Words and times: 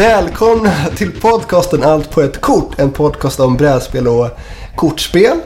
Välkomna 0.00 0.72
till 0.96 1.20
podcasten 1.20 1.82
Allt 1.82 2.10
på 2.10 2.22
ett 2.22 2.40
kort. 2.40 2.78
En 2.78 2.90
podcast 2.90 3.40
om 3.40 3.56
brädspel 3.56 4.08
och 4.08 4.38
kortspel. 4.76 5.36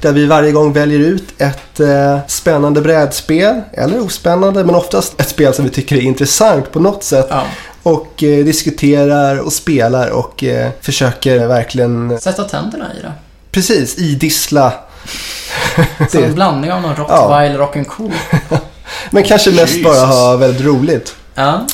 Där 0.00 0.12
vi 0.12 0.26
varje 0.26 0.52
gång 0.52 0.72
väljer 0.72 0.98
ut 0.98 1.40
ett 1.40 1.80
eh, 1.80 2.18
spännande 2.28 2.80
brädspel. 2.80 3.60
Eller 3.72 4.00
ospännande, 4.00 4.64
men 4.64 4.74
oftast 4.74 5.20
ett 5.20 5.28
spel 5.28 5.54
som 5.54 5.64
vi 5.64 5.70
tycker 5.70 5.96
är 5.96 6.00
intressant 6.00 6.72
på 6.72 6.80
något 6.80 7.04
sätt. 7.04 7.26
Ja. 7.30 7.42
Och 7.82 8.22
eh, 8.22 8.44
diskuterar 8.44 9.38
och 9.38 9.52
spelar 9.52 10.10
och 10.10 10.44
eh, 10.44 10.70
försöker 10.80 11.46
verkligen, 11.46 12.20
Sätta 12.20 12.44
tänderna 12.44 12.86
i 12.98 13.02
det. 13.02 13.12
precis, 13.50 13.98
idissla. 13.98 14.72
Som 16.10 16.24
en 16.24 16.34
blandning 16.34 16.72
av 16.72 16.82
någon 16.82 16.96
rottweiler 16.96 17.60
och 17.60 17.76
en 17.76 17.84
ko. 17.84 18.10
Men 19.10 19.22
kanske 19.22 19.50
mest 19.50 19.76
Jesus. 19.76 19.84
bara 19.84 20.06
ha 20.06 20.36
väldigt 20.36 20.64
roligt. 20.66 21.14
Ja, 21.34 21.66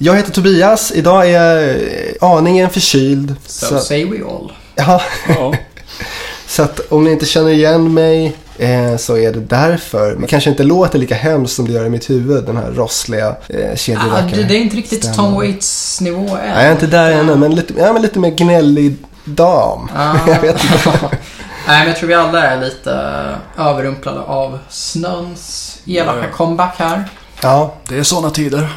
Jag 0.00 0.16
heter 0.16 0.32
Tobias. 0.32 0.92
Idag 0.94 1.30
är 1.30 1.42
jag 1.42 1.70
eh, 1.70 2.14
aningen 2.20 2.70
förkyld. 2.70 3.34
so 3.46 3.78
say 3.78 4.04
we 4.04 4.24
all. 4.24 4.52
ja, 4.74 5.02
Ja. 5.28 5.54
Så 6.46 6.62
att 6.62 6.80
om 6.92 7.04
ni 7.04 7.10
inte 7.10 7.26
känner 7.26 7.50
igen 7.50 7.94
mig 7.94 8.36
eh, 8.58 8.96
så 8.96 9.16
är 9.16 9.32
det 9.32 9.40
därför. 9.40 10.14
Men 10.14 10.28
kanske 10.28 10.50
inte 10.50 10.62
låter 10.62 10.98
lika 10.98 11.14
hemskt 11.14 11.56
som 11.56 11.66
det 11.66 11.72
gör 11.72 11.84
i 11.84 11.90
mitt 11.90 12.10
huvud. 12.10 12.44
Den 12.44 12.56
här 12.56 12.70
rossliga 12.70 13.26
eh, 13.48 13.96
Ah, 13.98 14.20
det, 14.34 14.42
det 14.42 14.56
är 14.56 14.60
inte 14.60 14.76
riktigt 14.76 15.02
stämmer. 15.04 15.16
Tom 15.16 15.34
Waits 15.34 16.00
nivå 16.00 16.20
än. 16.20 16.26
Nej, 16.26 16.48
jag 16.54 16.62
är 16.64 16.72
inte 16.72 16.86
där 16.86 17.10
ännu. 17.10 17.36
Men 17.36 17.54
lite, 17.54 17.74
ja, 17.78 17.92
men 17.92 18.02
lite 18.02 18.18
mer 18.18 18.30
gnällig 18.30 18.96
dam. 19.24 19.88
Ah. 19.96 20.16
jag 20.26 20.40
vet 20.40 20.64
inte. 20.64 20.90
Nej, 21.66 21.78
men 21.78 21.88
jag 21.88 21.96
tror 21.96 22.08
vi 22.08 22.14
alla 22.14 22.42
är 22.46 22.60
lite 22.60 22.90
överrumplade 23.58 24.20
av 24.20 24.58
snöns 24.68 25.78
elaka 25.86 26.28
comeback 26.28 26.74
här. 26.78 27.04
Ja, 27.42 27.74
Det 27.88 27.98
är 27.98 28.02
sådana 28.02 28.30
tider. 28.30 28.68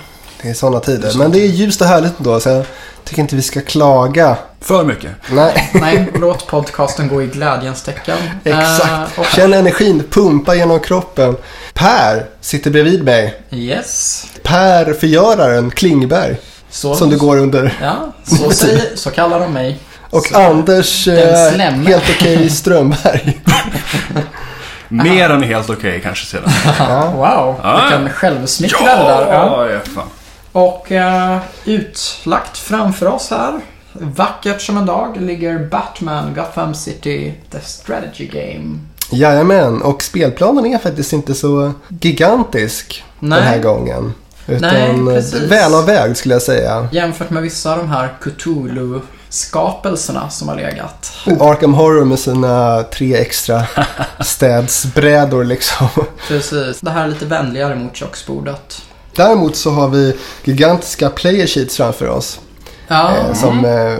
Det 0.42 0.50
är 0.50 0.53
sådana 0.53 0.80
tider. 0.80 1.11
Men 1.17 1.31
det 1.31 1.39
är 1.39 1.47
ljust 1.47 1.81
och 1.81 1.88
härligt 1.88 2.17
ändå. 2.20 2.39
Så 2.39 2.50
jag 2.50 2.66
tycker 3.03 3.22
inte 3.22 3.36
vi 3.36 3.42
ska 3.42 3.61
klaga. 3.61 4.38
För 4.61 4.83
mycket. 4.83 5.11
Nej, 5.31 5.70
Nej, 5.73 6.11
låt 6.16 6.48
podcasten 6.48 7.08
gå 7.08 7.22
i 7.22 7.28
glädjens 7.28 7.83
tecken. 7.83 8.17
exakt. 8.44 9.17
Och, 9.20 9.25
Känn 9.25 9.53
energin 9.53 10.03
pumpa 10.09 10.56
genom 10.56 10.80
kroppen. 10.80 11.36
Per 11.73 12.25
sitter 12.42 12.72
bredvid 12.72 13.03
mig. 13.03 13.42
yes. 13.52 14.25
Per 14.44 14.94
förgöraren 14.94 15.72
Klingberg. 15.72 16.36
Så, 16.70 16.95
Som 16.95 17.09
det 17.09 17.16
går 17.16 17.38
under. 17.38 17.78
Ja, 17.81 18.14
så, 18.38 18.52
säger, 18.52 18.95
så 18.95 19.09
kallar 19.11 19.39
de 19.39 19.53
mig. 19.53 19.80
Och 20.09 20.23
Så- 20.26 20.38
Anders 20.39 21.08
eh, 21.08 21.52
helt 21.72 22.03
okej 22.09 22.50
Strömberg. 22.50 23.42
Mer 24.88 25.30
än 25.30 25.44
helt 25.44 25.70
okej 25.70 26.00
kanske 26.03 26.26
sedan. 26.26 26.44
Wow, 27.16 27.55
Ja. 27.64 27.81
vilken 27.81 28.09
självsmickrare 28.14 29.03
där. 29.03 29.33
Ja. 29.33 29.67
ja, 29.72 29.80
fan. 29.95 30.08
Och 30.52 30.91
eh, 30.91 31.38
utlagt 31.66 32.57
framför 32.57 33.05
oss 33.05 33.30
här, 33.30 33.59
vackert 33.94 34.61
som 34.61 34.77
en 34.77 34.85
dag, 34.85 35.21
ligger 35.21 35.59
Batman 35.59 36.33
Gotham 36.33 36.73
City 36.73 37.33
The 37.52 37.59
Strategy 37.59 38.27
Game. 38.27 38.80
Jajamän, 39.11 39.81
och 39.81 40.03
spelplanen 40.03 40.66
är 40.66 40.77
faktiskt 40.77 41.13
inte 41.13 41.36
så 41.36 41.73
gigantisk 42.02 43.03
Nej. 43.20 43.39
den 43.39 43.48
här 43.48 43.59
gången. 43.59 44.14
Utan 44.48 45.05
Nej, 45.05 45.17
eh, 45.17 45.23
välavvägd 45.49 46.17
skulle 46.17 46.36
jag 46.36 46.42
säga. 46.42 46.87
Jämfört 46.92 47.30
med 47.30 47.43
vissa 47.43 47.71
av 47.71 47.77
de 47.77 47.89
här 47.89 48.14
Cthulhu-skapelserna 48.21 50.30
som 50.30 50.47
har 50.47 50.55
legat. 50.55 51.14
Arkham 51.26 51.73
Horror 51.73 52.05
med 52.05 52.20
sina 52.20 52.83
tre 52.83 53.15
extra 53.15 53.64
städsbrädor 54.20 55.43
liksom. 55.43 55.87
Precis. 56.27 56.81
Det 56.81 56.92
här 56.92 57.03
är 57.03 57.08
lite 57.08 57.26
vänligare 57.26 57.76
mot 57.76 57.95
köksbordet. 57.95 58.81
Däremot 59.16 59.55
så 59.55 59.72
har 59.72 59.88
vi 59.88 60.17
gigantiska 60.44 61.10
player 61.10 61.48
sheets 61.48 61.77
framför 61.77 62.08
oss. 62.08 62.39
Ja, 62.88 63.11
Eh, 63.17 63.33
som, 63.33 63.66
eh, 63.66 63.98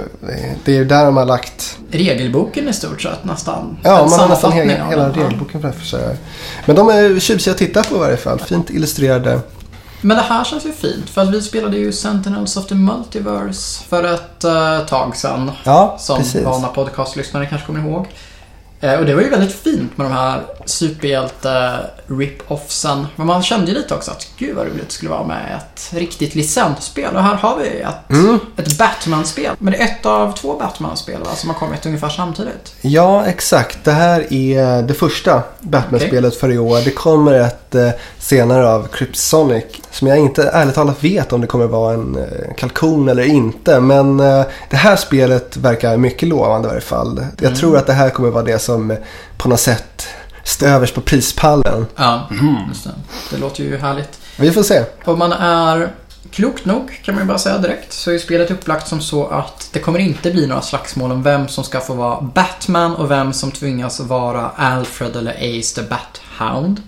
det 0.66 0.72
är 0.72 0.76
ju 0.76 0.86
där 0.86 1.06
de 1.06 1.18
har 1.18 1.26
lagt 1.26 1.78
regelboken 1.92 2.70
i 2.70 2.74
stort 2.74 3.02
sett 3.02 3.24
nästan. 3.26 3.78
Ja, 3.84 4.08
man 4.10 4.20
har 4.20 4.28
nästan 4.28 4.52
hela, 4.52 4.86
hela 4.90 5.10
regelboken 5.10 5.62
framför 5.62 5.86
sig. 5.86 6.18
Men 6.66 6.76
de 6.76 6.90
är 6.90 7.20
tjusiga 7.20 7.52
att 7.52 7.58
titta 7.58 7.84
på 7.84 7.96
i 7.96 8.00
varje 8.00 8.18
fall. 8.18 8.40
Fint 8.40 8.70
illustrerade. 8.70 9.40
Men 10.02 10.18
det 10.18 10.24
här 10.24 10.44
känns 10.44 10.66
ju 10.66 10.72
fint 10.72 11.10
för 11.10 11.22
att 11.22 11.30
vi 11.34 11.42
spelade 11.42 11.78
ju 11.78 11.92
Sentinels 11.92 12.58
of 12.58 12.68
the 12.68 12.76
Multiverse 12.76 13.84
för 13.90 14.04
ett 14.04 14.44
eh, 14.44 14.80
tag 14.88 15.16
sedan. 15.16 15.52
Ja, 15.64 15.96
Som 16.00 16.18
precis. 16.18 16.44
vana 16.44 16.68
podcastlyssnare 16.68 17.46
kanske 17.46 17.68
kommer 17.68 17.80
ihåg. 17.90 18.08
Eh, 18.82 18.94
och 19.00 19.06
det 19.06 19.16
var 19.16 19.22
ju 19.22 19.30
väldigt 19.30 19.56
fint 19.56 19.98
med 19.98 20.06
de 20.08 20.14
här 20.14 20.42
superhjälte-rip-offsen. 20.72 23.08
Men 23.16 23.28
man 23.28 23.44
kände 23.44 23.72
ju 23.72 23.78
lite 23.78 23.94
också 23.96 24.12
att 24.12 24.28
gud 24.38 24.56
vad 24.56 24.66
roligt 24.68 24.88
det 24.88 24.94
skulle 24.94 25.12
vara 25.12 25.24
med 25.28 25.58
ett 25.58 25.90
riktigt 25.94 26.36
licensspel. 26.36 27.16
Och 27.16 27.24
här 27.24 27.36
har 27.36 27.58
vi 27.58 27.68
ett, 27.68 27.96
Mm. 28.10 28.40
ett 28.58 28.78
Batman-spel. 28.78 29.56
Men 29.60 29.74
det 29.74 29.80
är 29.80 29.86
ett 29.86 30.06
av 30.06 30.32
två 30.36 30.58
Batman-spel 30.60 31.20
va, 31.24 31.30
som 31.36 31.50
har 31.50 31.58
kommit 31.58 31.86
ungefär 31.86 32.10
samtidigt. 32.10 32.74
Ja, 32.82 33.26
exakt. 33.26 33.78
Det 33.84 33.92
här 33.92 34.34
är 34.34 34.82
det 34.82 34.94
första 34.94 35.44
Batman-spelet 35.60 36.36
för 36.36 36.52
i 36.52 36.58
år. 36.58 36.82
Det 36.86 36.92
kommer 36.92 37.34
ett 37.34 37.76
eh, 37.76 37.90
senare 38.20 38.70
av 38.70 38.88
Cryptsonic. 38.88 39.64
Som 39.92 40.08
jag 40.08 40.18
inte 40.18 40.44
ärligt 40.44 40.76
talat 40.76 41.04
vet 41.04 41.34
om 41.34 41.42
det 41.42 41.48
kommer 41.48 41.68
vara 41.68 41.94
en 41.94 42.18
eh, 42.18 42.54
kalkon 42.58 43.10
eller 43.10 43.24
inte. 43.24 43.80
Men 43.80 44.20
eh, 44.20 44.44
det 44.70 44.78
här 44.78 44.96
spelet 44.96 45.58
verkar 45.58 45.98
mycket 45.98 46.30
lovande 46.30 46.68
i 46.68 46.70
varje 46.70 46.82
fall. 46.82 47.26
Jag 47.38 47.46
Mm. 47.48 47.60
tror 47.60 47.78
att 47.78 47.88
det 47.88 47.94
här 47.94 48.10
kommer 48.10 48.30
vara 48.30 48.44
det 48.44 48.60
som 48.60 48.98
på 49.38 49.50
något 49.50 49.60
sätt 49.60 50.08
överst 50.62 50.96
på 50.96 51.02
prispallen. 51.02 51.86
Ja, 51.96 52.30
just 52.68 52.84
det. 52.84 52.92
Det 53.30 53.38
låter 53.38 53.64
ju 53.64 53.78
härligt. 53.78 54.20
Vi 54.38 54.52
får 54.52 54.64
se. 54.64 54.84
Om 55.06 55.20
man 55.20 55.32
är 55.32 55.92
klokt 56.32 56.66
nog, 56.66 57.00
kan 57.04 57.16
man 57.16 57.24
ju 57.24 57.28
bara 57.28 57.38
säga 57.38 57.58
direkt, 57.58 57.94
så 57.94 58.12
är 58.12 58.18
spelet 58.18 58.52
upplagt 58.52 58.88
som 58.88 59.02
så 59.02 59.28
att 59.28 59.70
det 59.74 59.80
kommer 59.80 60.00
inte 60.00 60.32
bli 60.32 60.48
några 60.48 60.62
slagsmål 60.62 61.12
om 61.12 61.24
vem 61.24 61.48
som 61.48 61.64
ska 61.64 61.80
få 61.80 61.94
vara 61.94 62.22
Batman 62.22 62.96
och 62.96 63.12
vem 63.12 63.34
som 63.34 63.52
tvingas 63.52 64.00
vara 64.00 64.50
Alfred 64.56 65.16
eller 65.16 65.32
Ace 65.32 65.76
the 65.76 65.82
Bat-Hound. 65.82 66.82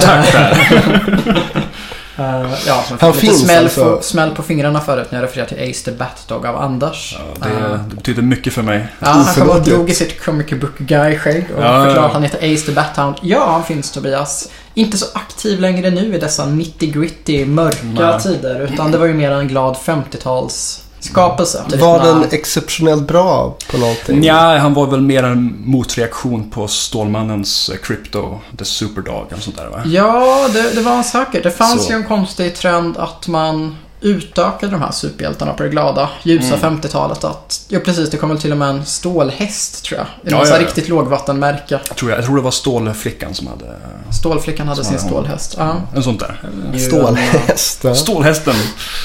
Tack 0.00 0.32
Per. 0.32 1.66
Eh, 2.18 2.52
ja, 2.66 2.84
Han 3.00 3.10
lite 3.10 3.20
finns 3.20 3.42
smäll, 3.44 3.64
alltså. 3.64 3.96
på, 3.96 4.02
smäll 4.02 4.30
på 4.30 4.42
fingrarna 4.42 4.80
förut 4.80 5.06
när 5.10 5.18
jag 5.18 5.24
refererar 5.26 5.48
till 5.48 5.70
Ace 5.70 5.84
the 5.84 5.90
Bat-Dog 5.90 6.46
av 6.46 6.56
Anders. 6.56 7.18
Ja, 7.40 7.48
det, 7.48 7.78
det 7.90 7.96
betyder 7.96 8.22
mycket 8.22 8.52
för 8.52 8.62
mig. 8.62 8.86
Ja, 8.98 9.06
han 9.08 9.34
kom 9.34 9.48
och 9.50 9.62
drog 9.62 9.90
i 9.90 9.94
sitt 9.94 10.24
comic 10.24 10.50
book 10.50 10.78
guy-skägg 10.78 11.46
och 11.56 11.62
Ja, 11.62 11.84
förklarade 11.84 11.94
ja. 11.94 12.06
att 12.06 12.12
han 12.12 12.22
heter 12.22 12.54
Ace 12.54 12.66
the 12.66 12.72
Bat-Hound. 12.72 13.14
Ja, 13.22 13.46
han 13.50 13.64
finns 13.64 13.90
Tobias. 13.92 14.48
Inte 14.74 14.96
så 14.98 15.06
aktiv 15.14 15.60
längre 15.60 15.90
nu 15.90 16.14
i 16.14 16.18
dessa 16.18 16.44
90-gritty 16.46 17.46
mörka 17.46 17.76
Nej. 18.10 18.20
tider. 18.20 18.60
Utan 18.60 18.90
det 18.92 18.98
var 18.98 19.06
ju 19.06 19.14
mer 19.14 19.30
en 19.30 19.48
glad 19.48 19.76
50-tals 19.76 20.82
skapelse. 21.06 21.64
Typ 21.70 21.80
Var 21.80 22.04
den 22.04 22.24
exceptionellt 22.30 23.08
bra 23.08 23.56
på 23.70 23.78
någonting? 23.78 24.24
Ja, 24.24 24.58
han 24.58 24.74
var 24.74 24.86
väl 24.86 25.00
mer 25.00 25.22
en 25.22 25.62
motreaktion 25.64 26.50
på 26.50 26.68
Stålmannens 26.68 27.68
eh, 27.68 27.76
Crypto, 27.76 28.38
The 28.58 28.64
Superdog 28.64 29.26
eller 29.32 29.42
sånt 29.42 29.56
där 29.56 29.68
va? 29.68 29.82
Ja, 29.86 30.48
det, 30.52 30.74
det 30.74 30.80
var 30.80 30.94
han 30.94 31.04
säkert. 31.04 31.42
Det 31.42 31.50
fanns 31.50 31.84
Så. 31.86 31.92
ju 31.92 31.96
en 31.96 32.04
konstig 32.04 32.56
trend 32.56 32.96
att 32.96 33.28
man 33.28 33.76
utökade 34.00 34.72
de 34.72 34.80
här 34.82 34.90
superhjältarna 34.90 35.52
på 35.52 35.62
det 35.62 35.68
glada, 35.68 36.08
ljusa 36.22 36.54
Mm. 36.56 36.80
50-talet. 36.80 37.24
Att, 37.24 37.60
ja, 37.68 37.80
precis. 37.84 38.10
Det 38.10 38.16
kom 38.16 38.28
väl 38.28 38.38
till 38.40 38.52
och 38.52 38.58
med 38.58 38.68
en 38.68 38.84
stålhäst, 38.86 39.84
tror 39.84 39.98
jag. 39.98 40.06
I 40.06 40.30
Ja, 40.30 40.36
här 40.38 40.46
ja, 40.46 40.50
ja. 40.52 40.60
riktigt 40.66 40.88
lågvattenmärke. 40.88 41.80
Jag 41.88 41.96
tror, 41.96 42.10
jag, 42.10 42.18
jag 42.18 42.24
tror 42.26 42.36
det 42.36 42.42
var 42.42 42.50
Stålflickan 42.50 43.34
som 43.34 43.46
hade 43.46 43.76
Stålflickan 44.20 44.68
hade 44.68 44.84
sin 44.84 44.96
hade 44.96 45.08
stålhäst. 45.08 45.54
Ja. 45.58 45.76
en 45.94 46.02
sånt 46.02 46.20
där. 46.20 46.50
Ju 46.74 46.78
Stålhäst. 46.78 47.84
Stålhästen. 47.94 48.54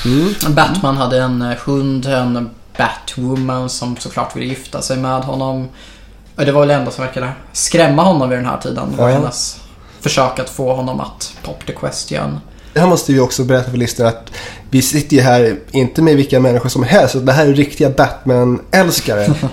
Mm. 0.05 0.33
Batman 0.49 0.97
hade 0.97 1.17
en 1.21 1.41
eh, 1.41 1.57
hund, 1.65 2.05
en 2.05 2.49
Batwoman 2.77 3.69
som 3.69 3.97
såklart 3.97 4.35
ville 4.35 4.45
gifta 4.45 4.81
sig 4.81 4.97
med 4.97 5.23
honom. 5.23 5.69
Det 6.35 6.51
var 6.51 6.59
väl 6.61 6.67
det 6.67 6.73
enda 6.75 6.91
som 6.91 7.05
verkade 7.05 7.31
skrämma 7.53 8.03
honom 8.03 8.29
vid 8.29 8.38
den 8.38 8.45
här 8.45 8.57
tiden. 8.57 8.91
Det 8.91 8.97
var 8.97 9.09
Ja. 9.09 9.15
hennes 9.15 9.57
försök 10.01 10.39
att 10.39 10.49
få 10.49 10.73
honom 10.75 10.99
att 10.99 11.33
pop 11.43 11.65
the 11.67 11.73
question. 11.73 12.39
Det 12.73 12.79
här 12.79 12.88
måste 12.88 13.13
vi 13.13 13.19
också 13.19 13.44
berätta 13.44 13.71
för 13.71 13.77
lyssnarna 13.77 14.09
att 14.12 14.31
vi 14.69 14.81
sitter 14.81 15.15
ju 15.15 15.21
här 15.21 15.56
inte 15.71 16.01
med 16.01 16.15
vilka 16.15 16.39
människor 16.39 16.69
som 16.69 16.83
helst. 16.83 17.15
Det 17.25 17.31
här 17.31 17.45
är 17.47 17.53
riktiga 17.53 17.89
Batman-älskare. 17.89 19.33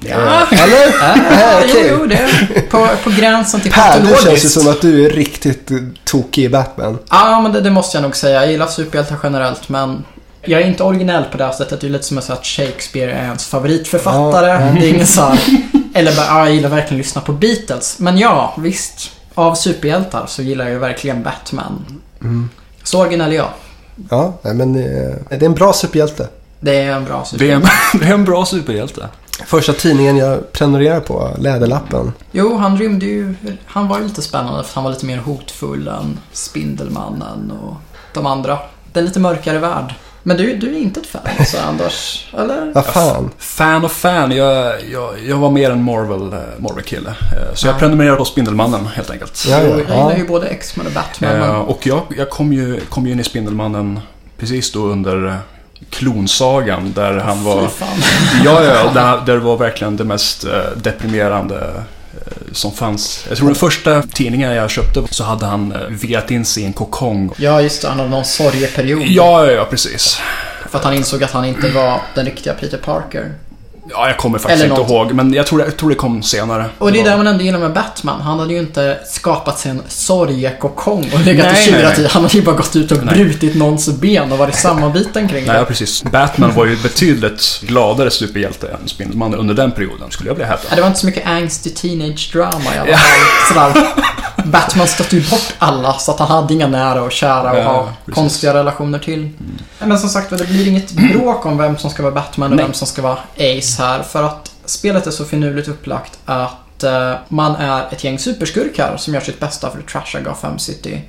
Ja. 0.00 0.46
Eh, 0.52 0.62
Eller? 0.62 0.86
Ah, 1.02 1.16
Nej, 1.16 1.64
okej. 1.64 1.86
Jo, 1.90 1.96
jo, 2.00 2.06
det 2.06 2.14
är 2.14 2.60
på, 2.70 2.88
på 3.04 3.10
gränsen 3.10 3.60
till 3.60 3.72
Per, 3.72 4.00
det 4.00 4.06
känns 4.06 4.08
ju 4.10 4.14
patologiskt. 4.16 4.50
som 4.50 4.68
att 4.68 4.80
du 4.80 5.06
är 5.06 5.10
riktigt 5.10 5.70
eh, 5.70 5.76
tokig 6.04 6.44
i 6.44 6.48
Batman. 6.48 6.98
Ja, 7.10 7.40
men 7.40 7.52
det, 7.52 7.60
det 7.60 7.70
måste 7.70 7.96
jag 7.96 8.02
nog 8.02 8.16
säga. 8.16 8.40
Jag 8.42 8.52
gillar 8.52 8.66
superhjältar 8.66 9.16
generellt, 9.22 9.68
men 9.68 10.04
jag 10.44 10.60
är 10.60 10.66
inte 10.66 10.82
originell 10.82 11.24
på 11.24 11.38
det 11.38 11.44
här 11.44 11.52
sättet. 11.52 11.80
Det 11.80 11.86
är 11.86 11.90
lite 11.90 12.04
som 12.04 12.18
att 12.18 12.46
Shakespeare 12.46 13.12
är 13.12 13.24
ens 13.24 13.46
favoritförfattare. 13.46 14.48
Ja. 14.48 14.80
Det 14.80 14.86
är 14.86 14.94
ingen 14.94 15.06
så 15.06 15.20
här, 15.22 15.38
Eller 15.94 16.16
bara, 16.16 16.26
ja, 16.26 16.38
jag 16.46 16.54
gillar 16.54 16.68
verkligen 16.68 17.00
att 17.00 17.06
lyssna 17.06 17.20
på 17.20 17.32
Beatles. 17.32 17.98
Men 17.98 18.18
ja, 18.18 18.54
visst. 18.58 19.10
Av 19.34 19.54
superhjältar 19.54 20.24
så 20.28 20.42
gillar 20.42 20.68
jag 20.68 20.78
verkligen 20.80 21.22
Batman. 21.22 21.84
Mm. 22.20 22.48
Så 22.82 23.00
originell 23.00 23.32
är 23.32 23.36
jag. 23.36 23.48
Ja, 24.10 24.32
nej, 24.42 24.54
men 24.54 24.76
eh, 24.76 25.14
det 25.28 25.36
är 25.36 25.42
en 25.46 25.54
bra 25.54 25.72
superhjälte. 25.72 26.28
Det 26.60 26.76
är 26.76 26.92
en 26.92 27.04
bra 27.04 27.16
Det 27.16 27.20
är, 27.20 27.24
superhjälte. 27.24 27.68
det 28.00 28.04
är 28.06 28.14
en 28.14 28.24
bra 28.24 28.44
superhjälte. 28.46 29.08
Första 29.46 29.72
tidningen 29.72 30.16
jag 30.16 30.52
prenumererar 30.52 31.00
på, 31.00 31.30
Läderlappen. 31.38 32.12
Jo, 32.32 32.56
han 32.56 32.78
rymde 32.78 33.06
ju... 33.06 33.34
Han 33.66 33.88
var 33.88 33.98
ju 33.98 34.04
lite 34.04 34.22
spännande 34.22 34.64
för 34.64 34.74
han 34.74 34.84
var 34.84 34.90
lite 34.90 35.06
mer 35.06 35.18
hotfull 35.18 35.88
än 35.88 36.18
Spindelmannen 36.32 37.52
och 37.64 37.74
de 38.14 38.26
andra. 38.26 38.58
Det 38.92 38.98
är 38.98 39.02
en 39.02 39.06
lite 39.06 39.20
mörkare 39.20 39.58
värld. 39.58 39.94
Men 40.22 40.36
du, 40.36 40.56
du 40.56 40.74
är 40.74 40.78
inte 40.78 41.00
ett 41.00 41.06
fan 41.06 41.22
alltså, 41.38 41.58
Anders? 41.68 42.26
Eller? 42.38 42.72
Vad 42.74 42.86
fan. 42.86 43.30
Fan 43.38 43.84
och 43.84 43.92
fan, 43.92 44.32
jag, 44.32 44.74
jag, 44.92 45.14
jag 45.28 45.36
var 45.36 45.50
mer 45.50 45.70
en 45.70 45.82
Marvel, 45.84 46.32
eh, 46.32 46.38
Marvel-kille. 46.58 47.08
Eh, 47.10 47.54
Så 47.54 47.66
jag 47.66 47.74
Ja. 47.74 47.78
prenumererade 47.78 48.16
på 48.16 48.24
Spindelmannen 48.24 48.86
helt 48.86 49.10
enkelt. 49.10 49.44
Ja, 49.48 49.60
Jo, 49.62 49.68
ja. 49.70 49.76
jag 49.76 49.96
gillar 49.96 50.16
ju 50.16 50.26
både 50.26 50.46
X-Men 50.46 50.86
och 50.86 50.92
Batman. 50.92 51.32
Eh, 51.32 51.38
men... 51.38 51.50
Och 51.56 51.86
jag, 51.86 52.02
jag 52.16 52.30
kom, 52.30 52.52
ju, 52.52 52.80
kom 52.80 53.06
ju 53.06 53.12
in 53.12 53.20
i 53.20 53.24
Spindelmannen 53.24 54.00
precis 54.38 54.72
då 54.72 54.80
under 54.86 55.26
eh, 55.26 55.34
klonsagan 55.90 56.92
där 56.92 57.12
han 57.18 57.44
var... 57.44 57.60
Fy 57.62 57.68
fan. 57.68 57.88
Ja, 58.44 58.64
ja, 58.64 58.90
där, 58.94 59.26
där 59.26 59.34
det 59.34 59.40
var 59.40 59.56
verkligen 59.56 59.96
det 59.96 60.04
mest 60.04 60.46
deprimerande 60.76 61.82
som 62.52 62.72
fanns. 62.72 63.26
Jag 63.28 63.38
tror 63.38 63.48
den 63.48 63.56
första 63.56 64.02
tidningen 64.02 64.52
jag 64.52 64.70
köpte 64.70 65.02
så 65.10 65.24
hade 65.24 65.46
han 65.46 65.72
eh, 65.72 65.80
veat 65.88 66.30
in 66.30 66.44
sig 66.44 66.62
i 66.62 66.66
en 66.66 66.72
kokong. 66.72 67.32
Ja, 67.36 67.60
just 67.60 67.82
det. 67.82 67.88
Han 67.88 67.98
hade 67.98 68.10
någon 68.10 68.24
sorgeperiod. 68.24 69.02
Ja, 69.06 69.46
ja, 69.46 69.52
ja, 69.52 69.64
precis. 69.64 70.20
För 70.70 70.78
att 70.78 70.84
han 70.84 70.94
insåg 70.94 71.24
att 71.24 71.30
han 71.30 71.44
inte 71.44 71.70
var 71.70 72.00
den 72.14 72.24
riktiga 72.24 72.54
Peter 72.54 72.78
Parker. 72.78 73.32
Ja, 73.94 74.06
jag 74.08 74.16
kommer 74.18 74.38
faktiskt 74.38 74.62
Eller 74.64 74.70
inte 74.70 74.82
något. 74.82 74.90
ihåg, 74.90 75.12
men 75.12 75.32
jag 75.32 75.46
tror, 75.46 75.60
jag 75.60 75.76
tror 75.76 75.88
det 75.90 75.94
kom 75.94 76.22
senare. 76.22 76.64
Och 76.78 76.92
det 76.92 77.00
är 77.00 77.04
där 77.04 77.16
man 77.16 77.26
ändå 77.26 77.44
gillar 77.44 77.58
med 77.58 77.72
Batman. 77.72 78.20
Han 78.20 78.38
hade 78.38 78.52
ju 78.52 78.58
inte 78.58 78.98
skapat 79.10 79.58
sig 79.58 79.70
en 79.70 79.82
sorgekokong 79.88 81.10
och 81.14 81.20
legat 81.20 81.46
och 81.46 81.52
Nej, 81.52 81.62
nej, 81.70 81.78
tjurat 81.80 81.94
nej. 81.96 82.06
i. 82.06 82.08
Han 82.08 82.22
hade 82.22 82.36
ju 82.36 82.42
bara 82.42 82.56
gått 82.56 82.76
ut 82.76 82.92
och 82.92 82.98
Nej. 83.04 83.14
brutit 83.14 83.54
någons 83.54 83.88
ben 83.88 84.32
och 84.32 84.38
varit 84.38 84.54
sammanbiten 84.54 85.28
kring 85.28 85.44
Nej, 85.46 85.54
ja, 85.54 85.60
det. 85.60 85.66
precis. 85.66 86.02
Batman 86.02 86.54
var 86.54 86.66
ju 86.66 86.76
betydligt 86.76 87.60
gladare 87.62 88.10
superhjälte 88.10 88.68
än 88.68 88.88
Spindelmannen 88.88 89.38
under 89.40 89.54
den 89.54 89.70
perioden, 89.72 90.10
skulle 90.10 90.30
jag 90.30 90.34
vilja 90.34 90.46
Ja, 90.46 90.56
hävda. 90.56 90.74
det 90.74 90.80
var 90.80 90.88
inte 90.88 91.00
så 91.00 91.06
mycket 91.06 91.26
angst 91.26 91.66
i 91.66 91.70
teenage 91.70 92.30
drama 92.32 92.74
i 92.74 92.78
alla 92.78 92.96
fall. 93.54 93.72
Batman 94.44 94.86
stötte 94.86 95.16
ju 95.16 95.30
bort 95.30 95.54
alla 95.58 95.92
så 95.98 96.10
att 96.12 96.18
han 96.18 96.28
hade 96.28 96.54
inga 96.54 96.66
nära 96.66 97.02
och 97.02 97.12
kära 97.12 97.50
att 97.50 97.56
Ja, 97.58 97.62
ha 97.62 97.82
precis. 97.82 97.96
Mm. 98.06 98.14
konstiga 98.14 98.54
relationer 98.54 98.98
till. 98.98 99.30
Men 99.78 99.98
som 99.98 100.08
sagt 100.08 100.30
det 100.30 100.48
blir 100.48 100.68
inget 100.68 100.92
bråk 100.92 101.46
om 101.46 101.58
vem 101.58 101.78
som 101.78 101.90
ska 101.90 102.02
vara 102.02 102.14
Batman 102.14 102.50
och 102.50 102.56
Nej. 102.56 102.64
vem 102.64 102.74
som 102.74 102.86
ska 102.86 103.02
vara 103.02 103.18
Ace 103.36 103.82
här. 103.82 104.02
För 104.02 104.22
att 104.22 104.52
spelet 104.64 105.06
är 105.06 105.10
så 105.10 105.24
finurligt 105.24 105.68
upplagt 105.68 106.18
att 106.24 106.82
eh, 106.82 107.12
man 107.28 107.56
är 107.56 107.86
ett 107.92 108.04
gäng 108.04 108.18
superskurkar 108.18 108.96
som 108.96 109.14
gör 109.14 109.20
sitt 109.20 109.40
bästa 109.40 109.70
för 109.70 109.78
att 109.78 109.88
trasha 109.88 110.20
Gotham 110.20 110.58
City. 110.58 111.00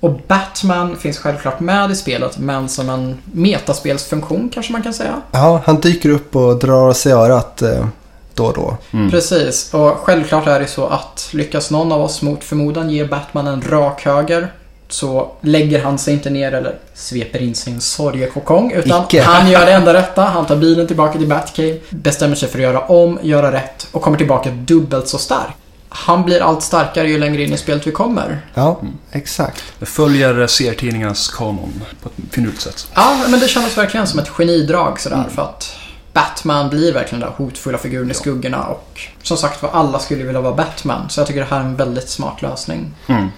Och 0.00 0.20
Batman 0.28 0.96
finns 0.96 1.18
självklart 1.18 1.60
med 1.60 1.90
i 1.90 1.94
spelet, 1.94 2.38
men 2.38 2.68
som 2.68 2.90
en 2.90 3.18
metaspelsfunktion 3.24 4.50
kanske 4.54 4.72
man 4.72 4.82
kan 4.82 4.94
säga. 4.94 5.20
Ja, 5.32 5.62
han 5.64 5.80
dyker 5.80 6.08
upp 6.08 6.36
och 6.36 6.58
drar 6.58 6.92
sig 6.92 7.12
i 7.12 7.14
örat 7.14 7.62
eh, 7.62 7.86
då 8.34 8.46
och 8.46 8.54
då. 8.54 8.76
Mm. 8.92 9.10
Precis, 9.10 9.74
och 9.74 9.96
självklart 9.98 10.46
är 10.46 10.60
det 10.60 10.66
så 10.66 10.86
att 10.86 11.28
lyckas 11.32 11.70
någon 11.70 11.92
av 11.92 12.00
oss 12.00 12.22
mot 12.22 12.44
förmodan 12.44 12.90
ge 12.90 13.04
Batman 13.04 13.46
en 13.46 13.62
rak 13.62 14.04
höger 14.04 14.52
så 14.88 15.32
lägger 15.40 15.82
han 15.82 15.98
sig 15.98 16.14
inte 16.14 16.30
ner 16.30 16.52
eller 16.52 16.78
sveper 16.94 17.42
in 17.42 17.54
en 17.66 17.80
sorgekokong 17.80 18.72
utan 18.72 19.04
Icke. 19.04 19.22
han 19.22 19.50
gör 19.50 19.66
det 19.66 19.72
enda 19.72 19.94
rätta. 19.94 20.22
Han 20.22 20.46
tar 20.46 20.56
bilen 20.56 20.86
tillbaka 20.86 21.18
till 21.18 21.28
Batcave, 21.28 21.78
bestämmer 21.90 22.34
sig 22.34 22.48
för 22.48 22.58
att 22.58 22.62
göra 22.62 22.80
om, 22.80 23.18
göra 23.22 23.52
rätt 23.52 23.86
och 23.92 24.02
kommer 24.02 24.18
tillbaka 24.18 24.50
dubbelt 24.50 25.08
så 25.08 25.18
stark. 25.18 25.54
Han 25.88 26.24
blir 26.24 26.40
allt 26.40 26.62
starkare 26.62 27.08
ju 27.08 27.18
längre 27.18 27.42
in 27.42 27.52
i 27.52 27.56
spelet 27.56 27.86
vi 27.86 27.90
kommer. 27.92 28.40
Ja, 28.54 28.80
exakt. 29.10 29.62
Det 29.78 29.86
följer 29.86 30.46
serietidningarnas 30.46 31.28
kanon 31.28 31.82
på 32.02 32.08
ett 32.08 32.34
finurligt 32.34 32.60
sätt. 32.60 32.86
Ja, 32.94 33.16
men 33.28 33.40
det 33.40 33.48
kändes 33.48 33.78
verkligen 33.78 34.06
som 34.06 34.18
ett 34.18 34.28
genidrag 34.28 35.00
sådär 35.00 35.24
för 35.34 35.42
att 35.42 35.76
Batman 36.12 36.70
blir 36.70 36.92
verkligen 36.92 37.20
den 37.20 37.30
där 37.30 37.44
hotfulla 37.44 37.78
figuren 37.78 38.10
i 38.10 38.14
skuggorna 38.14 38.66
och 38.66 39.00
som 39.22 39.36
sagt 39.36 39.62
var 39.62 39.70
alla 39.70 39.98
skulle 39.98 40.24
vilja 40.24 40.40
vara 40.40 40.54
Batman 40.54 41.10
så 41.10 41.20
jag 41.20 41.26
tycker 41.26 41.40
det 41.40 41.46
här 41.46 41.60
är 41.60 41.64
en 41.64 41.76
väldigt 41.76 42.08
smart 42.08 42.42
lösning. 42.42 42.94
Mm. 43.06 43.28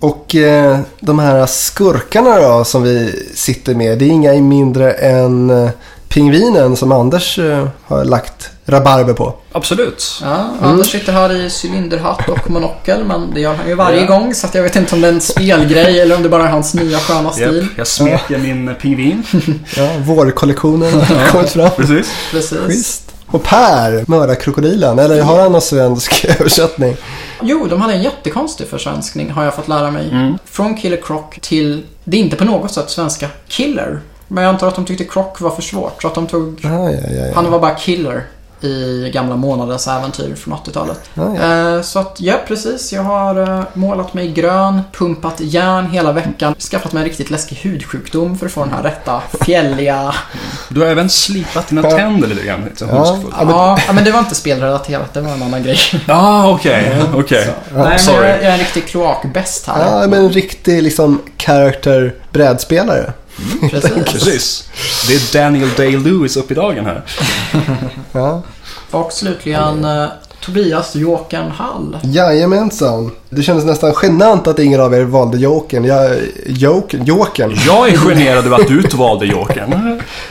Och 0.00 0.34
eh, 0.34 0.78
de 1.00 1.18
här 1.18 1.46
skurkarna 1.46 2.40
då 2.40 2.64
som 2.64 2.82
vi 2.82 3.26
sitter 3.34 3.74
med. 3.74 3.98
Det 3.98 4.04
är 4.04 4.10
inga 4.10 4.32
mindre 4.32 4.92
än 4.92 5.50
eh, 5.50 5.70
pingvinen 6.08 6.76
som 6.76 6.92
Anders 6.92 7.38
eh, 7.38 7.68
har 7.84 8.04
lagt 8.04 8.50
rabarber 8.68 9.12
på. 9.14 9.34
Absolut. 9.52 10.18
Ja, 10.22 10.48
Anders 10.60 10.90
sitter 10.92 11.12
här 11.12 11.32
i 11.36 11.50
cylinderhatt 11.62 12.28
och 12.28 12.50
monokel 12.50 13.04
men 13.04 13.34
det 13.34 13.40
gör 13.40 13.54
han 13.54 13.68
ju 13.68 13.74
varje 13.74 14.00
Ja. 14.00 14.06
gång 14.06 14.34
så 14.34 14.46
att 14.46 14.54
jag 14.54 14.62
vet 14.62 14.76
inte 14.76 14.94
om 14.94 15.00
det 15.00 15.08
är 15.08 15.12
en 15.12 15.20
spelgrej 15.20 16.00
eller 16.00 16.16
om 16.16 16.22
det 16.22 16.28
bara 16.28 16.42
är 16.44 16.48
hans 16.48 16.74
nya 16.74 16.98
sköna 16.98 17.30
stil. 17.32 17.56
Japp, 17.56 17.78
jag 17.78 17.86
smeker 17.86 18.38
min 18.38 18.74
pingvin. 18.82 19.22
Ja, 19.76 19.88
vårkollektionen 20.04 21.00
har 21.00 21.28
kommit 21.28 21.50
fram. 21.50 21.70
Precis. 21.76 22.08
Precis. 22.30 22.58
Schysst. 22.66 23.02
Och 23.30 23.42
Per, 23.42 24.04
mördarkrokodilen. 24.10 24.98
Eller 24.98 25.22
har 25.22 25.40
han 25.40 25.52
någon 25.52 25.60
svensk 25.60 26.24
översättning? 26.40 26.96
Jo, 27.42 27.66
de 27.70 27.80
hade 27.80 27.94
en 27.94 28.02
jättekonstig 28.02 28.66
försvenskning 28.68 29.30
har 29.30 29.44
jag 29.44 29.54
fått 29.54 29.68
lära 29.68 29.90
mig. 29.90 30.08
Mm. 30.10 30.38
Från 30.44 30.76
Killer 30.76 30.96
Croc 30.96 31.24
till, 31.40 31.82
det 32.04 32.16
är 32.16 32.20
inte 32.20 32.36
på 32.36 32.44
något 32.44 32.72
sätt 32.72 32.90
svenska, 32.90 33.28
Killer. 33.48 34.00
Men 34.28 34.44
jag 34.44 34.50
antar 34.50 34.68
att 34.68 34.74
de 34.74 34.84
tyckte 34.84 35.04
Croc 35.04 35.26
var 35.40 35.50
för 35.50 35.62
svårt 35.62 36.02
så 36.02 36.08
att 36.08 36.14
de 36.14 36.26
tog, 36.26 36.60
Ja, 36.62 36.90
ja, 36.90 36.90
ja, 36.90 37.26
ja. 37.26 37.32
han 37.34 37.50
var 37.50 37.58
bara 37.60 37.74
Killer 37.74 38.26
i 38.64 39.10
gamla 39.14 39.36
månadens 39.36 39.88
äventyr 39.88 40.34
från 40.34 40.54
80-talet. 40.54 41.00
Ja, 41.14 41.36
ja. 41.40 41.74
Eh, 41.76 41.82
Så 41.82 41.98
att, 41.98 42.16
ja 42.20 42.34
precis. 42.48 42.92
Jag 42.92 43.02
har 43.02 43.36
eh, 43.58 43.62
målat 43.74 44.14
mig 44.14 44.28
grön, 44.32 44.80
pumpat 44.92 45.34
järn 45.40 45.86
hela 45.90 46.12
veckan, 46.12 46.54
skaffat 46.70 46.92
mig 46.92 47.00
en 47.02 47.08
riktigt 47.08 47.30
läskig 47.30 47.56
hudsjukdom 47.56 48.38
för 48.38 48.46
att 48.46 48.52
få 48.52 48.64
den 48.64 48.72
här 48.72 48.82
rätta 48.82 49.22
fjälliga... 49.40 50.14
Du 50.68 50.80
har 50.80 50.86
även 50.86 51.08
slipat 51.10 51.68
dina 51.68 51.82
Ja. 51.84 51.90
tänder 51.90 52.28
lite 52.28 52.46
grann. 52.46 52.64
Lite 52.64 52.84
Ja. 52.84 53.18
Ja, 53.38 53.44
men- 53.44 53.48
Ja, 53.48 53.78
ja, 53.86 53.92
men 53.92 54.04
det 54.04 54.10
var 54.10 54.18
inte 54.18 54.34
spelrelaterat, 54.34 55.14
det 55.14 55.20
var 55.20 55.32
en 55.32 55.42
annan 55.42 55.62
grej. 55.62 55.78
Ah, 56.08 56.50
okej. 56.50 57.02
Okej. 57.14 57.44
Så. 57.44 57.74
Nej, 57.78 57.88
men 57.88 57.98
sorry. 57.98 58.28
jag, 58.28 58.36
jag 58.36 58.42
är 58.44 58.52
en 58.52 58.58
riktig 58.58 58.86
kloakbäst 58.86 59.66
här. 59.66 60.00
Ja, 60.02 60.06
men 60.06 60.18
en 60.24 60.30
riktig 60.30 60.82
liksom 60.82 61.22
character 61.38 62.14
brädspelare. 62.30 63.12
Precis. 63.70 63.92
Precis. 64.12 64.68
Det 65.08 65.14
är 65.14 65.42
Daniel 65.42 65.68
Day-Lewis 65.76 66.36
upp 66.38 66.50
i 66.50 66.54
dagen 66.54 66.86
här. 66.86 67.02
Ja. 68.12 68.42
Och 68.90 69.12
slutligen 69.12 69.84
eh, 69.84 70.06
Tobias 70.40 70.96
Jokern 70.96 71.50
Hall. 71.50 71.98
Jajamensan. 72.02 73.10
Det 73.30 73.42
kändes 73.42 73.64
nästan 73.64 73.94
genant 74.02 74.46
att 74.46 74.58
ingen 74.58 74.80
av 74.80 74.94
er 74.94 75.02
valde 75.04 75.38
Jokern. 75.38 75.84
Jag, 75.84 76.16
Jokern, 76.46 77.04
Jokern. 77.04 77.54
Jag 77.66 77.88
är 77.88 77.96
generad 77.96 78.46
över 78.46 78.60
att 78.60 78.68
du 78.68 78.80
valde 78.96 79.26
Jokern. 79.26 79.70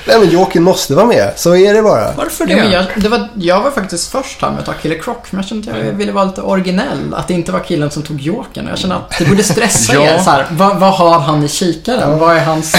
Nej 0.08 0.20
men 0.20 0.30
Jokern 0.30 0.63
måste 0.63 0.96
vara 0.96 1.06
med. 1.06 1.34
Så 1.36 1.56
är 1.56 1.74
det 1.74 1.82
bara. 1.82 2.12
Varför 2.13 2.48
Ja, 2.50 2.56
men 2.56 2.66
det? 2.66 2.72
jag, 2.74 2.86
det 2.96 3.10
var, 3.10 3.27
jag 3.34 3.62
var 3.62 3.72
faktiskt 3.72 4.12
först 4.12 4.42
här 4.42 4.50
med 4.50 4.60
att 4.60 4.66
ta 4.66 4.74
Killer 4.74 4.98
Croc, 4.98 5.18
men 5.30 5.39
jag 5.42 5.48
kände 5.50 5.72
att 5.72 5.86
jag 5.86 5.94
ville 5.94 6.12
vara 6.12 6.25
lite 6.25 6.42
originell. 6.42 7.13
Att 7.13 7.27
det 7.27 7.34
inte 7.34 7.51
var 7.51 7.60
killen 7.60 7.92
som 7.92 8.04
tog 8.04 8.22
Jokern. 8.22 8.68
Jag 8.70 8.77
känner 8.77 8.96
att 8.96 9.18
det 9.20 9.25
borde 9.25 9.44
stressa 9.44 9.94
Ja. 9.96 10.01
er. 10.01 10.18
Så 10.18 10.30
här, 10.30 10.46
vad, 10.51 10.80
vad 10.80 10.94
har 10.94 11.20
han 11.20 11.44
i 11.44 11.48
kikaren? 11.48 12.20
Vad 12.20 12.36
är 12.38 12.46
hans... 12.46 12.75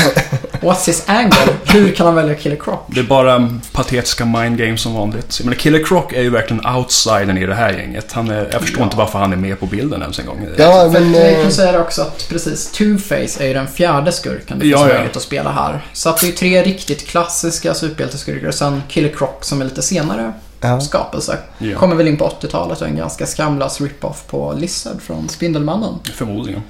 What's 0.61 0.87
his 0.87 1.05
angle? 1.07 1.37
Hur 1.65 1.93
kan 1.93 2.07
han 2.07 2.15
välja 2.15 2.35
Killer 2.35 2.57
Croc? 2.57 2.79
Det 2.87 3.01
är 3.01 3.05
bara 3.05 3.59
patetiska 3.73 4.25
mind 4.25 4.59
games 4.59 4.81
som 4.83 4.95
vanligt. 4.95 5.41
Menar, 5.45 5.55
Killer 5.57 5.85
Croc 5.85 6.05
är 6.13 6.23
ju 6.23 6.31
verkligen 6.31 6.67
outsidern 6.77 7.39
i 7.39 7.47
det 7.47 7.55
här 7.55 7.73
gänget. 7.73 8.13
Han 8.13 8.31
är, 8.31 8.49
jag 8.53 8.61
förstår 8.61 8.83
inte 8.85 8.97
varför 8.97 9.19
han 9.19 9.33
är 9.33 9.37
med 9.37 9.61
på 9.61 9.67
bilden 9.67 10.03
ens 10.09 10.19
en 10.19 10.27
gång. 10.27 10.49
Ja, 10.57 10.91
men... 10.93 11.15
Jag 11.15 11.33
eh, 11.33 11.43
kan 11.43 11.53
säga 11.53 11.81
också 11.81 12.03
att 12.03 12.29
precis 12.29 12.73
Two-Face 12.75 13.43
är 13.43 13.47
ju 13.47 13.55
den 13.55 13.67
fjärde 13.67 14.13
skurken 14.13 14.59
det 14.59 14.65
finns 14.65 14.73
Ja, 14.73 14.79
ja. 14.81 14.87
möjlighet 14.87 15.17
att 15.17 15.23
spela 15.23 15.51
här. 15.53 15.87
Så 15.93 16.09
att 16.09 16.21
det 16.21 16.29
är 16.29 16.33
tre 16.33 16.63
riktigt 16.63 17.07
klassiska 17.07 17.75
superhjälteskurkar 17.75 18.49
och 18.49 18.55
sen 18.55 18.83
Killer 18.89 19.09
Croc 19.09 19.31
som 19.41 19.61
är 19.61 19.65
lite 19.65 19.83
senare 19.83 20.33
Ja. 20.61 20.81
skapelse. 20.81 21.39
Ja, 21.59 21.79
Kommer 21.79 21.97
väl 21.97 22.09
in 22.09 22.17
på 22.17 22.25
80-talet 22.41 22.81
och 22.81 22.87
är 22.87 22.91
en 22.91 22.97
ganska 22.97 23.27
skamlös 23.27 23.81
rip-off 23.81 24.25
på 24.27 24.55
Lizard 24.59 25.03
från 25.03 25.29
Spindelmannen. 25.29 25.95
förmodligen. 26.15 26.63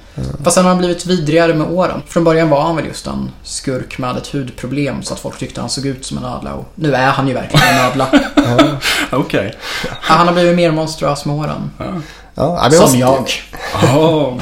Fast 0.43 0.55
sen 0.55 0.63
har 0.63 0.69
han 0.69 0.77
blivit 0.79 1.05
vidrigare 1.05 1.53
med 1.53 1.67
åren. 1.71 2.01
Från 2.07 2.23
början 2.23 2.49
var 2.49 2.61
han 2.61 2.75
väl 2.75 2.85
just 2.85 3.07
en 3.07 3.31
skurk 3.43 3.97
med 3.97 4.17
ett 4.17 4.27
hudproblem 4.27 5.03
så 5.03 5.13
att 5.13 5.19
folk 5.19 5.37
tyckte 5.37 5.61
han 5.61 5.69
såg 5.69 5.85
ut 5.85 6.05
som 6.05 6.17
en 6.17 6.25
ödla 6.25 6.53
och 6.53 6.65
nu 6.75 6.93
är 6.95 7.07
han 7.07 7.27
ju 7.27 7.33
verkligen 7.33 7.67
en 7.67 7.85
ödla. 7.85 8.07
Okej. 9.11 9.53
Ja, 9.85 9.89
han 10.01 10.27
har 10.27 10.33
blivit 10.33 10.55
mer 10.55 10.71
monstruös 10.71 11.25
med 11.25 11.35
åren. 11.35 11.71
Ja. 11.77 11.85
Ja, 12.39 12.59
men 12.61 12.71
Som 12.71 12.81
måste, 12.81 12.97
jag. 12.97 13.25
Oh. 13.97 14.33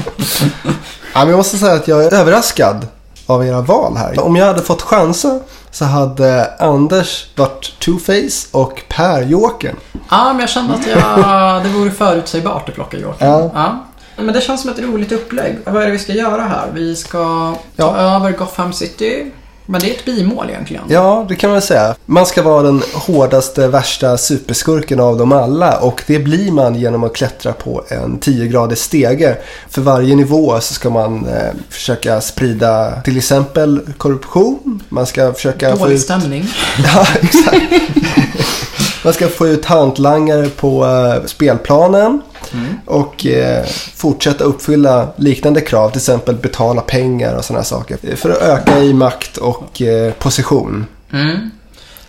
Ja, 1.14 1.20
men 1.20 1.28
jag 1.28 1.36
måste 1.36 1.58
säga 1.58 1.72
att 1.74 1.88
jag 1.88 2.04
är 2.04 2.14
överraskad 2.14 2.86
av 3.26 3.46
era 3.46 3.60
val 3.60 3.96
här. 3.96 4.20
Om 4.24 4.36
jag 4.36 4.46
hade 4.46 4.62
fått 4.62 4.82
chansen 4.82 5.40
så 5.70 5.84
hade 5.84 6.50
Anders 6.58 7.26
varit 7.36 7.72
Two-Face 7.80 8.46
och 8.52 8.82
Per 8.88 9.22
Jokern. 9.22 9.76
Ja, 10.10 10.24
men 10.32 10.40
jag 10.40 10.48
kände 10.48 10.74
att 10.74 10.86
jag, 10.86 11.62
det 11.62 11.68
vore 11.68 11.90
förutsägbart 11.90 12.68
att 12.68 12.74
plocka 12.74 12.96
Jokern. 12.96 13.28
Ja. 13.28 13.50
Ja. 13.54 13.84
Men 14.16 14.34
det 14.34 14.40
känns 14.40 14.60
som 14.62 14.70
ett 14.70 14.78
roligt 14.78 15.12
upplägg. 15.12 15.58
Vad 15.66 15.82
är 15.82 15.86
det 15.86 15.92
vi 15.92 15.98
ska 15.98 16.12
göra 16.12 16.42
här? 16.42 16.66
Vi 16.74 16.96
ska 16.96 17.18
ta 17.18 17.54
Ja. 17.76 17.96
över 17.96 18.32
Gotham 18.32 18.72
City. 18.72 19.32
Men 19.70 19.80
det 19.80 19.90
är 19.90 19.94
ett 19.94 20.04
bimål 20.04 20.50
egentligen. 20.50 20.82
Ja, 20.88 21.26
det 21.28 21.36
kan 21.36 21.50
man 21.50 21.62
säga. 21.62 21.94
Man 22.06 22.26
ska 22.26 22.42
vara 22.42 22.62
den 22.62 22.82
hårdaste, 22.94 23.68
värsta 23.68 24.18
superskurken 24.18 25.00
av 25.00 25.18
dem 25.18 25.32
alla 25.32 25.78
och 25.78 26.02
det 26.06 26.18
blir 26.18 26.52
man 26.52 26.74
genom 26.74 27.04
att 27.04 27.14
klättra 27.14 27.52
på 27.52 27.84
en 27.88 28.18
10-gradig 28.20 28.74
stege. 28.74 29.36
För 29.70 29.82
varje 29.82 30.16
nivå 30.16 30.60
så 30.60 30.74
ska 30.74 30.90
man 30.90 31.26
eh, 31.26 31.52
försöka 31.68 32.20
sprida 32.20 33.00
till 33.02 33.16
exempel 33.16 33.80
korruption. 33.96 34.82
Man 34.88 35.06
ska 35.06 35.32
försöka 35.32 35.76
få 35.76 35.84
Dålig 35.84 35.94
ut... 35.94 36.00
stämning. 36.02 36.48
Ja, 36.84 37.06
exakt. 37.22 37.62
Man 39.08 39.14
ska 39.14 39.28
få 39.28 39.48
ut 39.48 39.64
hantlangare 39.64 40.48
på 40.48 40.84
eh, 40.84 41.26
spelplanen. 41.26 42.22
Mm. 42.52 42.74
Och 42.86 43.26
eh, 43.26 43.66
fortsätta 43.94 44.44
uppfylla 44.44 45.08
liknande 45.16 45.60
krav, 45.60 45.90
till 45.90 45.98
exempel 45.98 46.34
betala 46.34 46.80
pengar 46.80 47.34
och 47.34 47.44
sådana 47.44 47.64
saker. 47.64 48.16
För 48.16 48.30
att 48.30 48.42
öka 48.42 48.78
i 48.78 48.92
makt 48.94 49.36
och 49.36 49.82
eh, 49.82 50.12
position. 50.12 50.86
Mm. 51.12 51.50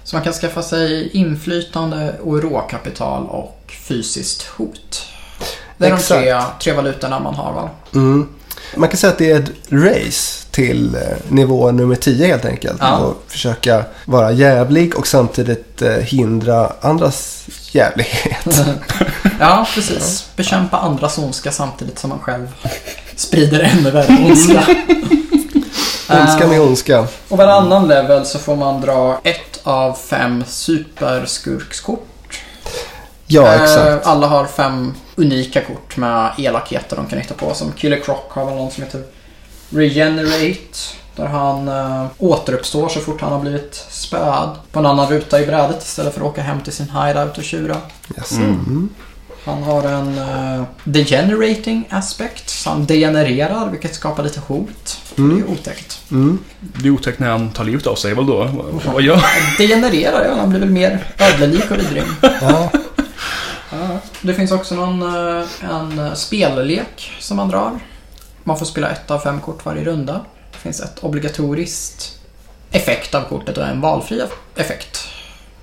Så 0.04 0.16
man 0.16 0.24
kan 0.24 0.34
skaffa 0.34 0.62
sig 0.64 1.10
inflytande 1.10 2.16
och 2.24 2.42
råkapital 2.44 3.26
och 3.26 3.74
fysiskt 3.88 4.44
hot. 4.44 5.06
Det 5.78 5.88
är 5.88 5.94
Exakt. 5.94 6.10
de 6.10 6.16
tre, 6.16 6.42
tre 6.62 6.74
valutorna 6.74 7.20
man 7.20 7.36
har 7.36 7.54
va? 7.54 7.70
Mm. 7.94 8.28
Man 8.76 8.90
kan 8.90 8.98
säga 8.98 9.12
att 9.12 9.18
det 9.18 9.32
är 9.32 9.40
ett 9.40 9.52
race 9.70 10.46
till 10.52 10.96
eh, 10.96 11.02
nivå 11.28 11.72
nummer 11.72 11.96
10 11.96 12.28
helt 12.28 12.46
enkelt. 12.46 12.78
Ja. 12.82 12.98
Och 12.98 13.24
försöka 13.28 13.84
vara 14.06 14.32
jävlig 14.32 14.96
och 14.96 15.08
samtidigt 15.08 15.82
eh, 15.82 15.92
hindra 15.92 16.72
andras 16.82 17.46
jävlighet. 17.72 18.60
Ja, 19.40 19.68
precis. 19.74 20.30
Bekämpa 20.36 20.78
andras 20.78 21.18
ondska 21.18 21.52
samtidigt 21.52 22.00
som 22.00 22.10
man 22.10 22.20
själv 22.20 22.48
sprider 23.16 23.60
ännu 23.60 23.92
värre 23.92 24.18
ondska. 24.26 24.64
ondska 26.10 26.48
med 26.48 26.62
ondska. 26.62 27.08
Och 27.30 27.38
varannan 27.38 27.88
level 27.88 28.26
så 28.26 28.40
får 28.40 28.56
man 28.56 28.82
dra 28.82 29.22
ett 29.24 29.60
av 29.64 29.94
fem 29.94 30.44
superskurkskort. 30.48 32.08
Ja, 33.28 33.54
Eh, 33.54 33.64
exakt. 33.64 34.06
Alla 34.06 34.28
har 34.28 34.46
fem 34.46 34.94
unika 35.22 35.62
kort 35.62 35.98
med 35.98 36.32
elakheter 36.38 36.96
de 36.96 37.06
kan 37.08 37.20
hitta 37.20 37.34
på. 37.34 37.54
Som 37.54 37.72
Killer 37.72 38.00
Croc 38.00 38.18
har 38.30 38.46
väl 38.46 38.56
någon 38.56 38.72
som 38.72 38.84
heter 38.84 39.04
Regenerate. 39.70 40.78
Där 41.16 41.26
han 41.28 41.68
uh, 41.68 42.06
återuppstår 42.18 42.90
så 42.90 43.00
fort 43.00 43.22
han 43.22 43.32
har 43.32 43.40
blivit 43.40 43.86
spöad 43.90 44.50
på 44.72 44.80
en 44.80 44.86
annan 44.86 45.10
ruta 45.10 45.42
i 45.42 45.46
brädet 45.46 45.84
istället 45.84 46.14
för 46.14 46.22
att 46.22 46.28
åka 46.28 46.42
hem 46.42 46.62
till 46.62 46.74
sin 46.74 46.90
hideout 46.90 47.38
och 47.38 47.44
tjura. 47.44 47.78
Yes. 48.18 48.32
Mm. 48.32 48.50
Mm. 48.50 48.90
Han 49.46 49.64
har 49.64 49.84
en 49.84 50.18
uh, 50.18 50.64
degenerating 50.84 51.88
aspect. 51.90 52.50
Så 52.50 52.70
han 52.70 52.86
degenererar 52.86 53.70
vilket 53.70 53.96
skapar 53.96 54.24
lite 54.24 54.40
hot. 54.48 54.98
Det 55.16 55.22
är 55.22 55.26
Mm. 55.26 55.38
ju 55.38 55.44
otäckt. 55.46 56.00
Mm. 56.12 56.40
Det 56.60 56.88
är 56.88 56.92
otäckt 56.92 57.20
när 57.20 57.30
han 57.30 57.50
tar 57.52 57.64
livet 57.64 57.88
av 57.88 57.96
sig, 57.96 58.14
väl 58.14 58.26
då? 58.26 58.38
Vad- 58.38 58.94
Vad 58.94 59.02
gör 59.02 59.22
Degenererar, 59.58 60.26
ja. 60.26 60.36
Han 60.40 60.50
blir 60.50 60.60
väl 60.60 60.70
mer 60.70 61.04
ödlelik 61.20 61.72
och 61.72 61.78
vidrig. 61.80 62.04
Ja. 62.42 62.70
Det 64.22 64.34
finns 64.34 64.52
också 64.52 64.76
någon, 64.76 65.02
eh, 65.02 65.46
en 65.70 66.00
eh, 66.00 66.14
spellek 66.14 67.12
som 67.20 67.38
man 67.38 67.50
drar. 67.50 67.80
Man 68.44 68.60
får 68.60 68.66
spela 68.66 68.90
ett 68.90 69.12
av 69.12 69.20
fem 69.20 69.42
kort 69.42 69.66
varje 69.66 69.84
runda. 69.84 70.26
Det 70.52 70.58
finns 70.58 70.80
ett 70.80 71.00
obligatoriskt 71.04 72.20
effekt 72.72 73.16
av 73.16 73.22
kortet 73.22 73.58
och 73.58 73.68
en 73.68 73.82
valfri 73.82 74.22
effekt. 74.56 75.00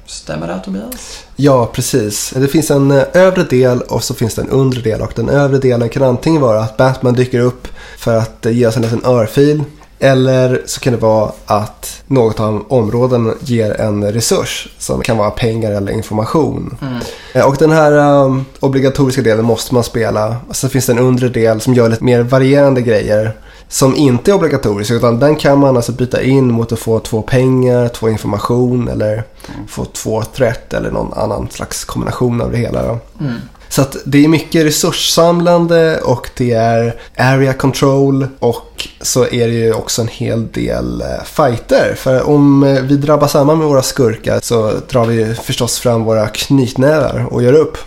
Stämmer 0.06 0.48
det 0.48 0.60
Tobias? 0.64 1.24
ja, 1.36 1.66
precis. 1.66 2.32
Det 2.36 2.48
finns 2.48 2.70
en 2.70 2.90
eh, 2.90 3.04
övre 3.12 3.42
del 3.42 3.80
och 3.80 4.04
så 4.04 4.14
finns 4.14 4.34
det 4.34 4.42
en 4.42 4.50
undre 4.50 4.80
del. 4.80 5.00
Och 5.00 5.12
den 5.14 5.28
övre 5.28 5.58
delen 5.58 5.88
kan 5.88 6.02
antingen 6.02 6.42
vara 6.42 6.60
att 6.60 6.76
Batman 6.76 7.14
dyker 7.14 7.40
upp 7.40 7.68
för 7.98 8.16
att 8.16 8.46
ge 8.50 8.66
oss 8.66 8.76
en 8.76 8.82
liten 8.82 9.04
örfil. 9.04 9.64
Eller 9.98 10.62
så 10.66 10.80
kan 10.80 10.92
det 10.92 10.98
vara 10.98 11.32
att 11.46 12.02
något 12.06 12.40
av 12.40 12.64
områden 12.68 13.34
ger 13.40 13.80
en 13.80 14.12
resurs 14.12 14.68
som 14.78 15.00
kan 15.02 15.16
vara 15.18 15.30
pengar 15.30 15.70
eller 15.72 15.92
information. 15.92 16.76
Mm. 16.82 16.98
Eh, 17.34 17.48
Och 17.48 17.56
den 17.56 17.70
här 17.70 17.92
um, 17.92 18.44
obligatoriska 18.60 19.22
delen 19.22 19.44
måste 19.44 19.74
man 19.74 19.84
spela. 19.84 20.36
Sen 20.50 20.70
finns 20.70 20.86
det 20.86 20.92
en 20.92 20.98
undre 20.98 21.28
del 21.28 21.60
som 21.60 21.74
gör 21.74 21.88
lite 21.88 22.04
mer 22.04 22.22
varierande 22.22 22.82
grejer. 22.82 23.32
Som 23.68 23.96
inte 23.96 24.30
är 24.30 24.34
obligatorisk 24.34 24.90
utan 24.90 25.18
den 25.18 25.36
kan 25.36 25.58
man 25.58 25.76
alltså 25.76 25.92
byta 25.92 26.22
in 26.22 26.52
mot 26.52 26.72
att 26.72 26.78
få 26.78 26.98
två 27.00 27.22
pengar, 27.22 27.88
två 27.88 28.08
information 28.08 28.88
eller 28.88 29.24
få 29.68 29.84
två 29.84 30.22
threat 30.22 30.72
eller 30.74 30.90
någon 30.90 31.12
annan 31.12 31.48
slags 31.50 31.84
kombination 31.84 32.40
av 32.40 32.50
det 32.52 32.58
hela. 32.58 32.80
Mm. 33.20 33.34
Så 33.68 33.82
att 33.82 33.96
det 34.04 34.24
är 34.24 34.28
mycket 34.28 34.64
resurssamlande 34.64 36.00
och 36.00 36.30
det 36.36 36.52
är 36.52 36.94
area 37.16 37.52
control 37.52 38.28
och 38.38 38.88
så 39.00 39.24
är 39.24 39.48
det 39.48 39.54
ju 39.54 39.72
också 39.72 40.02
en 40.02 40.08
hel 40.08 40.52
del 40.52 41.00
eh, 41.00 41.24
fighter. 41.24 41.94
För 41.96 42.28
om 42.28 42.62
eh, 42.62 42.82
vi 42.82 42.96
drabbar 42.96 43.28
samman 43.28 43.58
med 43.58 43.66
våra 43.66 43.82
skurkar 43.82 44.40
så 44.42 44.72
drar 44.88 45.06
vi 45.06 45.34
förstås 45.34 45.78
fram 45.78 46.04
våra 46.04 46.28
knytnävar 46.28 47.26
och 47.30 47.42
gör 47.42 47.52
upp. 47.52 47.78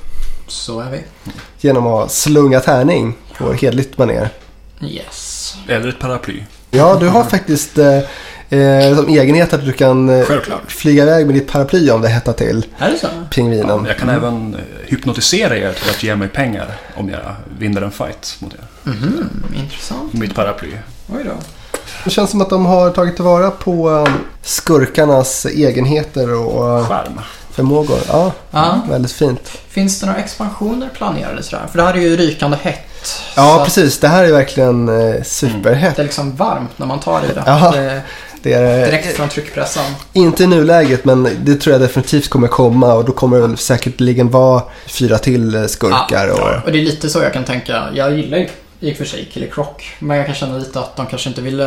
Så 0.47 0.79
är 0.79 0.91
vi. 0.91 1.03
Genom 1.61 1.87
att 1.87 2.11
slunga 2.11 2.59
tärning 2.59 3.13
på 3.37 3.53
hedligt 3.53 3.97
manér. 3.97 4.29
Yes. 4.81 5.55
Eller 5.67 5.87
ett 5.87 5.99
paraply. 5.99 6.43
Ja, 6.71 6.97
du 6.99 7.07
har 7.07 7.23
faktiskt 7.23 7.77
eh, 7.77 7.99
eh, 8.49 8.95
som 8.95 9.07
egenhet 9.09 9.53
att 9.53 9.65
du 9.65 9.71
kan 9.73 10.09
eh, 10.09 10.25
Självklart. 10.25 10.71
flyga 10.71 11.03
iväg 11.03 11.25
med 11.25 11.35
ditt 11.35 11.51
paraply 11.51 11.89
om 11.91 12.01
det 12.01 12.07
hettar 12.09 12.33
till. 12.33 12.65
Är 12.77 12.89
det 12.91 12.97
så? 12.97 13.07
Pingvinen. 13.31 13.85
Jag 13.87 13.97
kan 13.97 14.09
även 14.09 14.53
eh, 14.53 14.59
hypnotisera 14.85 15.57
er 15.57 15.73
till 15.73 15.89
att 15.89 16.03
ge 16.03 16.15
mig 16.15 16.27
pengar 16.27 16.67
om 16.95 17.09
jag 17.09 17.35
vinner 17.59 17.81
en 17.81 17.91
fight 17.91 18.35
mot 18.39 18.53
er. 18.53 18.59
Mhm, 18.83 19.29
intressant. 19.55 20.13
Mitt 20.13 20.35
paraply. 20.35 20.69
Oj 21.15 21.23
då. 21.25 21.31
Det 22.03 22.09
känns 22.09 22.29
som 22.29 22.41
att 22.41 22.49
de 22.49 22.65
har 22.65 22.89
tagit 22.89 23.15
tillvara 23.15 23.51
på 23.51 24.03
eh, 24.07 24.13
skurkarnas 24.41 25.45
egenheter 25.45 26.33
och 26.33 26.87
Skärm. 26.87 27.19
förmågor. 27.51 27.99
Ja, 28.07 28.31
Ja. 28.51 28.81
väldigt 28.89 29.11
fint. 29.11 29.47
Finns 29.69 29.99
det 29.99 30.05
några 30.07 30.19
expansioner 30.19 30.89
planerade 30.93 31.43
sådär? 31.43 31.63
För 31.71 31.77
det 31.77 31.83
här 31.83 31.93
är 31.93 31.97
ju 32.01 32.17
rykande 32.17 32.57
hett. 32.61 32.79
Ja, 33.35 33.61
precis. 33.65 33.99
Det 33.99 34.07
här 34.07 34.23
är 34.23 34.31
verkligen 34.31 34.89
eh, 34.89 35.23
superhett. 35.23 35.95
Det 35.95 36.01
är 36.01 36.03
liksom 36.03 36.35
varmt 36.35 36.79
när 36.79 36.85
man 36.87 36.99
tar 36.99 37.21
i 37.23 37.33
det. 37.33 37.43
Ja. 37.45 37.71
det 37.75 38.01
Det 38.43 38.53
är 38.53 38.85
direkt 38.85 39.05
eh, 39.05 39.11
från 39.11 39.29
tryckpressen. 39.29 39.83
inte 40.13 40.43
i 40.43 40.47
nuläget, 40.47 41.05
men 41.05 41.29
det 41.43 41.55
tror 41.55 41.71
jag 41.73 41.81
definitivt 41.81 42.29
kommer 42.29 42.47
komma. 42.47 42.93
Och 42.93 43.05
då 43.05 43.11
kommer 43.11 43.37
det 43.37 43.47
väl 43.47 43.57
säkerligen 43.57 44.29
vara 44.29 44.63
fyra 44.87 45.17
till 45.17 45.55
eh, 45.55 45.65
skurkar. 45.65 46.27
Ja, 46.27 46.33
Och, 46.33 46.65
Och 46.65 46.71
det 46.71 46.79
är 46.79 46.83
lite 46.83 47.09
så 47.09 47.19
jag 47.19 47.33
kan 47.33 47.43
tänka. 47.43 47.83
Jag 47.93 48.17
gillar 48.17 48.37
ju 48.37 48.49
i 48.81 48.93
och 48.93 48.97
för 48.97 49.05
sig 49.05 49.29
Killer 49.33 49.47
Croc. 49.47 49.67
Men 49.99 50.17
jag 50.17 50.25
kan 50.25 50.35
känna 50.35 50.57
lite 50.57 50.79
att 50.79 50.95
de 50.95 51.05
kanske 51.05 51.29
inte 51.29 51.41
ville 51.41 51.65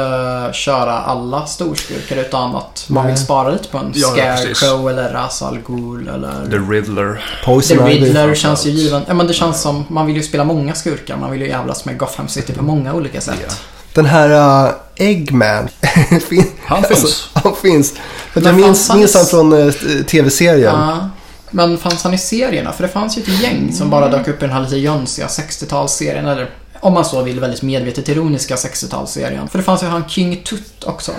köra 0.52 0.92
alla 0.92 1.46
storskurkar 1.46 2.16
utan 2.16 2.56
att 2.56 2.84
man 2.88 3.06
vill 3.06 3.16
spara 3.16 3.50
lite 3.50 3.68
på 3.68 3.78
en 3.78 3.92
Ja, 3.94 4.14
ja. 4.16 4.36
Scarecrow 4.36 4.90
eller 4.90 5.14
Ra's 5.14 5.44
al 5.44 5.58
Ghul 5.66 6.08
eller... 6.08 6.50
The 6.50 6.56
Riddler. 6.56 7.24
Poison 7.44 7.78
The. 7.78 7.84
Riddler 7.84 8.34
känns 8.34 8.66
ju 8.66 8.70
given. 8.70 9.02
Ja 9.08 9.14
men 9.14 9.26
det 9.26 9.32
känns 9.34 9.60
som, 9.60 9.84
man 9.88 10.06
vill 10.06 10.16
ju 10.16 10.22
spela 10.22 10.44
många 10.44 10.74
skurkar. 10.74 11.16
Man 11.16 11.30
vill 11.30 11.40
ju 11.40 11.48
jävlas 11.48 11.84
med 11.84 11.98
Gotham 11.98 12.28
City 12.28 12.52
på 12.52 12.64
många 12.64 12.94
olika 12.94 13.20
sätt. 13.20 13.34
Ja. 13.48 13.54
Den 13.94 14.06
här 14.06 14.64
uh, 14.66 14.72
Eggman. 14.96 15.68
fin- 16.28 16.50
Han 16.64 16.82
finns. 16.82 17.28
han 17.32 17.56
finns. 17.56 17.94
Men 18.34 18.44
jag 18.44 18.54
minns, 18.54 18.88
han 18.88 18.98
minns 18.98 19.14
han 19.14 19.26
från 19.26 19.52
uh, 19.52 19.72
tv-serien. 20.06 20.74
Ja. 20.74 21.08
Men 21.50 21.78
fanns 21.78 22.04
han 22.04 22.14
i 22.14 22.18
serierna? 22.18 22.72
För 22.72 22.82
det 22.82 22.88
fanns 22.88 23.18
ju 23.18 23.22
ett 23.22 23.42
gäng 23.42 23.72
som 23.72 23.90
bara 23.90 24.08
dök 24.08 24.28
upp 24.28 24.42
i 24.42 24.46
den 24.46 24.54
här 24.54 24.62
lite 24.62 24.76
jönsiga 24.76 25.26
60-talsserien. 25.26 26.30
Eller 26.32 26.50
om 26.80 26.94
man 26.94 27.04
så 27.04 27.22
vill, 27.22 27.40
väldigt 27.40 27.62
medvetet 27.62 28.08
ironiska 28.08 28.54
60-talsserien. 28.54 29.48
För 29.48 29.58
det 29.58 29.64
fanns 29.64 29.82
ju 29.82 29.86
han 29.86 30.04
King 30.08 30.42
Tut 30.44 30.84
också. 30.84 31.12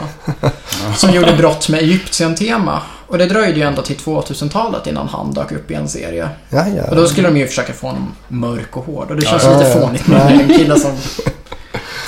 som 0.98 1.12
gjorde 1.14 1.34
brott 1.38 1.70
med 1.70 1.80
Egyptien-tema. 1.80 2.82
Och 3.08 3.18
det 3.18 3.26
dröjde 3.26 3.60
ju 3.60 3.66
ända 3.66 3.82
till 3.82 3.96
2000-talet 3.96 4.88
innan 4.88 5.08
han 5.08 5.34
dök 5.34 5.52
upp 5.52 5.72
i 5.72 5.74
en 5.74 5.90
serie. 5.90 6.30
Ja, 6.50 6.66
ja. 6.78 6.84
Och 6.90 6.96
då 6.96 7.08
skulle 7.08 7.28
de 7.28 7.38
ju 7.38 7.48
försöka 7.48 7.74
få 7.74 7.88
honom 7.88 8.14
mörk 8.28 8.78
och 8.78 8.86
hård. 8.86 9.10
Och 9.12 9.16
det 9.16 9.26
känns 9.26 9.44
Ja, 9.44 9.58
lite 9.58 9.70
ja, 9.70 9.76
ja. 9.76 9.82
fånigt 9.88 10.08
med 10.08 10.32
en 10.42 10.48
kille 10.58 10.80
som... 10.80 10.92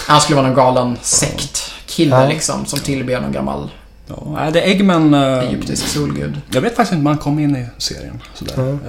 Han 0.07 0.22
skulle 0.22 0.36
vara 0.36 0.48
någon 0.48 0.55
galen 0.55 0.98
sektkille 1.01 2.15
Ja. 2.15 2.27
liksom. 2.27 2.65
Som 2.65 2.79
tillber 2.79 3.22
någon 3.22 3.31
gammal 3.31 3.69
Ja, 4.07 4.50
det 4.53 4.62
är 4.62 4.67
Eggman... 4.67 5.13
eh, 5.13 5.39
egyptisk 5.39 5.88
solgud. 5.88 6.41
Jag 6.51 6.62
vet 6.62 6.75
faktiskt 6.75 6.91
inte 6.93 7.00
om 7.01 7.05
han 7.05 7.17
kom 7.17 7.39
in 7.39 7.55
i 7.55 7.65
serien. 7.77 8.22
Sådär. 8.34 8.53
Mm. 8.57 8.79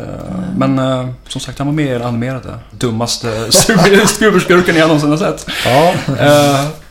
Men 0.56 0.78
eh, 0.78 1.09
som 1.28 1.40
sagt, 1.40 1.59
han 1.59 1.66
var 1.66 1.75
med 1.75 1.87
i 1.87 1.90
den 1.90 2.02
animerade. 2.02 2.59
Dummaste 2.71 3.52
superskurken 4.06 4.76
jag 4.76 4.87
någonsin 4.88 5.11
har 5.11 5.16
sett. 5.16 5.47
Ja, 5.64 5.95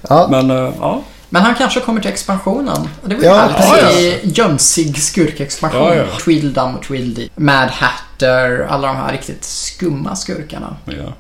ja. 0.10 0.28
Men 0.32 0.50
ja, 0.50 1.02
Men 1.30 1.42
han 1.42 1.56
kanske 1.56 1.80
kommer 1.80 2.02
till 2.02 2.12
expansionen. 2.12 2.90
Det 3.06 3.16
var 3.16 3.22
ju 3.22 3.28
Ja, 3.28 3.36
härligt 3.38 4.24
se 4.24 4.42
jönsig 4.42 4.98
skurkexpansion. 5.04 5.82
Ja, 5.82 5.96
ja. 5.96 6.04
Tweedledum 6.26 6.76
och 6.76 6.84
Tweedledee. 6.84 7.30
Mad 7.36 7.70
Hatter, 7.70 8.68
alla 8.70 8.88
de 8.88 8.96
här 8.96 9.12
riktigt 9.12 9.44
skumma 9.44 10.16
skurkarna. 10.16 10.76
ja. 10.86 11.14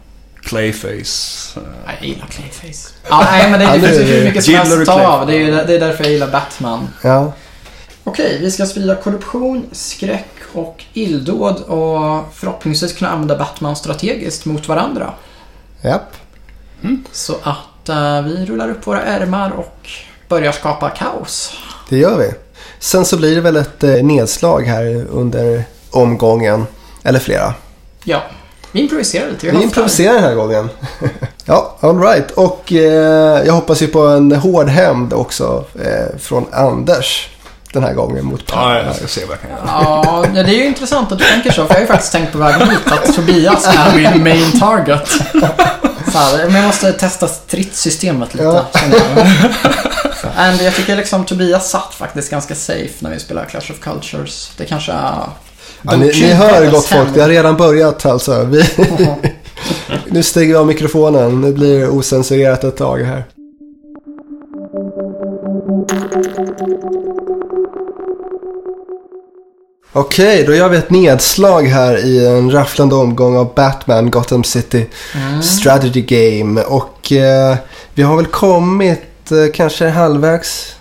Clayface. 0.45 1.59
Nej, 1.85 1.95
Jag 1.99 2.07
gillar 2.09 2.25
Clayface. 2.27 2.93
Ja, 3.09 3.27
nej, 3.31 3.51
men 3.51 3.59
det, 3.59 3.65
det 3.65 3.87
finns 3.87 3.99
ju 3.99 4.03
hur 4.03 4.23
mycket 4.23 4.43
som 4.43 4.53
helst 4.53 4.73
att 4.77 4.85
ta 4.85 5.07
av. 5.07 5.27
Det 5.27 5.35
är, 5.35 5.51
det 5.65 5.75
är 5.75 5.79
därför 5.79 6.03
jag 6.03 6.13
gillar 6.13 6.31
Batman. 6.31 6.87
ja. 7.03 7.33
Okej, 8.07 8.37
vi 8.41 8.51
ska 8.51 8.65
sprida 8.65 8.95
korruption, 8.95 9.65
skräck 9.71 10.27
och 10.53 10.83
illdåd 10.93 11.61
och 11.61 12.33
förhoppningsvis 12.33 12.93
kunna 12.93 13.11
använda 13.11 13.37
Batman 13.37 13.75
strategiskt 13.75 14.45
mot 14.45 14.67
varandra. 14.67 15.13
Japp. 15.81 16.15
Så 17.11 17.35
att 17.43 17.89
eh, 17.89 18.21
vi 18.21 18.45
rullar 18.45 18.69
upp 18.69 18.87
våra 18.87 19.01
ärmar 19.01 19.51
och 19.51 19.89
börjar 20.27 20.51
skapa 20.51 20.89
kaos. 20.89 21.53
Det 21.89 21.97
gör 21.97 22.17
vi. 22.17 22.31
Sen 22.79 23.05
så 23.05 23.17
blir 23.17 23.35
det 23.35 23.41
väl 23.41 23.55
ett 23.55 23.83
eh, 23.83 23.93
nedslag 23.93 24.61
här 24.61 25.05
under 25.09 25.63
omgången. 25.91 26.65
Eller 27.03 27.19
flera. 27.19 27.53
Ja, 28.03 28.23
vi 28.75 28.81
improviserar 28.81 29.31
lite. 29.31 29.51
Vi 29.51 29.63
improviserar 29.63 30.13
den 30.13 30.23
här 30.23 30.35
gången. 30.35 30.69
ja, 31.45 31.77
alright. 31.79 32.31
Och 32.31 32.73
eh, 32.73 33.45
jag 33.45 33.53
hoppas 33.53 33.81
ju 33.81 33.87
på 33.87 33.99
en 34.07 34.31
hård 34.31 34.67
hämnd 34.69 35.13
också 35.13 35.65
eh, 35.85 36.19
från 36.19 36.45
Anders. 36.51 37.29
den 37.73 37.83
här 37.83 37.93
gången 37.93 38.25
mot 38.25 38.43
Ja, 38.51 38.81
jag 38.81 38.95
ska 38.95 39.07
se 39.07 39.21
vad 39.25 39.31
jag 39.31 39.41
kan 39.41 39.49
göra. 39.49 39.61
Ja, 39.67 40.25
det 40.33 40.39
är 40.39 40.57
ju 40.57 40.65
intressant 40.65 41.11
att 41.11 41.19
du 41.19 41.25
tänker 41.25 41.51
så. 41.51 41.65
För 41.65 41.73
jag 41.73 41.75
har 41.75 41.81
ju 41.81 41.87
faktiskt 41.87 42.11
tänkt 42.11 42.31
på 42.31 42.37
vägen 42.37 42.69
hit 42.69 42.79
att 42.91 43.15
Tobias 43.15 43.67
är 43.67 43.95
min 43.95 44.23
main 44.23 44.59
target. 44.59 45.09
Så 46.11 46.17
här, 46.17 46.45
men 46.45 46.55
jag 46.55 46.65
måste 46.65 46.93
testa 46.93 47.27
stridssystemet 47.27 48.33
lite, 48.33 48.43
Ja. 48.43 48.65
jag. 48.73 49.27
And 50.37 50.61
jag 50.61 50.75
tycker 50.75 50.95
liksom 50.95 51.25
Tobias 51.25 51.69
satt 51.69 51.93
faktiskt 51.93 52.31
ganska 52.31 52.55
safe 52.55 52.93
när 52.99 53.09
vi 53.09 53.19
spelar 53.19 53.45
Clash 53.45 53.71
of 53.71 53.79
Cultures. 53.81 54.51
Det 54.57 54.65
kanske 54.65 54.91
är... 54.91 55.19
Ja, 55.87 55.97
ni, 55.97 56.05
ni 56.05 56.33
hör 56.33 56.71
gott 56.71 56.85
folk, 56.85 57.13
det 57.13 57.21
har 57.21 57.29
redan 57.29 57.57
börjat 57.57 58.05
alltså. 58.05 58.43
Vi, 58.51 58.63
nu 60.07 60.23
stänger 60.23 60.47
vi 60.47 60.55
av 60.55 60.67
mikrofonen, 60.67 61.41
nu 61.41 61.53
blir 61.53 61.79
det 61.79 61.87
osensurerat 61.87 62.63
ett 62.63 62.77
tag 62.77 62.97
här. 62.97 63.23
Okej, 69.97 70.43
då 70.43 70.55
gör 70.55 70.69
vi 70.69 70.77
ett 70.77 70.89
nedslag 70.89 71.63
här 71.63 72.05
i 72.05 72.27
en 72.27 72.51
rafflande 72.51 72.95
omgång 72.95 73.37
av 73.37 73.53
Batman 73.53 74.11
Gotham 74.11 74.43
City 74.43 74.85
Strategy 75.43 76.01
Game. 76.01 76.61
Och 76.61 77.11
eh, 77.11 77.55
vi 77.93 78.03
har 78.03 78.15
väl 78.15 78.25
kommit 78.25 79.31
eh, 79.31 79.53
kanske 79.53 79.89
halvvägs. 79.89 80.74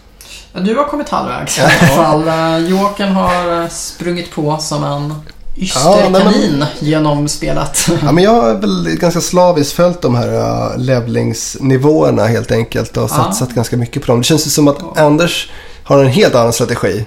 Ja, 0.55 0.61
Du 0.61 0.77
har 0.77 0.85
kommit 0.85 1.09
halvvägs 1.09 1.59
i 1.59 1.61
alla 1.61 1.71
fall. 1.71 2.29
Eh, 2.29 2.59
Jokern 2.69 3.13
har 3.13 3.63
eh, 3.63 3.69
sprungit 3.69 4.31
på 4.31 4.59
som 4.61 4.85
en 4.85 5.15
yster 5.57 5.81
Ja, 5.81 5.97
nej, 6.01 6.11
men- 6.11 6.33
kanin 6.33 6.65
genom 6.79 7.29
spelet. 7.29 7.89
Ja, 8.05 8.13
men 8.13 8.25
jag 8.25 8.31
har 8.43 8.55
väl 8.55 8.97
ganska 9.01 9.21
slaviskt 9.21 9.73
följt 9.73 10.03
de 10.03 10.15
här 10.15 10.29
uh, 10.35 10.79
levlingsnivåerna 10.79 12.27
helt 12.27 12.53
enkelt 12.53 12.97
och 12.97 13.03
Ja. 13.03 13.09
satsat 13.09 13.55
ganska 13.55 13.77
mycket 13.77 14.03
på 14.03 14.07
dem. 14.13 14.19
Det 14.21 14.25
känns 14.25 14.47
ju 14.47 14.51
som 14.51 14.69
att 14.69 14.99
Anders 14.99 15.51
har 15.85 15.99
en 16.05 16.11
helt 16.11 16.35
annan 16.35 16.53
strategi. 16.53 17.05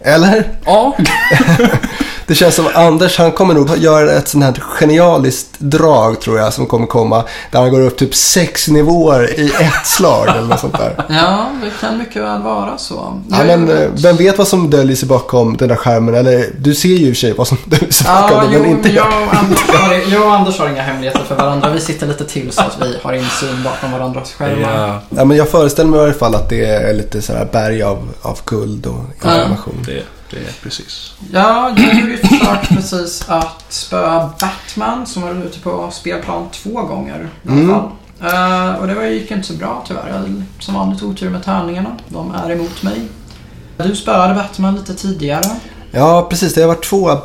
Eller? 0.00 0.58
Ja, 0.64 0.96
Det 2.32 2.36
känns 2.36 2.54
som 2.54 2.68
Anders 2.74 3.18
han 3.18 3.32
kommer 3.32 3.54
nog 3.54 3.76
göra 3.78 4.12
ett 4.12 4.28
sånt 4.28 4.44
här 4.44 4.54
genialiskt 4.60 5.48
drag 5.58 6.20
tror 6.20 6.38
jag 6.38 6.52
som 6.52 6.66
kommer 6.66 6.86
komma. 6.86 7.24
Där 7.50 7.60
han 7.60 7.70
går 7.70 7.80
upp 7.80 7.96
typ 7.96 8.14
sex 8.14 8.68
nivåer 8.68 9.40
i 9.40 9.46
ett 9.46 9.86
slag 9.86 10.28
eller 10.28 10.48
något 10.48 10.60
sånt 10.60 10.78
där. 10.78 11.04
Ja, 11.08 11.50
det 11.62 11.70
kan 11.80 11.98
mycket 11.98 12.22
väl 12.22 12.42
vara 12.42 12.78
så. 12.78 13.20
Ja, 13.30 13.44
men 13.44 13.70
eh, 13.70 13.88
vem 14.02 14.16
vet 14.16 14.38
vad 14.38 14.48
som 14.48 14.70
döljer 14.70 14.96
sig 14.96 15.08
bakom 15.08 15.56
den 15.56 15.68
där 15.68 15.76
skärmen? 15.76 16.14
Eller 16.14 16.46
du 16.58 16.74
ser 16.74 16.88
ju 16.88 16.96
i 17.08 17.12
och 17.12 17.16
för 17.16 17.20
sig 17.20 17.32
vad 17.32 17.48
som 17.48 17.58
döljer 17.64 17.90
sig 17.92 18.06
bakom 18.06 18.36
Ja, 18.36 18.42
den, 18.42 18.52
jo, 18.52 18.60
men 18.60 18.70
inte 18.70 18.88
men 18.88 18.96
jag. 18.96 19.06
jag 19.12 19.22
och, 19.28 19.34
Anders 19.34 19.60
har, 19.68 19.94
jag 20.12 20.26
och 20.26 20.34
Anders 20.34 20.58
har 20.58 20.68
inga 20.68 20.82
hemligheter 20.82 21.24
för 21.28 21.34
varandra. 21.36 21.70
Vi 21.70 21.80
sitter 21.80 22.06
lite 22.06 22.24
till 22.24 22.52
så 22.52 22.60
att 22.60 22.76
vi 22.80 22.96
har 23.02 23.12
insyn 23.12 23.62
bakom 23.64 23.92
varandras 23.92 24.32
skärmar. 24.32 24.78
ja, 24.88 25.00
Ja, 25.16 25.24
men 25.24 25.36
jag 25.36 25.48
föreställer 25.48 25.90
mig 25.90 26.00
i 26.00 26.02
alla 26.02 26.12
fall 26.12 26.34
att 26.34 26.48
det 26.48 26.64
är 26.64 26.94
lite 26.94 27.22
så 27.22 27.32
här 27.32 27.48
berg 27.52 27.82
av, 27.82 28.08
av 28.22 28.38
guld 28.44 28.86
och 28.86 29.04
information. 29.24 29.74
det, 29.86 30.02
det 30.36 30.60
precis. 30.62 31.12
Ja, 31.32 31.74
jag 31.76 31.94
gjorde 31.94 32.08
ju 32.12 32.14
ett 32.14 32.28
försök 32.28 32.68
precis 32.68 33.24
att 33.28 33.64
spöa 33.68 34.30
Batman 34.40 35.06
som 35.06 35.22
var 35.22 35.44
ute 35.44 35.60
på 35.60 35.90
spelplan 35.92 36.48
två 36.50 36.82
gånger 36.82 37.28
i 37.42 37.48
alla 37.48 37.54
Mm. 37.56 37.68
fall. 37.70 37.90
Eh, 38.20 38.74
och 38.80 38.86
det 38.86 38.94
var, 38.94 39.02
gick 39.04 39.30
inte 39.30 39.46
så 39.46 39.52
bra 39.54 39.84
tyvärr. 39.88 40.08
Jag 40.08 40.14
hade 40.14 40.42
som 40.58 40.74
vanligt 40.74 41.02
otur 41.02 41.30
med 41.30 41.44
tärningarna. 41.44 41.96
De 42.08 42.34
är 42.34 42.50
emot 42.50 42.82
mig. 42.82 43.00
Du 43.76 43.96
spöade 43.96 44.34
Batman 44.34 44.74
lite 44.74 44.94
tidigare. 44.94 45.42
Ja, 45.90 46.26
precis. 46.30 46.54
Det 46.54 46.60
har 46.60 46.68
varit 46.68 46.84
två 46.84 47.16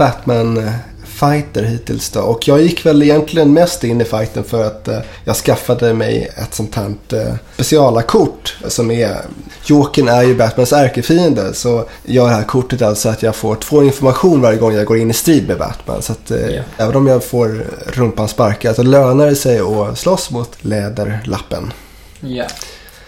Batman-fighter 1.20 1.64
hittills 1.64 2.10
då. 2.10 2.20
Och 2.22 2.48
jag 2.48 2.62
gick 2.62 2.86
väl 2.86 3.04
egentligen 3.04 3.54
mest 3.54 3.84
in 3.84 4.02
i 4.02 4.06
fighten 4.06 4.44
för 4.44 4.66
att 4.66 4.88
eh, 4.88 5.00
jag 5.26 5.36
skaffade 5.36 5.94
mig 5.94 6.30
ett 6.38 6.54
sånt 6.54 6.76
här 6.76 6.94
eh, 7.14 7.34
specialakort 7.54 8.58
som 8.68 8.92
är... 8.92 9.18
Jokern 9.66 10.08
är 10.08 10.24
ju 10.24 10.36
Batmans 10.36 10.74
ärkefiende. 10.74 11.54
Så 11.54 11.86
gör 12.06 12.28
det 12.28 12.36
här 12.36 12.44
kortet 12.44 12.82
alltså 12.82 13.10
att 13.10 13.24
jag 13.24 13.36
får 13.36 13.56
två 13.56 13.84
information 13.84 14.42
varje 14.42 14.58
gång 14.58 14.74
jag 14.74 14.86
går 14.86 14.98
in 14.98 15.12
i 15.12 15.14
strid 15.14 15.48
med 15.48 15.58
Batman. 15.58 16.02
Så 16.02 16.12
att 16.12 16.32
eh, 16.32 16.38
Ja. 16.56 16.62
även 16.78 16.96
om 16.96 17.08
jag 17.08 17.24
får 17.24 17.66
rumpan 17.94 18.28
sparkad 18.28 18.76
så 18.76 18.84
lönar 18.84 19.28
det 19.28 19.36
sig 19.36 19.60
att 19.60 19.98
slåss 20.00 20.32
mot 20.32 20.52
läderlappen. 20.62 21.74
Ja. 22.20 22.46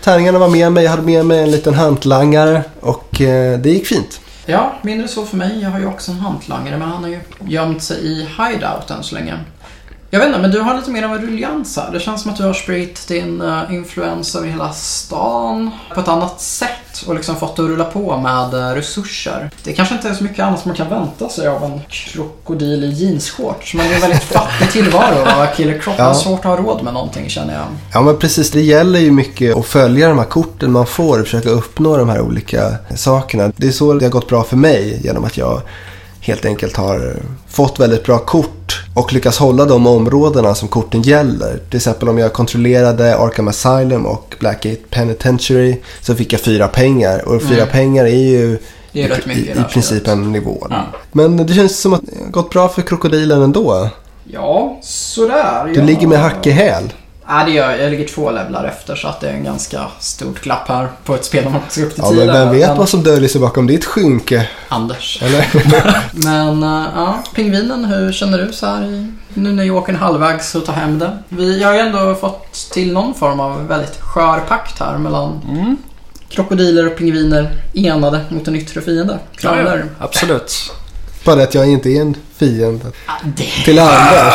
Tärningarna 0.03 0.39
var 0.39 0.47
med 0.49 0.71
mig. 0.71 0.83
Jag 0.83 0.91
hade 0.91 1.03
med 1.03 1.25
mig 1.25 1.39
en 1.39 1.51
liten 1.51 1.73
hantlangare 1.73 2.63
och 2.79 3.21
eh, 3.21 3.59
det 3.59 3.69
gick 3.69 3.87
fint. 3.87 4.19
Ja, 4.49 4.73
mindre 4.81 5.07
så 5.07 5.25
för 5.25 5.37
mig. 5.37 5.61
Jag 5.61 5.69
har 5.69 5.79
ju 5.79 5.85
också 5.85 6.11
en 6.11 6.19
hantlangare 6.19 6.77
men 6.77 6.87
han 6.87 7.03
har 7.03 7.09
ju 7.09 7.19
gömt 7.47 7.83
sig 7.83 7.97
i 7.97 8.27
hideout 8.37 8.91
än 8.91 9.03
så 9.03 9.15
länge. 9.15 9.39
Jag 10.11 10.19
vet 10.19 10.27
inte, 10.27 10.39
men 10.39 10.51
du 10.51 10.59
har 10.59 10.75
lite 10.75 10.91
mer 10.91 11.03
av 11.03 11.15
en 11.15 11.21
ruljans 11.21 11.77
här. 11.77 11.91
Det 11.91 11.99
känns 11.99 12.21
som 12.21 12.31
att 12.31 12.37
du 12.37 12.43
har 12.43 12.53
spritt 12.53 13.07
din 13.07 13.41
uh, 13.41 13.73
influens 13.73 14.35
över 14.35 14.47
hela 14.47 14.71
stan 14.73 15.71
på 15.93 15.99
ett 15.99 16.07
annat 16.07 16.41
sätt 16.41 16.69
och 17.07 17.15
liksom 17.15 17.35
fått 17.35 17.55
det 17.55 17.63
att 17.63 17.69
rulla 17.69 17.85
på 17.85 18.17
med 18.17 18.53
eh, 18.53 18.75
resurser. 18.75 19.49
Det 19.63 19.73
kanske 19.73 19.95
inte 19.95 20.09
är 20.09 20.13
så 20.13 20.23
mycket 20.23 20.39
annat 20.39 20.59
som 20.59 20.69
man 20.69 20.75
kan 20.75 20.89
vänta 20.89 21.29
sig 21.29 21.47
av 21.47 21.63
en 21.63 21.81
krokodil 21.89 22.83
i 22.83 22.89
jeansshorts. 22.89 23.73
Men 23.73 23.87
det 23.87 23.91
är 23.91 23.95
en 23.95 24.01
väldigt 24.01 24.23
fattig 24.33 24.71
tillvaro 24.71 25.21
att 25.25 25.37
vara 25.37 25.47
Killer 25.47 25.81
har 25.85 25.93
Ja. 25.97 26.13
svårt 26.13 26.39
att 26.39 26.45
ha 26.45 26.57
råd 26.57 26.83
med 26.83 26.93
någonting 26.93 27.29
känner 27.29 27.53
jag. 27.53 27.63
Ja 27.93 28.01
men 28.01 28.17
precis, 28.17 28.51
det 28.51 28.61
gäller 28.61 28.99
ju 28.99 29.11
mycket 29.11 29.57
att 29.57 29.65
följa 29.65 30.07
de 30.09 30.17
här 30.17 30.25
korten 30.25 30.71
man 30.71 30.85
får 30.85 31.19
och 31.19 31.25
försöka 31.25 31.49
uppnå 31.49 31.97
de 31.97 32.09
här 32.09 32.21
olika 32.21 32.75
sakerna. 32.95 33.51
Det 33.55 33.67
är 33.67 33.71
så 33.71 33.93
det 33.93 34.05
har 34.05 34.09
gått 34.11 34.27
bra 34.27 34.43
för 34.43 34.57
mig 34.57 34.99
genom 35.03 35.25
att 35.25 35.37
jag 35.37 35.61
helt 36.21 36.45
enkelt 36.45 36.77
har 36.77 37.15
fått 37.47 37.79
väldigt 37.79 38.03
bra 38.03 38.17
kort 38.17 38.49
och 38.99 39.13
lyckas 39.13 39.37
hålla 39.37 39.65
de 39.65 39.87
områdena 39.87 40.55
som 40.55 40.67
korten 40.67 41.01
gäller. 41.01 41.59
Till 41.69 41.77
exempel 41.77 42.09
om 42.09 42.17
jag 42.17 42.33
kontrollerade 42.33 43.17
Arkham 43.17 43.47
Asylum 43.47 44.05
och 44.05 44.35
Blackgate 44.39 44.81
Penitentiary 44.89 45.77
så 46.01 46.15
fick 46.15 46.33
jag 46.33 46.41
fyra 46.41 46.67
pengar 46.67 47.27
och 47.27 47.41
fyra 47.41 47.61
Mm. 47.61 47.69
pengar 47.69 48.05
är 48.05 48.09
ju 48.09 48.59
i, 48.91 49.01
i, 49.01 49.51
i 49.51 49.63
princip 49.73 50.07
en 50.07 50.31
nivå. 50.31 50.67
Ja. 50.69 50.85
Men 51.11 51.37
det 51.37 51.53
känns 51.53 51.79
som 51.79 51.93
att 51.93 52.01
det 52.05 52.23
har 52.23 52.31
gått 52.31 52.49
bra 52.49 52.69
för 52.69 52.81
krokodilen 52.81 53.41
ändå. 53.41 53.89
Ja, 54.23 54.77
sådär. 54.81 55.65
Du 55.65 55.79
ja. 55.79 55.85
ligger 55.85 56.07
med 56.07 56.19
hack 56.19 56.47
i 56.47 56.51
häl. 56.51 56.93
Nej, 57.29 57.45
det 57.45 57.51
gör 57.51 57.69
jag. 57.71 57.81
Jag 57.81 57.91
ligger 57.91 58.07
två 58.07 58.31
levlar 58.31 58.63
efter 58.65 58.95
så 58.95 59.07
att 59.07 59.19
det 59.19 59.29
är 59.29 59.33
en 59.33 59.43
ganska 59.43 59.85
stort 59.99 60.41
glapp 60.41 60.67
här 60.67 60.87
på 61.05 61.15
ett 61.15 61.25
spel 61.25 61.49
man 61.49 61.61
ska 61.69 61.81
upp 61.83 61.93
till 61.95 62.03
Ja, 62.03 62.11
10 62.11 62.25
men 62.25 62.33
vem 62.33 62.49
vet 62.51 62.77
vad 62.77 62.89
som 62.89 63.03
döljer 63.03 63.29
sig 63.29 63.41
bakom 63.41 63.67
ditt 63.67 63.85
skynke? 63.85 64.47
Anders. 64.69 65.21
Eller? 65.23 65.47
Men 66.13 66.63
äh, 66.63 66.85
ja, 66.95 67.23
pingvinen, 67.35 67.85
hur 67.85 68.11
känner 68.11 68.37
du 68.37 68.53
så 68.53 68.65
här 68.65 68.83
i, 68.83 69.11
nu 69.33 69.51
när 69.51 69.63
Jokern 69.63 69.95
är 69.95 69.99
halvvägs 69.99 70.55
och 70.55 70.65
tar 70.65 70.73
hem 70.73 70.99
det? 70.99 71.17
Vi 71.29 71.63
har 71.63 71.73
ju 71.73 71.79
ändå 71.79 72.15
fått 72.15 72.53
till 72.71 72.93
någon 72.93 73.13
form 73.13 73.39
av 73.39 73.67
väldigt 73.67 73.99
skör 74.01 74.39
pakt 74.39 74.79
här 74.79 74.97
mellan 74.97 75.41
Mm. 75.49 75.77
krokodiler 76.29 76.87
och 76.87 76.97
pingviner 76.97 77.51
enade 77.73 78.21
mot 78.29 78.47
en 78.47 78.55
yttre 78.55 78.81
fiende. 78.81 79.19
Clowner. 79.35 79.85
absolut. 79.99 80.71
Bara 81.25 81.43
att 81.43 81.53
jag 81.53 81.67
inte 81.69 81.89
är 81.89 82.01
en 82.01 82.15
fiende 82.37 82.85
Ja, 83.07 83.13
det 83.23 83.63
till 83.65 83.79
Anders. 83.79 84.33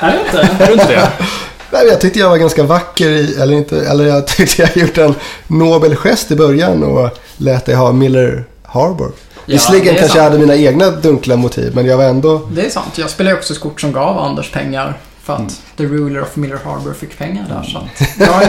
är 0.00 0.10
det 0.12 0.20
inte. 0.26 0.64
Är 0.64 0.66
du 0.66 0.72
inte 0.72 0.86
det? 0.86 1.08
Nej, 1.72 1.86
jag 1.86 2.00
tyckte 2.00 2.18
jag 2.18 2.30
var 2.30 2.36
ganska 2.36 2.62
vacker 2.62 3.08
i, 3.08 3.34
eller 3.34 3.54
inte, 3.54 3.86
eller 3.86 4.04
jag 4.06 4.26
tyckte 4.36 4.62
jag 4.62 4.76
gjort 4.76 4.98
en 4.98 5.14
nobel 5.46 5.96
gest 5.96 6.30
i 6.30 6.36
början 6.36 6.82
och 6.82 7.10
lät 7.36 7.66
dig 7.66 7.74
ha 7.74 7.92
Miller 7.92 8.44
Harbor. 8.62 9.12
Ja, 9.34 9.42
Visserligen 9.46 9.86
kanske 9.86 10.02
jag 10.04 10.10
sant. 10.10 10.22
hade 10.22 10.38
mina 10.38 10.56
egna 10.56 10.90
dunkla 10.90 11.36
motiv, 11.36 11.74
men 11.74 11.86
jag 11.86 11.96
var 11.96 12.04
ändå... 12.04 12.48
Det 12.52 12.66
är 12.66 12.70
sant. 12.70 12.98
Jag 12.98 13.10
spelade 13.10 13.36
också 13.36 13.52
ett 13.52 13.60
kort 13.60 13.80
som 13.80 13.92
gav 13.92 14.18
Anders 14.18 14.50
pengar. 14.50 14.98
För 15.22 15.32
att 15.32 15.60
The 15.76 15.84
Ruler 15.84 16.22
of 16.22 16.36
Miller 16.36 16.58
Harbor 16.64 16.92
fick 16.92 17.18
pengar 17.18 17.44
där. 17.48 17.62
Så 17.62 17.78
att, 17.78 18.08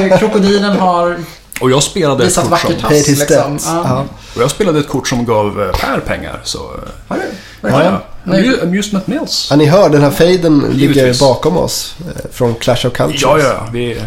ja, 0.10 0.18
krokodilen 0.18 0.78
har 0.78 1.18
Och 1.62 1.72
jag 1.72 1.84
spelade 1.84 2.24
ett 2.24 2.30
visat 2.30 2.50
kort 2.50 2.60
som, 2.60 2.70
vackert 2.70 2.82
Pay 2.88 3.04
tass. 3.04 3.20
Liksom. 3.20 3.60
Ja. 3.66 4.06
och 4.36 4.42
jag 4.42 4.52
spelade 4.52 4.80
ett 4.80 4.88
kort 4.88 5.08
som 5.08 5.26
gav 5.26 5.62
eh, 5.62 5.72
Per 5.80 6.00
pengar. 6.00 6.40
Så, 6.44 6.60
Har 7.08 7.18
du? 7.18 7.22
Verkligen? 7.62 7.94
ja. 7.94 8.02
Nej. 8.24 8.44
Amu- 8.44 8.64
Amusement 8.64 9.08
Mills. 9.08 9.48
Ja, 9.50 9.56
ni 9.56 9.66
hör, 9.66 9.90
den 9.90 10.02
här 10.02 10.12
faden 10.12 10.60
ligger 10.74 11.20
bakom 11.20 11.58
oss 11.58 11.96
eh, 12.00 12.32
från 12.32 12.56
Clash 12.56 12.74
of 12.88 12.94
Cultures. 12.94 13.22
Ja, 13.22 13.40
ja, 13.40 13.68
vi... 13.74 14.02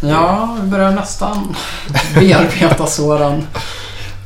Ja, 0.00 0.56
vi 0.62 0.68
börjar 0.68 0.90
nästan 0.90 1.54
bearbeta 2.14 2.86
såren. 2.86 3.46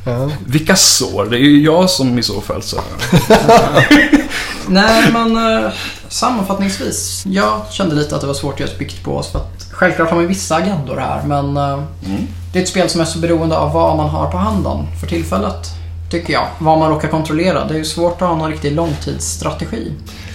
Ja. 0.05 0.29
Vilka 0.47 0.75
sår? 0.75 1.25
Det 1.25 1.35
är 1.35 1.39
ju 1.39 1.63
jag 1.63 1.89
som 1.89 2.19
i 2.19 2.23
så 2.23 2.41
fall 2.41 2.61
så... 2.63 2.77
Nej, 4.67 5.11
men 5.13 5.37
eh, 5.63 5.71
sammanfattningsvis. 6.09 7.23
Jag 7.25 7.61
kände 7.71 7.95
lite 7.95 8.15
att 8.15 8.21
det 8.21 8.27
var 8.27 8.33
svårt 8.33 8.53
att 8.53 8.59
göra 8.59 8.69
ett 8.69 8.79
byggt 8.79 9.03
på 9.03 9.17
oss. 9.17 9.31
För 9.31 9.39
att 9.39 9.67
självklart 9.71 10.09
har 10.09 10.17
man 10.17 10.27
vissa 10.27 10.55
agendor 10.55 10.97
här, 10.97 11.21
men 11.25 11.57
eh, 11.57 11.73
Mm. 12.05 12.27
det 12.53 12.59
är 12.59 12.63
ett 12.63 12.69
spel 12.69 12.89
som 12.89 13.01
är 13.01 13.05
så 13.05 13.19
beroende 13.19 13.57
av 13.57 13.73
vad 13.73 13.97
man 13.97 14.09
har 14.09 14.31
på 14.31 14.37
handen 14.37 14.87
för 15.01 15.07
tillfället. 15.07 15.67
Tycker 16.11 16.33
jag. 16.33 16.47
Vad 16.59 16.79
man 16.79 16.89
råkar 16.89 17.07
kontrollera. 17.07 17.65
Det 17.65 17.73
är 17.73 17.77
ju 17.77 17.85
svårt 17.85 18.21
att 18.21 18.27
ha 18.27 18.35
någon 18.35 18.51
riktig 18.51 18.71
långtidsstrategi. 18.71 19.91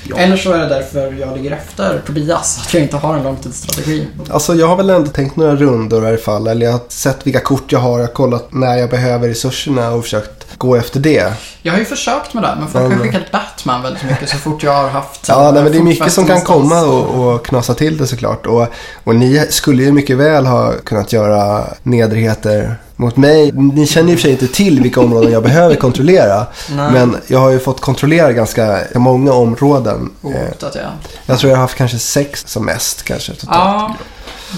Ja. 0.09 0.17
Eller 0.17 0.37
så 0.37 0.53
är 0.53 0.59
det 0.59 0.69
därför 0.69 1.13
jag 1.13 1.37
ligger 1.37 1.51
efter 1.51 2.03
Tobias. 2.07 2.59
Att 2.67 2.75
jag 2.75 2.83
inte 2.83 2.97
har 2.97 3.17
en 3.17 3.23
långtidsstrategi. 3.23 4.07
Alltså 4.31 4.55
jag 4.55 4.67
har 4.67 4.77
väl 4.77 4.91
ändå 4.91 5.11
tänkt 5.11 5.37
några 5.37 5.57
rundor 5.57 6.05
i 6.05 6.09
alla 6.09 6.17
fall. 6.17 6.47
Eller 6.47 6.67
jag 6.67 6.73
har 6.73 6.81
sett 6.89 7.27
vilka 7.27 7.41
kort 7.41 7.73
jag 7.73 7.79
har. 7.79 7.99
Jag 7.99 8.07
har 8.07 8.13
kollat 8.13 8.53
när 8.53 8.77
jag 8.77 8.91
behöver 8.91 9.29
resurserna 9.29 9.91
och 9.91 10.03
försökt 10.03 10.36
gå 10.59 10.77
efter 10.77 11.01
det. 11.01 11.33
Jag 11.63 11.73
har 11.73 11.79
ju 11.79 11.85
försökt 11.85 12.35
med 12.35 12.43
det, 12.43 12.57
men 12.59 12.69
folk 12.69 12.85
Men- 12.89 12.99
har 12.99 13.05
skickat 13.07 13.33
Batman 13.33 13.83
väldigt 13.83 14.03
mycket 14.05 14.29
så 14.29 14.37
fort 14.37 14.63
jag 14.63 14.73
har 14.73 14.89
haft 14.89 15.29
Ja, 15.29 15.51
nej, 15.55 15.63
men 15.63 15.73
det 15.73 15.79
är 15.79 15.83
mycket 15.83 16.13
som 16.13 16.27
kan 16.27 16.41
komma 16.41 16.81
och, 16.83 17.35
och 17.35 17.47
knasa 17.47 17.75
till 17.75 17.97
det 17.99 18.07
såklart. 18.07 18.47
Och, 18.47 18.67
och 19.05 19.15
ni 19.15 19.47
skulle 19.51 19.83
ju 19.83 19.93
mycket 19.93 20.17
väl 20.17 20.47
ha 20.47 20.73
kunnat 20.85 21.13
göra 21.13 21.65
nedrigheter 21.83 22.77
mot 22.97 23.17
mig. 23.17 23.53
Ni 23.53 23.87
känner 23.87 24.13
i 24.13 24.15
och 24.15 24.19
för 24.19 24.23
sig 24.23 24.31
inte 24.33 24.49
till 24.49 24.81
vilka 24.83 25.01
områden 25.01 25.33
jag 25.33 25.43
behöver 25.43 25.75
kontrollera. 25.75 26.47
Nej. 26.71 26.93
Men 26.93 27.17
jag 27.27 27.39
har 27.39 27.51
ju 27.51 27.59
fått 27.59 27.81
kontrollera 27.81 28.33
ganska 28.33 28.79
många 28.95 29.33
områden. 29.33 30.11
Eh, 30.25 30.29
Ohotat, 30.31 30.75
ja. 30.75 30.89
Jag 31.27 31.39
tror 31.39 31.51
jag 31.51 31.57
har 31.57 31.63
haft 31.63 31.77
kanske 31.77 31.99
sex 31.99 32.45
som 32.47 32.65
mest 32.65 33.03
kanske 33.03 33.33
totalt. 33.33 33.57
Ja, 33.59 33.95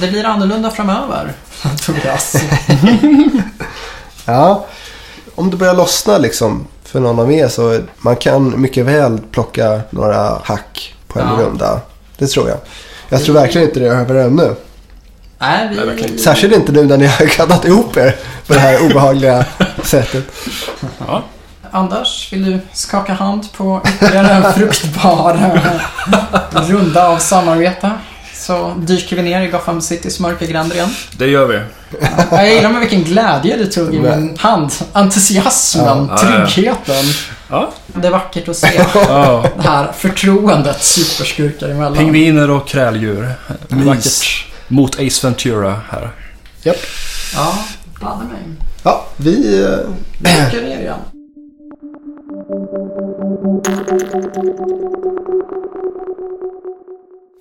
det 0.01 0.09
blir 0.09 0.25
annorlunda 0.25 0.71
framöver, 0.71 1.33
Tobias. 1.87 2.37
Ja, 4.25 4.67
om 5.39 5.51
det 5.51 5.57
börjar 5.57 5.75
lossna 5.75 6.19
liksom 6.19 6.67
för 6.85 7.01
någon 7.01 7.19
av 7.19 7.33
er 7.33 7.49
så 7.49 7.81
man 7.99 8.17
kan 8.17 8.61
mycket 8.61 8.87
väl 8.87 9.19
plocka 9.33 9.81
några 9.91 10.39
hack 10.45 10.95
på 11.09 11.19
en 11.21 11.27
Ja. 11.29 11.45
runda. 11.45 11.81
Det 12.19 12.27
tror 12.27 12.49
jag. 12.49 12.59
Jag 13.09 13.25
tror 13.25 13.35
verkligen 13.35 13.69
inte 13.69 13.81
det 13.81 13.87
är 13.87 13.91
över 13.91 14.15
ännu. 14.15 14.55
Nej, 15.39 15.71
Nej, 15.77 15.87
verkligen 15.87 16.13
vi... 16.13 16.19
Särskilt 16.19 16.55
inte 16.55 16.73
nu 16.73 16.85
när 16.85 16.97
ni 16.97 17.07
har 17.07 17.27
gaddat 17.39 17.65
ihop 17.65 17.97
er 17.97 18.17
på 18.47 18.53
det 18.55 18.61
här 18.61 18.87
obehagliga 18.87 19.45
sättet. 19.85 20.25
Ja. 21.07 21.23
Anders, 21.71 22.33
vill 22.33 22.45
du 22.45 22.59
skaka 22.73 23.13
hand 23.13 23.53
på 23.57 23.81
ytterligare 23.89 24.33
en 24.33 24.53
fruktbar 24.53 25.35
eh, 26.53 26.63
runda 26.69 27.09
av 27.09 27.19
samarbete? 27.19 27.91
Så 28.49 28.75
dyker 28.79 29.17
vi 29.17 29.23
ner 29.23 29.43
i 29.43 29.47
Gotham 29.47 29.81
Citys 29.81 30.21
mörka 30.21 30.47
gränder 30.47 30.77
igen. 30.77 30.89
Det 31.19 31.27
gör 31.27 31.47
vi. 31.47 31.61
Jag 32.31 32.55
gillar 32.55 32.71
med 32.71 32.81
vilken 32.81 33.05
glädje 33.05 33.57
du 33.57 33.67
tog 33.67 33.95
i 33.95 34.01
min 34.01 34.37
hand. 34.39 34.73
Entusiasmen, 34.93 35.87
Ja, 35.87 36.19
ja, 36.23 36.41
ja. 36.41 36.47
tryggheten. 36.49 37.05
Ja. 37.51 37.73
Det 37.87 38.07
är 38.07 38.11
vackert 38.11 38.49
att 38.49 38.57
se 38.57 38.81
ja. 38.95 39.45
det 39.57 39.69
här 39.69 39.93
förtroendet 39.93 40.83
superskurkar 40.85 41.69
emellan. 41.69 41.95
Pingviner 41.95 42.51
och 42.51 42.69
kräldjur. 42.69 43.29
Mys. 43.69 43.87
Vackert. 43.87 44.47
Mot 44.69 44.95
Ace 45.01 45.27
Ventura 45.27 45.81
här. 45.91 46.11
Ja, 46.63 46.75
banne 48.01 48.25
mig. 48.25 48.43
Ja, 48.83 49.07
vi... 49.17 49.35
Vi 50.19 50.31
dyker 50.31 50.63
ner 50.63 50.81
igen. 50.81 50.99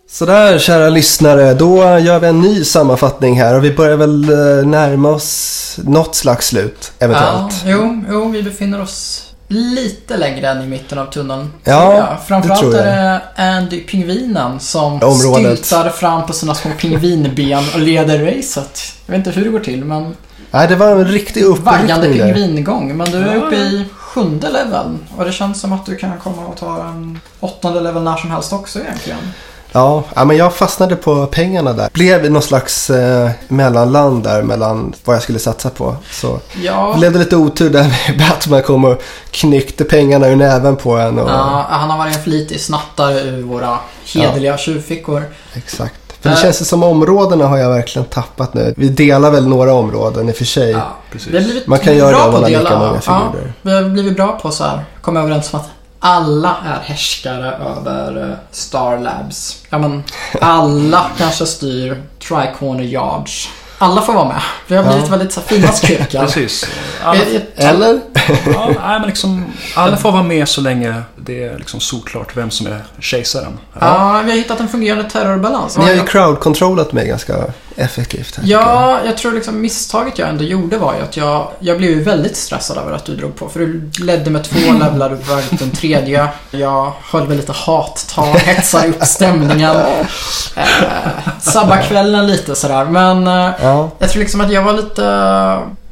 Sådär 0.10 0.60
kära 0.60 0.90
lyssnare, 0.90 1.54
då 1.54 1.78
gör 2.00 2.20
vi 2.20 2.28
en 2.28 2.42
ny 2.42 2.64
sammanfattning 2.64 3.40
här 3.42 3.56
och 3.56 3.64
vi 3.64 3.74
börjar 3.74 3.98
väl 3.98 4.24
eh, 4.30 4.66
närma 4.68 5.10
oss 5.10 5.80
något 5.84 6.16
slags 6.16 6.48
slut 6.48 6.92
Ja, 7.00 7.06
eventuellt. 7.06 7.54
jo, 7.66 8.04
jo, 8.10 8.30
vi 8.30 8.44
befinner 8.44 8.82
oss 8.82 9.24
lite 9.48 10.18
längre 10.18 10.48
än 10.50 10.62
i 10.62 10.68
mitten 10.68 10.98
av 11.00 11.06
tunneln. 11.06 11.54
Ja. 11.64 12.18
Framförallt 12.28 12.62
det 12.62 12.68
tror 12.70 12.76
jag. 12.76 12.86
är 12.88 13.22
det 13.36 13.44
Andy 13.58 13.80
Pingvinen 13.80 14.60
som 14.60 14.94
Området. 14.94 15.66
styltar 15.66 15.90
fram 15.90 16.26
på 16.26 16.34
sina 16.34 16.56
små 16.56 16.72
pingvinben 16.80 17.64
och 17.74 17.80
leder 17.80 18.20
racet. 18.26 18.82
Jag 19.06 19.12
vet 19.12 19.28
inte 19.28 19.40
hur 19.40 19.46
det 19.46 19.52
går 19.52 19.60
till, 19.60 19.86
men 19.86 20.16
Nej, 20.52 20.68
det 20.68 20.76
var 20.76 20.88
en 20.92 21.06
riktig 21.08 21.46
vaggande 21.46 21.94
uppryckning 22.08 22.28
där. 22.28 22.34
pingvingång. 22.34 22.98
Men 22.98 23.12
du 23.12 23.18
är 23.18 23.36
Ja. 23.36 23.42
uppe 23.42 23.56
i 23.56 23.86
sjunde 23.98 24.50
level 24.50 24.98
och 25.18 25.26
det 25.26 25.32
känns 25.32 25.62
som 25.62 25.74
att 25.74 25.86
du 25.86 25.96
kan 25.96 26.18
komma 26.24 26.46
och 26.46 26.58
ta 26.58 26.84
en 26.90 27.20
åttonde 27.40 27.82
level 27.82 28.04
när 28.04 28.16
som 28.18 28.32
helst 28.32 28.54
också 28.54 28.80
egentligen. 28.80 29.20
Ja, 29.72 30.04
ja, 30.16 30.26
men 30.26 30.38
jag 30.38 30.54
fastnade 30.54 30.96
på 30.96 31.26
pengarna 31.26 31.74
där. 31.74 31.90
Blev 31.94 32.32
någon 32.32 32.42
slags 32.42 32.90
eh, 32.90 33.30
mellanland 33.48 34.24
där 34.24 34.44
mellan 34.44 34.94
vad 35.06 35.16
jag 35.16 35.24
skulle 35.24 35.40
satsa 35.40 35.70
på. 35.70 35.96
Så 36.12 36.40
Ja, 36.62 36.96
blev 36.98 37.14
det 37.14 37.20
lite 37.20 37.36
otur 37.36 37.70
där 37.70 38.16
Batman 38.20 38.62
kom 38.66 38.86
och 38.86 39.02
knyckte 39.32 39.84
pengarna 39.84 40.28
ur 40.28 40.36
näven 40.36 40.76
på 40.76 40.98
en. 40.98 41.20
Och, 41.20 41.30
ja 41.30 41.66
han 41.70 41.90
har 41.90 41.98
varit 41.98 42.16
en 42.18 42.24
flitig 42.24 42.62
snattare 42.62 43.20
ur 43.22 43.44
våra 43.44 43.78
hederliga 44.14 44.58
tjuvfickor. 44.58 45.24
Exakt. 45.54 45.96
För 46.22 46.30
det 46.30 46.36
Äh. 46.36 46.42
känns 46.42 46.68
som 46.70 46.84
områdena 46.84 47.48
har 47.48 47.58
jag 47.58 47.70
verkligen 47.70 48.06
tappat 48.08 48.54
nu. 48.54 48.74
Vi 48.78 48.90
delar 48.90 49.32
väl 49.32 49.48
några 49.48 49.74
områden 49.74 50.30
i 50.30 50.32
och 50.32 50.36
för 50.36 50.46
sig. 50.46 50.72
Ja. 50.72 50.98
Man 51.66 51.80
kan 51.80 51.96
göra 51.98 52.12
bra 52.12 52.20
det 52.20 52.26
om 52.28 52.32
på 52.34 52.42
man 52.42 52.54
har 52.54 52.60
lika 52.60 52.78
många 52.80 53.02
ja, 53.06 53.32
figurer. 53.32 53.54
vi 53.62 53.72
har 53.74 53.84
blivit 53.84 54.16
bra 54.16 54.40
på 54.42 54.52
så 54.52 54.64
här, 54.64 54.86
komma 55.02 55.20
överens 55.20 55.54
om 55.54 55.60
att 55.60 55.70
alla 56.00 56.56
är 56.66 56.80
härskare 56.80 57.52
över 57.78 58.30
eh, 58.30 58.36
Star 58.52 58.98
Labs. 59.00 59.64
Ja 59.70 59.78
men, 59.78 60.04
alla 60.42 61.12
kanske 61.18 61.46
styr 61.46 62.04
Tricorner 62.28 62.84
Yards. 62.84 63.50
Alla 63.80 64.02
får 64.02 64.14
vara 64.14 64.28
med. 64.28 64.42
Vi 64.68 64.76
har 64.76 64.84
blivit 64.84 65.04
Ja. 65.06 65.10
väldigt 65.12 65.34
så 65.34 65.42
fina 65.42 65.68
skurkar. 65.72 66.22
Precis. 66.26 66.66
Alla, 67.04 67.20
Jag- 67.20 67.34
jag- 67.56 67.70
Eller? 67.70 68.00
ja, 68.54 68.66
nej, 68.66 69.00
men 69.00 69.02
liksom, 69.08 69.46
alla 69.76 69.98
får 69.98 70.12
vara 70.12 70.24
med 70.24 70.50
så 70.50 70.62
länge 70.62 71.02
det 71.16 71.44
är 71.44 71.58
liksom 71.58 71.80
solklart 71.80 72.38
vem 72.38 72.52
som 72.52 72.68
är 72.68 72.82
kejsaren. 73.00 73.58
Ja, 73.80 74.22
vi 74.26 74.32
har 74.32 74.38
hittat 74.38 74.60
en 74.60 74.68
fungerande 74.68 75.10
terrorbalans. 75.10 75.78
Ni 75.78 75.84
har 75.86 75.92
ju 75.92 76.00
crowd-controllat 76.02 76.94
mig 76.94 77.08
ganska 77.08 77.34
effektivt. 77.78 78.36
Här, 78.36 78.44
ja, 78.48 79.00
jag 79.06 79.18
tror 79.18 79.32
liksom 79.34 79.62
misstaget 79.62 80.20
jag 80.20 80.30
ändå 80.30 80.44
gjorde 80.44 80.78
var 80.78 80.96
ju 80.96 81.02
att 81.02 81.18
jag, 81.18 81.52
jag 81.60 81.78
blev 81.78 81.90
ju 81.92 82.04
väldigt 82.04 82.38
stressad 82.38 82.78
över 82.78 82.92
att 82.92 83.06
du 83.06 83.16
drog 83.16 83.36
på. 83.36 83.50
För 83.50 83.60
du 83.60 83.90
ledde 84.06 84.30
med 84.30 84.44
två 84.44 84.74
levlar, 84.80 85.10
du 85.10 85.16
var 85.16 85.44
den 85.60 85.72
tredje. 85.72 86.28
Jag 86.52 86.94
höll 87.02 87.28
väl 87.28 87.38
lite 87.38 87.52
hattal, 87.52 88.28
hetsade 88.38 88.88
upp 88.88 89.04
stämningen. 89.04 89.76
Eh, 90.56 91.40
sabba 91.42 91.78
kvällen 91.78 92.28
lite 92.28 92.56
sådär. 92.56 92.86
Men 92.86 93.28
eh, 93.28 93.52
Ja. 93.62 93.90
jag 94.00 94.10
tror 94.10 94.20
liksom 94.20 94.42
att 94.42 94.52
jag 94.52 94.64
var 94.64 94.74
lite... 94.74 95.02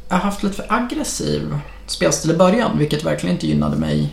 Jag 0.09 0.15
har 0.15 0.19
haft 0.19 0.43
lite 0.43 0.55
för 0.55 0.65
aggressiv 0.69 1.59
spelstil 1.87 2.31
i 2.31 2.33
början, 2.33 2.77
vilket 2.77 3.03
verkligen 3.03 3.35
inte 3.35 3.47
gynnade 3.47 3.75
mig. 3.77 4.09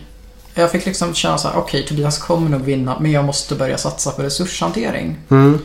Jag 0.55 0.71
fick 0.71 0.87
liksom 0.87 1.15
känna 1.15 1.39
så 1.39 1.49
här: 1.49 1.59
okej 1.59 1.87
Tobias 1.87 2.19
kommer 2.19 2.51
nog 2.51 2.61
vinna, 2.61 2.99
men 3.01 3.13
jag 3.13 3.25
måste 3.25 3.55
börja 3.55 3.79
satsa 3.79 4.11
på 4.11 4.23
resurshantering. 4.23 5.17
Mm. 5.31 5.61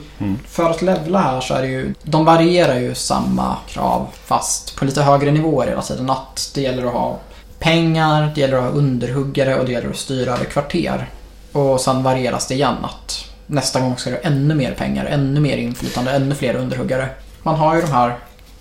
För 0.48 0.70
att 0.70 0.82
levla 0.82 1.20
här 1.20 1.42
så 1.42 1.54
är 1.54 1.62
det 1.62 1.68
ju, 1.68 1.94
de 2.04 2.26
varierar 2.26 2.80
ju 2.80 2.96
samma 2.96 3.58
krav 3.68 4.08
fast 4.26 4.76
på 4.76 4.86
lite 4.86 5.02
högre 5.02 5.32
nivåer 5.32 5.68
hela 5.68 5.82
tiden. 5.82 6.10
Att 6.10 6.52
det 6.56 6.62
gäller 6.62 6.86
att 6.86 6.94
ha 6.94 7.20
pengar, 7.60 8.32
det 8.36 8.42
gäller 8.42 8.58
att 8.58 8.64
ha 8.64 8.70
underhuggare 8.70 9.60
och 9.60 9.66
det 9.66 9.72
gäller 9.72 9.90
att 9.90 9.98
styra 9.98 10.34
över 10.34 10.46
kvarter. 10.46 11.10
Och 11.52 11.82
sen 11.82 12.04
varieras 12.04 12.48
det 12.48 12.54
igen 12.54 12.76
att 12.84 13.26
nästa 13.48 13.80
gång 13.80 13.98
ska 13.98 14.10
du 14.10 14.16
ha 14.16 14.24
ännu 14.24 14.56
mer 14.56 14.72
pengar, 14.74 15.06
ännu 15.06 15.40
mer 15.40 15.58
inflytande, 15.58 16.12
ännu 16.12 16.36
fler 16.36 16.56
underhuggare. 16.56 17.10
Man 17.44 17.56
har 17.56 17.76
ju 17.76 17.82
de 17.82 17.92
här 17.92 18.18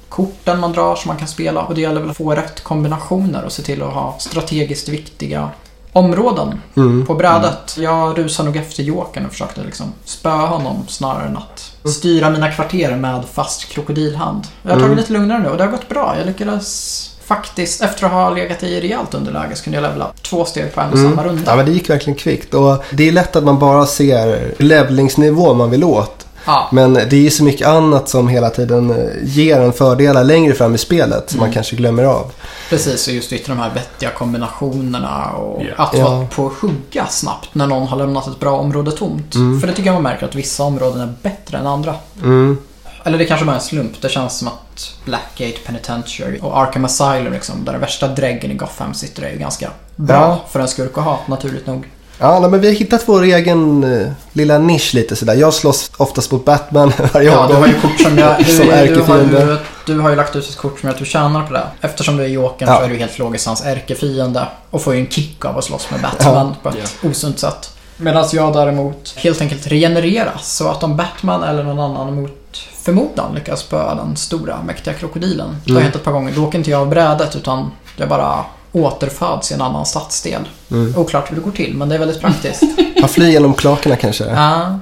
korten 0.08 0.60
man 0.60 0.72
drar 0.72 0.96
som 0.96 1.08
man 1.08 1.16
kan 1.16 1.28
spela 1.28 1.62
och 1.62 1.74
det 1.74 1.80
gäller 1.80 2.00
väl 2.00 2.10
att 2.10 2.16
få 2.16 2.34
rätt 2.34 2.60
kombinationer 2.64 3.44
och 3.44 3.52
se 3.52 3.62
till 3.62 3.82
att 3.82 3.92
ha 3.92 4.16
strategiskt 4.18 4.88
viktiga 4.88 5.50
områden 5.96 6.60
Mm. 6.76 7.06
på 7.06 7.14
brädet. 7.14 7.76
Jag 7.78 8.18
rusade 8.18 8.48
nog 8.48 8.56
efter 8.56 8.82
Jokern 8.82 9.26
och 9.26 9.32
försökte 9.32 9.60
liksom 9.64 9.92
spöa 10.04 10.32
honom 10.46 10.84
snarare 10.88 11.26
än 11.26 11.36
att 11.36 11.72
styra 11.92 12.30
mina 12.30 12.52
kvarter 12.52 12.96
med 12.96 13.22
fast 13.32 13.64
krokodilhand. 13.68 14.44
Jag 14.62 14.70
har 14.70 14.74
tagit 14.76 14.86
Mm. 14.86 14.98
lite 14.98 15.12
lugnare 15.12 15.38
nu 15.42 15.48
och 15.48 15.56
det 15.56 15.64
har 15.64 15.70
gått 15.70 15.88
bra. 15.88 16.14
Jag 16.18 16.26
lyckades 16.26 17.10
faktiskt, 17.24 17.82
efter 17.82 18.06
att 18.06 18.12
ha 18.12 18.30
legat 18.30 18.62
i 18.62 18.80
rejält 18.80 19.14
underläge, 19.14 19.54
så 19.56 19.64
kunde 19.64 19.76
jag 19.80 19.82
levla 19.90 20.10
två 20.22 20.44
steg 20.44 20.74
på 20.74 20.80
en 20.80 20.90
och 20.92 20.98
Mm. 20.98 21.10
samma 21.10 21.24
runda. 21.28 21.42
Ja, 21.46 21.56
men 21.56 21.66
det 21.66 21.72
gick 21.72 21.90
verkligen 21.90 22.18
kvickt. 22.18 22.54
Och 22.54 22.84
det 22.90 23.08
är 23.08 23.12
lätt 23.12 23.36
att 23.36 23.44
man 23.44 23.58
bara 23.58 23.86
ser 23.86 24.54
levlingsnivån 24.58 25.56
man 25.56 25.70
vill 25.70 25.84
åt. 25.84 26.25
Ja, 26.46 26.68
Men 26.72 26.94
det 26.94 27.12
är 27.12 27.20
ju 27.20 27.30
så 27.30 27.44
mycket 27.44 27.66
annat 27.68 28.08
som 28.08 28.28
hela 28.28 28.50
tiden 28.50 28.90
eh, 28.90 28.96
ger 29.22 29.60
en 29.60 29.72
fördelar 29.72 30.24
längre 30.24 30.54
fram 30.54 30.74
i 30.74 30.78
spelet 30.78 31.30
som 31.30 31.38
man 31.38 31.46
Mm. 31.46 31.54
kanske 31.54 31.76
glömmer 31.76 32.04
av. 32.04 32.32
precis. 32.70 33.08
Och 33.08 33.14
just 33.14 33.32
ytterligare 33.32 33.58
de 33.60 33.68
här 33.68 33.74
vettiga 33.74 34.10
kombinationerna 34.10 35.30
och 35.32 35.62
Ja. 35.62 35.84
att 35.84 35.98
Ja. 35.98 36.04
vara 36.10 36.26
på 36.26 36.46
att 36.46 36.52
hugga 36.52 37.06
snabbt 37.06 37.48
när 37.54 37.66
någon 37.66 37.86
har 37.88 37.96
lämnat 37.96 38.26
ett 38.28 38.40
bra 38.40 38.58
område 38.58 38.90
tomt. 38.92 39.34
Mm. 39.34 39.60
För 39.60 39.66
det 39.66 39.72
tycker 39.72 39.88
jag 39.88 39.94
man 39.94 40.02
märker 40.02 40.26
att 40.26 40.34
vissa 40.34 40.62
områden 40.62 41.00
är 41.00 41.14
bättre 41.22 41.58
än 41.58 41.66
andra. 41.66 41.94
Mm. 42.22 42.58
Eller 43.04 43.18
det 43.18 43.24
kanske 43.24 43.46
bara 43.46 43.52
är 43.52 43.56
en 43.60 43.64
slump. 43.64 44.00
Det 44.02 44.08
känns 44.08 44.38
som 44.38 44.48
att 44.48 44.90
Blackgate 45.04 45.58
Penitentiary 45.66 46.38
och 46.42 46.58
Arkham 46.58 46.84
Asylum, 46.84 47.32
liksom, 47.32 47.64
där 47.64 47.72
den 47.72 47.80
värsta 47.80 48.08
dräggen 48.08 48.50
i 48.50 48.54
Gotham 48.54 48.94
sitter, 48.94 49.22
är 49.22 49.30
ju 49.30 49.38
ganska 49.38 49.70
bra 49.96 50.16
Ja. 50.16 50.40
för 50.50 50.60
en 50.60 50.68
skurk 50.68 50.98
att 50.98 51.04
ha, 51.04 51.18
naturligt 51.26 51.66
nog. 51.66 51.86
Ja, 52.18 52.38
nej, 52.40 52.50
men 52.50 52.60
vi 52.60 52.66
har 52.66 52.74
hittat 52.74 53.02
vår 53.08 53.22
egen 53.22 53.84
eh, 54.00 54.08
lilla 54.32 54.58
nisch 54.58 54.94
lite 54.94 55.16
sådär. 55.16 55.34
Jag 55.34 55.54
slåss 55.54 55.90
oftast 55.96 56.32
mot 56.32 56.44
Batman 56.44 56.92
varje 57.12 57.30
Ja, 57.30 57.46
du 57.48 57.54
har 57.54 57.66
ju 57.66 57.80
kort 57.80 58.00
som 58.00 58.18
jag... 58.18 58.38
Du, 58.38 58.44
Som 58.56 58.66
du, 58.66 58.72
har, 58.72 59.18
ju, 59.18 59.56
du 59.86 59.98
har 60.00 60.10
ju 60.10 60.16
lagt 60.16 60.36
ut 60.36 60.48
ett 60.48 60.56
kort 60.56 60.80
som 60.80 60.86
gör 60.86 60.94
att 60.94 60.98
du 60.98 61.04
tjänar 61.04 61.46
på 61.46 61.52
det. 61.52 61.66
Eftersom 61.80 62.16
du 62.16 62.24
är 62.24 62.28
Jokern 62.28 62.68
Ja. 62.68 62.76
så 62.78 62.82
är 62.84 62.88
du 62.88 62.96
helt 62.96 63.18
logiskt 63.18 63.46
hans 63.46 63.64
ärkefiende 63.64 64.46
och 64.70 64.82
får 64.82 64.94
ju 64.94 65.00
en 65.00 65.08
kick 65.08 65.44
av 65.44 65.58
att 65.58 65.64
slåss 65.64 65.90
med 65.90 66.00
Batman 66.00 66.54
på 66.62 66.68
ett 66.68 66.96
osunt 67.02 67.38
sätt. 67.38 67.70
Medan 67.96 68.24
jag 68.32 68.52
däremot 68.52 69.14
helt 69.16 69.40
enkelt 69.40 69.66
regenereras. 69.66 70.56
Så 70.56 70.68
att 70.68 70.82
om 70.82 70.96
Batman 70.96 71.42
eller 71.42 71.62
någon 71.62 71.78
annan 71.78 72.14
mot 72.22 72.58
förmodan 72.82 73.34
lyckas 73.34 73.60
spöa 73.60 73.94
den 73.94 74.16
stora 74.16 74.62
mäktiga 74.66 74.94
krokodilen. 74.94 75.56
Det 75.64 75.70
har 75.72 75.76
Mm. 75.76 75.82
hänt 75.82 75.96
ett 75.96 76.04
par 76.04 76.12
gånger. 76.12 76.32
Då 76.36 76.44
åker 76.44 76.58
inte 76.58 76.70
jag 76.70 76.80
av 76.80 76.88
brädet 76.88 77.36
utan 77.36 77.70
jag 77.96 78.08
bara 78.08 78.44
återföds 78.72 79.50
i 79.50 79.54
en 79.54 79.60
annan 79.60 79.86
stadsdel. 79.86 80.48
Mm. 80.70 80.96
Oklart 80.96 81.30
hur 81.30 81.36
det 81.36 81.42
går 81.42 81.50
till 81.50 81.74
men 81.74 81.88
det 81.88 81.94
är 81.94 81.98
väldigt 81.98 82.20
praktiskt. 82.20 82.62
Han 83.00 83.08
flyr 83.08 83.28
genom 83.28 83.54
klakerna 83.54 83.96
kanske. 83.96 84.24
Ja. 84.24 84.78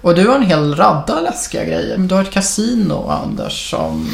Och 0.00 0.14
du 0.14 0.28
har 0.28 0.34
en 0.34 0.42
hel 0.42 0.76
radda 0.76 1.20
läskiga 1.20 1.64
grejer. 1.64 1.98
Du 1.98 2.14
har 2.14 2.22
ett 2.22 2.30
kasino, 2.30 3.08
Anders, 3.08 3.70
som 3.70 4.10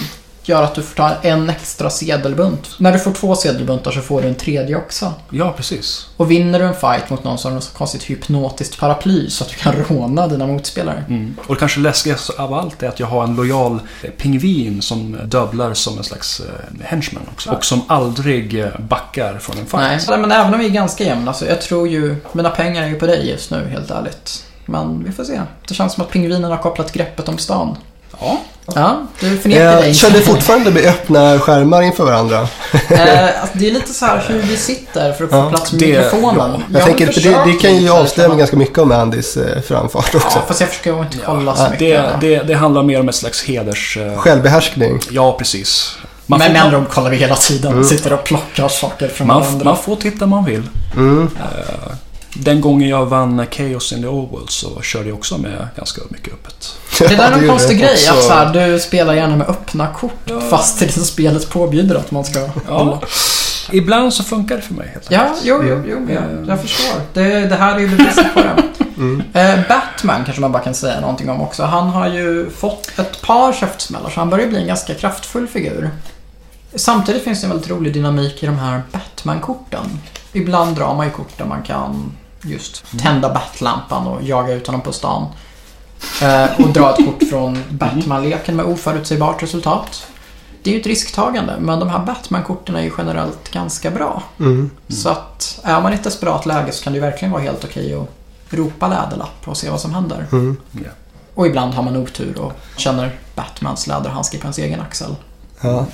gör 0.51 0.63
att 0.63 0.75
du 0.75 0.83
får 0.83 0.97
ta 0.97 1.11
en 1.23 1.51
extra 1.51 1.91
sedelbunt. 1.91 2.69
När 2.79 2.93
du 2.93 2.99
får 2.99 3.13
två 3.13 3.37
sedelbuntar 3.37 3.91
så 3.91 4.01
får 4.01 4.23
du 4.23 4.29
en 4.29 4.35
tredje 4.35 4.77
också. 4.77 5.13
Ja, 5.31 5.53
precis. 5.57 6.07
Och 6.17 6.31
vinner 6.31 6.59
du 6.59 6.65
en 6.65 6.75
fight 6.75 7.11
mot 7.11 7.25
någon 7.25 7.39
så 7.39 7.49
har 7.49 7.51
du 7.51 7.55
något 7.55 7.75
konstigt 7.75 8.03
hypnotiskt 8.03 8.81
paraply 8.81 9.31
så 9.31 9.45
att 9.45 9.51
du 9.51 9.57
kan 9.57 9.75
råna 9.89 10.27
dina 10.27 10.47
motspelare. 10.47 11.05
Mm. 11.09 11.37
Och 11.47 11.55
det 11.55 11.59
kanske 11.59 11.81
läskigaste 11.81 12.33
av 12.33 12.55
allt 12.55 12.83
är 12.83 12.89
att 12.89 13.01
jag 13.01 13.07
har 13.07 13.25
en 13.25 13.37
lojal 13.37 13.81
pingvin 14.17 14.83
som 14.83 15.19
dubblar 15.25 15.75
som 15.75 15.99
en 15.99 16.05
slags 16.05 16.41
eh, 16.41 16.85
henchman 16.85 17.23
också. 17.33 17.51
Och 17.51 17.65
som 17.65 17.83
aldrig 17.87 18.61
eh, 18.61 18.69
backar 18.79 19.39
från 19.39 19.59
en 19.59 19.67
fight. 19.67 20.09
Nej, 20.09 20.19
men 20.19 20.33
även 20.33 20.55
om 20.55 20.61
vi 20.61 20.67
är 20.67 20.71
ganska 20.71 21.05
jämna 21.05 21.33
så 21.33 21.45
jag 21.45 21.61
tror 21.61 21.89
ju... 21.89 22.17
Mina 22.33 22.51
pengar 22.51 22.83
är 22.83 22.89
ju 22.89 22.95
på 22.95 23.07
dig 23.07 23.31
just 23.31 23.51
nu, 23.51 23.69
helt 23.69 23.91
ärligt. 23.91 24.45
Men 24.67 25.05
vi 25.05 25.13
får 25.13 25.25
se. 25.25 25.41
Det 25.69 25.75
känns 25.75 25.93
som 25.93 26.03
att 26.03 26.11
pingvinen 26.11 26.51
har 26.51 26.59
kopplat 26.59 26.93
greppet 26.93 27.29
om 27.29 27.39
stan. 27.39 27.77
Ja. 28.21 28.41
Ja, 28.75 29.03
du 29.21 29.39
förnekar 29.39 29.77
dig 29.77 29.89
Eh, 29.89 29.95
kör 29.95 30.11
ni 30.11 30.21
fortfarande 30.21 30.71
med 30.71 30.85
öppna 30.87 31.39
skärmar 31.39 31.83
inför 31.83 32.05
varandra? 32.05 32.49
Eh, 32.89 33.41
alltså, 33.41 33.59
det 33.59 33.67
är 33.69 33.73
lite 33.73 33.93
så 33.93 34.07
här 34.07 34.25
hur 34.29 34.43
vi 34.43 34.57
sitter 34.57 35.13
för 35.13 35.25
att 35.25 35.31
få 35.31 35.37
Ja, 35.37 35.49
plats 35.51 35.73
med 35.73 35.81
det- 35.81 35.87
mikrofonen. 35.87 36.63
Jag, 36.73 36.85
tänker, 36.85 37.07
har 37.07 37.13
för 37.13 37.21
det, 37.21 37.53
det 37.53 37.59
kan 37.59 37.77
ju 37.77 37.91
avslöja 37.91 38.29
men- 38.29 38.39
ganska 38.39 38.57
mycket 38.57 38.79
om 38.79 38.93
Andys 38.93 39.37
eh, 39.37 39.61
framfart 39.63 40.15
också. 40.15 40.29
Ja, 40.39 40.43
fast 40.49 40.61
jag 40.61 40.69
försöker 40.69 41.01
inte 41.03 41.17
kolla 41.27 41.57
så 41.57 41.63
Ja, 41.63 41.71
mycket. 41.71 42.21
det, 42.21 42.29
det, 42.29 42.43
det 42.43 42.55
handlar 42.55 42.83
mer 42.83 43.01
om 43.01 43.09
ett 43.09 43.15
slags 43.15 43.45
heders... 43.45 43.97
eh, 43.97 44.19
Självbehärskning. 44.19 45.01
Ja, 45.11 45.33
precis. 45.39 45.97
men 46.27 46.41
får- 46.41 46.49
med 46.49 46.63
andra 46.63 46.79
ord 46.79 46.89
kollar 46.89 47.11
vi 47.11 47.17
hela 47.17 47.37
tiden. 47.37 47.85
Sitter 47.85 48.13
och 48.13 48.25
plockar 48.25 48.69
saker 48.69 49.09
från 49.09 49.27
man, 49.27 49.41
varandra. 49.41 49.65
man 49.65 49.77
får 49.77 49.97
titta 49.97 50.27
man 50.27 50.45
vill. 50.45 50.63
Mm. 50.97 51.31
Eh, 51.39 51.93
Den 52.35 52.61
gången 52.61 52.89
jag 52.89 53.07
vann 53.07 53.47
Chaos 53.51 53.93
in 53.93 54.03
the 54.03 54.09
Old 54.09 54.31
World 54.31 54.51
så 54.51 54.83
körde 54.83 55.09
jag 55.09 55.19
också 55.19 55.39
med 55.39 55.69
ganska 55.77 56.03
mycket 56.09 56.33
öppet. 56.33 56.77
Det 56.99 57.17
där 57.17 57.33
är 57.33 57.39
en 57.43 57.49
konstig 57.49 57.79
grej. 57.79 57.93
också. 57.93 58.13
Att 58.13 58.23
så 58.25 58.33
här, 58.33 58.53
du 58.73 58.81
spelar 58.81 59.15
gärna 59.15 59.37
med 59.37 59.49
öppna 59.49 59.87
kort 59.87 60.31
fast 60.51 60.79
det 60.79 60.85
liksom 60.87 61.05
spelet 61.05 61.51
påbjuder 61.51 61.95
att 61.97 62.11
man 62.11 62.25
ska 62.25 62.41
hålla. 62.67 62.99
Ja. 63.03 63.09
Ibland 63.73 64.15
så 64.15 64.25
funkar 64.25 64.57
det 64.57 64.63
för 64.63 64.75
mig 64.75 64.89
helt 64.93 65.07
Ja, 65.11 65.21
enkelt. 65.21 65.41
jo, 65.45 65.63
jo, 65.69 65.83
jo 65.87 66.15
jag, 66.15 66.25
jag 66.49 66.61
förstår. 66.61 67.01
Det, 67.13 67.47
det 67.47 67.57
här 67.57 67.75
är 67.77 67.81
ju 67.81 67.89
beviset 67.89 68.35
på 68.35 68.41
det. 68.41 68.63
Mm. 68.97 69.23
Eh, 69.33 69.61
Batman 69.69 70.25
kanske 70.25 70.41
man 70.41 70.53
bara 70.53 70.63
kan 70.63 70.75
säga 70.75 71.01
någonting 71.01 71.31
om 71.31 71.41
också. 71.41 71.63
Han 71.63 71.89
har 71.89 72.09
ju 72.09 72.51
fått 72.51 72.99
ett 72.99 73.23
par 73.23 73.53
käftsmällar 73.53 74.11
så 74.11 74.21
han 74.21 74.31
börjar 74.31 74.47
bli 74.47 74.59
en 74.61 74.67
ganska 74.67 74.95
kraftfull 74.95 75.47
figur. 75.49 75.91
Samtidigt 76.75 77.25
finns 77.25 77.41
det 77.41 77.47
en 77.47 77.51
väldigt 77.51 77.71
rolig 77.71 77.95
dynamik 77.95 78.43
i 78.43 78.47
de 78.47 78.59
här 78.59 78.83
Batman-korten. 78.93 79.99
Ibland 80.33 80.77
drar 80.77 80.95
man 80.95 81.07
ju 81.07 81.13
kort 81.13 81.39
där 81.39 81.45
man 81.45 81.63
kan 81.63 82.13
just 82.43 82.85
tända 82.99 83.35
Batlampan 83.35 84.07
och 84.07 84.23
jaga 84.23 84.55
ut 84.55 84.67
honom 84.67 84.81
på 84.81 84.93
stan. 84.93 85.27
Eh, 86.23 86.61
och 86.61 86.69
dra 86.69 86.91
ett 86.91 87.07
kort 87.07 87.29
från 87.31 87.65
Batman-leken 87.71 88.57
med 88.57 88.67
oförutsägbart 88.67 89.43
resultat. 89.43 90.07
Det 90.63 90.71
är 90.71 90.75
ju 90.75 90.81
ett 90.81 90.87
risktagande, 90.87 91.57
men 91.61 91.79
de 91.81 91.89
här 91.89 91.99
Batman-korten 91.99 92.77
är 92.77 92.83
ju 92.83 92.91
generellt 92.99 93.51
ganska 93.51 93.91
bra. 93.91 94.23
Mm. 94.39 94.71
Så 94.89 95.09
att 95.09 95.61
är 95.63 95.81
man 95.81 95.93
i 95.93 95.95
ett 95.95 96.05
desperat 96.05 96.47
läge 96.47 96.73
så 96.73 96.85
kan 96.85 96.93
det 96.93 96.97
ju 96.97 97.01
verkligen 97.01 97.33
vara 97.33 97.43
helt 97.43 97.65
okej 97.65 97.95
att 97.95 98.09
ropa 98.51 98.89
läderlapp 98.89 99.49
och 99.49 99.57
se 99.57 99.71
vad 99.71 99.81
som 99.81 99.95
händer. 99.95 100.27
Mm. 100.33 100.57
Ja. 100.73 100.91
Och 101.35 101.47
ibland 101.47 101.75
har 101.75 101.83
man 101.83 101.97
otur 101.97 102.39
och 102.39 102.53
känner 102.77 103.19
Batmans 103.35 103.87
läderhandske 103.87 104.39
på 104.39 104.43
ens 104.45 104.59
egen 104.59 104.81
axel. 104.81 105.15
Ja. 105.61 105.87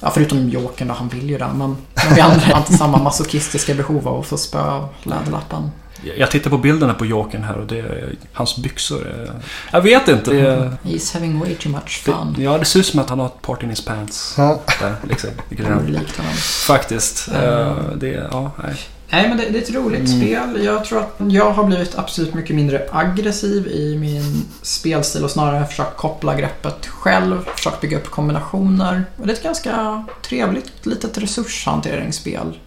Ja, 0.00 0.10
förutom 0.10 0.48
Jokern 0.48 0.88
då, 0.88 0.94
han 0.94 1.08
vill 1.08 1.30
ju 1.30 1.38
det. 1.38 1.48
Men, 1.54 1.76
men 1.94 2.14
vi 2.14 2.20
andra 2.20 2.40
har 2.40 2.58
inte 2.58 2.72
samma 2.72 2.98
masochistiska 2.98 3.74
behov 3.74 4.08
av 4.08 4.20
att 4.20 4.26
få 4.26 4.36
spö 4.36 4.80
läderlappen. 5.02 5.70
Jag 6.18 6.30
tittar 6.30 6.50
på 6.50 6.58
bilderna 6.58 6.94
på 6.94 7.06
Jokern 7.06 7.42
här 7.44 7.56
och 7.58 7.66
det 7.66 7.78
är, 7.78 8.14
hans 8.32 8.56
byxor 8.58 9.06
är... 9.06 9.30
Jag 9.72 9.80
vet 9.80 10.08
inte. 10.08 10.30
Det, 10.32 10.72
He's 10.84 11.14
having 11.14 11.40
way 11.40 11.54
too 11.54 11.72
much 11.72 12.02
fun. 12.04 12.34
det, 12.36 12.42
ja, 12.42 12.58
det 12.58 12.64
ser 12.64 12.80
ut 12.80 12.86
som 12.86 13.00
att 13.00 13.10
han 13.10 13.18
har 13.18 13.26
ett 13.26 13.42
part 13.42 13.62
in 13.62 13.70
his 13.70 13.84
pants. 13.84 14.34
Ja. 14.38 14.60
Där, 14.80 14.94
liksom. 15.08 15.30
Likt 15.50 16.16
honom. 16.16 16.32
Faktiskt. 16.66 17.28
Mm. 17.28 17.74
Det, 17.98 18.28
ja, 18.30 18.50
nej. 18.64 18.74
Nej, 19.14 19.28
men 19.28 19.36
det, 19.38 19.48
det 19.50 19.58
är 19.58 19.62
ett 19.62 19.74
roligt 19.74 20.08
Mm. 20.10 20.20
spel. 20.20 20.64
Jag 20.64 20.84
tror 20.84 20.98
att 21.00 21.16
jag 21.28 21.50
har 21.50 21.64
blivit 21.64 21.98
absolut 21.98 22.34
mycket 22.34 22.56
mindre 22.56 22.86
aggressiv 22.92 23.66
i 23.66 23.98
min 23.98 24.44
spelstil 24.62 25.24
och 25.24 25.30
snarare 25.30 25.66
försökt 25.66 25.96
koppla 25.96 26.34
greppet 26.34 26.86
själv, 26.86 27.38
försökt 27.56 27.80
bygga 27.80 27.96
upp 27.96 28.10
kombinationer. 28.10 29.04
Och 29.16 29.26
det 29.26 29.32
är 29.32 29.36
ett 29.36 29.42
ganska 29.42 30.04
trevligt 30.22 30.86
litet 30.86 31.18
resurshanteringsspel. 31.18 32.58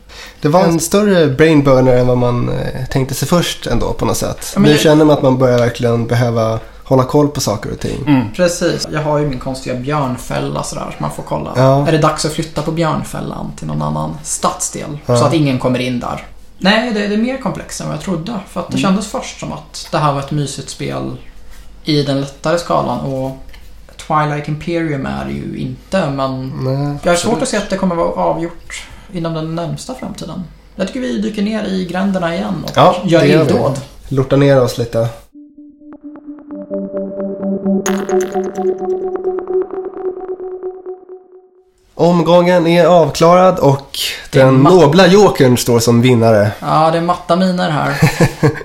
Det 0.41 0.47
var 0.47 0.63
en 0.63 0.80
större 0.80 1.28
brainburner 1.28 1.97
än 1.97 2.08
vad 2.08 2.17
man 2.17 2.49
eh, 2.49 2.86
tänkte 2.91 3.15
sig 3.15 3.28
först 3.28 3.67
ändå 3.67 3.93
på 3.93 4.06
något 4.06 4.17
sätt. 4.17 4.51
Ja, 4.54 4.60
men 4.60 4.69
nu 4.71 4.78
det- 4.78 4.84
känner 4.84 5.06
man 5.06 5.17
att 5.17 5.23
man 5.23 5.38
börjar 5.38 5.58
verkligen 5.60 6.08
behöva 6.08 6.60
hålla 6.84 7.04
koll 7.04 7.28
på 7.28 7.41
saker 7.41 7.71
och 7.71 7.80
ting. 7.80 8.04
Mm. 8.08 8.34
Precis. 8.36 8.88
Jag 8.91 9.01
har 9.01 9.17
ju 9.19 9.28
min 9.30 9.39
konstiga 9.39 9.75
björnfälla 9.75 10.63
sådär, 10.63 10.95
så 10.97 11.04
man 11.04 11.12
får 11.12 11.23
kolla. 11.23 11.51
Ja. 11.56 11.88
Är 11.88 11.91
det 11.91 11.97
dags 11.97 12.25
att 12.25 12.32
flytta 12.32 12.62
på 12.62 12.71
björnfällan 12.71 13.51
till 13.58 13.67
någon 13.67 13.82
annan 13.82 14.17
stadsdel? 14.23 14.97
Ja. 15.06 15.17
Så 15.17 15.25
att 15.25 15.34
ingen 15.34 15.60
kommer 15.60 15.80
in 15.80 15.99
där. 15.99 16.25
Nej, 16.58 16.93
det, 16.93 17.08
det 17.08 17.13
är 17.13 17.17
mer 17.17 17.38
komplext 17.38 17.82
än 17.82 17.88
vad 17.88 17.95
jag 17.95 18.04
trodde. 18.04 18.34
För 18.49 18.60
att 18.60 18.67
det 18.67 18.78
Mm. 18.78 18.82
kändes 18.82 19.08
först 19.08 19.39
som 19.39 19.51
att 19.51 19.88
det 19.91 19.97
här 19.97 20.13
var 20.13 20.19
ett 20.19 20.32
mysigt 20.32 20.69
spel 20.69 21.17
i 21.84 22.04
den 22.04 22.21
lättare 22.21 22.58
skalan. 22.60 22.99
Och 22.99 23.38
Twilight 24.08 24.47
Imperium 24.47 25.06
är 25.06 25.25
det 25.25 25.32
ju 25.32 25.58
inte, 25.58 26.10
men 26.10 26.54
Nej. 26.60 26.97
jag 27.04 27.12
har 27.12 27.17
svårt 27.17 27.41
att 27.41 27.47
se 27.47 27.58
att 27.58 27.69
det 27.69 27.78
kommer 27.78 27.95
vara 27.95 28.08
avgjort 28.10 28.88
inom 29.17 29.34
den 29.34 29.56
närmsta 29.56 29.95
framtiden. 29.95 30.43
Jag 30.75 30.88
tycker 30.88 30.99
vi 30.99 31.17
dyker 31.17 31.41
ner 31.41 31.63
i 31.63 31.86
gränderna 31.86 32.36
igen 32.36 32.63
och 32.63 32.71
Ja, 32.75 32.95
gör 33.04 33.25
illdåd. 33.25 33.80
Lorta 34.08 34.36
ner 34.36 34.62
oss 34.62 34.78
lite. 34.78 35.10
Omgången 41.97 42.67
är 42.67 42.86
avklarad 42.86 43.60
och 43.60 43.99
den 44.32 44.56
nobla 44.56 45.08
jokern 45.08 45.58
står 45.58 45.80
som 45.80 46.01
vinnare. 46.01 46.51
Ja, 46.60 46.91
det 46.91 46.97
är 46.97 47.01
matta 47.01 47.36
miner 47.36 47.69
här. 47.69 47.89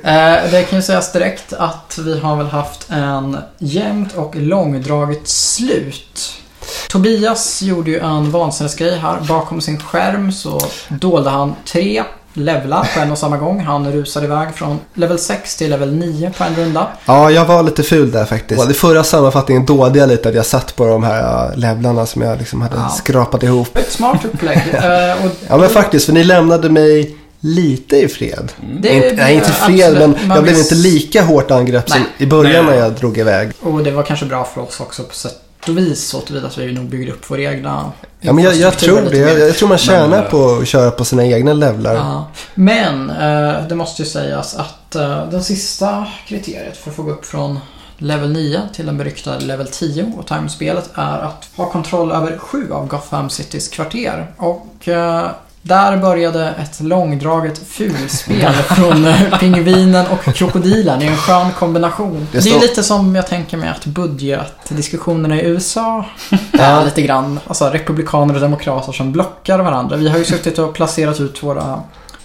eh, 0.03 0.51
det 0.51 0.63
kan 0.63 0.79
ju 0.79 0.83
sägas 0.83 1.13
direkt 1.13 1.53
att 1.53 1.99
vi 2.05 2.21
har 2.21 2.37
väl 2.37 2.47
haft 2.47 2.91
en 2.91 3.37
jämnt 3.59 4.15
och 4.17 4.37
långdraget 4.37 5.29
slut. 5.29 6.40
Tobias 6.91 7.63
gjorde 7.63 7.91
ju 7.91 7.99
en 7.99 8.31
vansinnesgrej 8.31 8.99
här. 8.99 9.19
Bakom 9.29 9.61
sin 9.61 9.81
skärm 9.81 10.33
så 10.33 10.61
dolde 10.89 11.31
han 11.31 11.55
tre 11.67 12.03
levlar 12.33 12.89
på 12.95 13.01
en 13.01 13.13
och 13.13 13.19
samma 13.19 13.37
gång. 13.37 13.61
Han 13.61 13.93
rusade 13.93 14.27
iväg 14.27 14.55
från 14.55 14.79
level 14.95 15.19
6 15.19 15.57
till 15.57 15.71
level 15.71 15.93
9 15.95 16.33
på 16.39 16.45
en 16.45 16.55
runda. 16.57 16.89
Ja, 17.05 17.31
jag 17.31 17.45
var 17.45 17.63
lite 17.63 17.83
ful 17.83 18.11
där 18.11 18.25
faktiskt. 18.25 18.71
I 18.71 18.75
förra 18.75 19.05
sammanfattningen 19.05 19.67
dåde 19.67 19.99
jag 19.99 20.09
lite 20.09 20.29
att 20.29 20.35
jag 20.35 20.47
satt 20.47 20.77
på 20.77 20.87
de 20.87 21.03
här 21.03 21.51
äh, 21.53 21.57
levlarna 21.59 22.07
som 22.07 22.23
jag 22.23 22.39
liksom 22.39 22.61
hade 22.61 22.77
Ja. 22.77 22.89
skrapat 22.89 23.43
ihop. 23.43 23.77
Ett 23.77 23.93
smart 23.93 24.25
upplägg. 24.25 24.59
Eh, 24.75 25.25
och 25.27 25.31
Ja, 25.49 25.57
men 25.57 25.69
faktiskt, 25.69 26.07
för 26.07 26.13
ni 26.13 26.25
lämnade 26.25 26.71
mig 26.71 27.17
lite 27.41 27.97
i 27.97 28.09
fred. 28.09 28.53
det 28.81 28.89
inte, 28.95 29.15
nej, 29.17 29.35
inte 29.35 29.53
fred, 29.53 29.81
absolut. 29.87 29.99
men 30.19 30.29
Man 30.29 30.35
jag 30.37 30.43
blev 30.45 30.59
inte 30.59 30.75
lika 30.75 31.23
hårt 31.23 31.51
angrepp 31.51 31.91
som 31.91 32.01
i 32.19 32.27
början 32.27 32.65
Nej. 32.67 32.75
när 32.75 32.83
jag 32.83 32.93
drog 32.93 33.19
iväg. 33.19 33.53
Och 33.61 33.85
det 33.85 33.91
var 33.91 34.03
kanske 34.03 34.27
bra 34.27 34.45
för 34.45 34.61
oss 34.61 34.81
också 34.81 35.03
på 35.03 35.15
sätt 35.15 35.33
och 35.69 35.79
vis. 35.79 36.09
Så 36.09 36.21
tillvida 36.21 36.47
att 36.47 36.59
vi 36.59 36.73
nog 36.73 36.85
byggde 36.85 37.13
upp 37.13 37.31
vår 37.31 37.41
egna 37.41 37.93
Ja, 38.21 38.33
men 38.33 38.45
jag, 38.45 38.55
jag 38.55 38.79
tror 38.79 39.01
det. 39.01 39.19
Jag, 39.19 39.39
jag 39.39 39.57
tror 39.57 39.69
man 39.69 39.79
tjänar 39.79 40.09
Men, 40.09 40.25
eh, 40.25 40.31
på 40.31 40.59
att 40.63 40.69
köra 40.69 40.91
på 40.91 41.05
sina 41.05 41.27
egna 41.27 41.53
levlar. 41.53 41.95
Ja. 41.95 42.31
Men 42.55 43.11
eh, 43.11 43.69
det 43.69 43.75
måste 43.75 44.03
ju 44.03 44.09
sägas 44.09 44.55
att 44.55 44.95
eh, 44.95 45.31
den 45.31 45.45
sista 45.45 46.07
kriteriet 46.27 46.77
för 46.77 46.91
att 46.91 46.97
få 46.97 47.03
gå 47.03 47.11
upp 47.11 47.27
från 47.27 47.61
level 47.99 48.33
9 48.33 48.61
till 48.73 48.87
den 48.87 48.99
beryktade 48.99 49.45
level 49.45 49.67
10 49.67 50.13
och 50.19 50.27
timespelet 50.27 50.91
är 50.95 51.19
att 51.19 51.49
ha 51.57 51.71
kontroll 51.71 52.13
över 52.13 52.39
sju 52.39 52.73
av 52.73 52.87
Gotham 52.87 53.31
Citys 53.31 53.69
kvarter. 53.69 54.33
Och 54.37 54.89
eh, 54.89 55.31
där 55.63 55.97
började 55.97 56.49
ett 56.49 56.81
långdraget 56.81 57.59
fulspel 57.69 58.53
från 58.53 59.05
eh, 59.07 59.39
pingvinen 59.39 60.07
och 60.07 60.35
krokodilen 60.35 61.03
i 61.03 61.07
en 61.07 61.17
skön 61.17 61.51
kombination. 61.59 62.29
Det 62.33 62.39
Det, 62.39 62.43
står- 62.43 62.57
är 62.57 62.61
lite 62.61 62.83
som 62.83 63.15
jag 63.15 63.27
tänker 63.27 63.57
mig 63.57 63.69
att 63.69 63.87
budgetdiskussionerna 63.87 65.37
i 65.41 65.45
USA 65.45 66.05
Ja. 66.53 66.59
är 66.63 66.85
lite 66.85 67.03
grann. 67.03 67.41
Alltså 67.47 67.65
republikaner 67.71 68.35
och 68.35 68.41
demokrater 68.41 68.93
som 68.93 69.13
blockar 69.13 69.59
varandra. 69.59 69.97
Vi 69.97 70.09
har 70.09 70.19
ju 70.19 70.25
suttit 70.25 70.59
och 70.59 70.75
placerat 70.75 71.21
ut 71.21 71.43
våra 71.43 71.81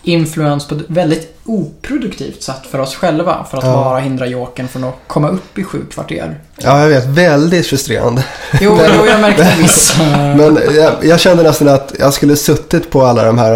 influens 0.05 0.67
på 0.67 0.75
ett 0.75 0.81
väldigt 0.87 1.31
oproduktivt 1.45 2.43
sätt 2.43 2.61
för 2.71 2.79
oss 2.79 2.95
själva. 2.95 3.45
För 3.51 3.57
att 3.57 3.63
Ja. 3.63 3.73
bara 3.73 3.99
hindra 3.99 4.25
Jokern 4.27 4.67
från 4.67 4.83
att 4.83 4.95
komma 5.07 5.29
upp 5.29 5.57
i 5.57 5.63
sju 5.63 5.81
kvarter. 5.91 6.39
Ja, 6.57 6.79
jag 6.81 6.87
vet. 6.89 7.05
Väldigt 7.05 7.67
frustrerande. 7.67 8.25
Jo, 8.61 8.79
jo 8.97 9.05
jag 9.05 9.21
märkte 9.21 9.53
viss... 9.61 9.95
Men 10.37 10.59
jag, 10.75 10.93
jag 11.03 11.19
kände 11.19 11.43
nästan 11.43 11.67
att 11.67 11.93
jag 11.99 12.13
skulle 12.13 12.35
suttit 12.35 12.89
på 12.91 13.01
alla 13.05 13.23
de 13.23 13.37
här 13.37 13.55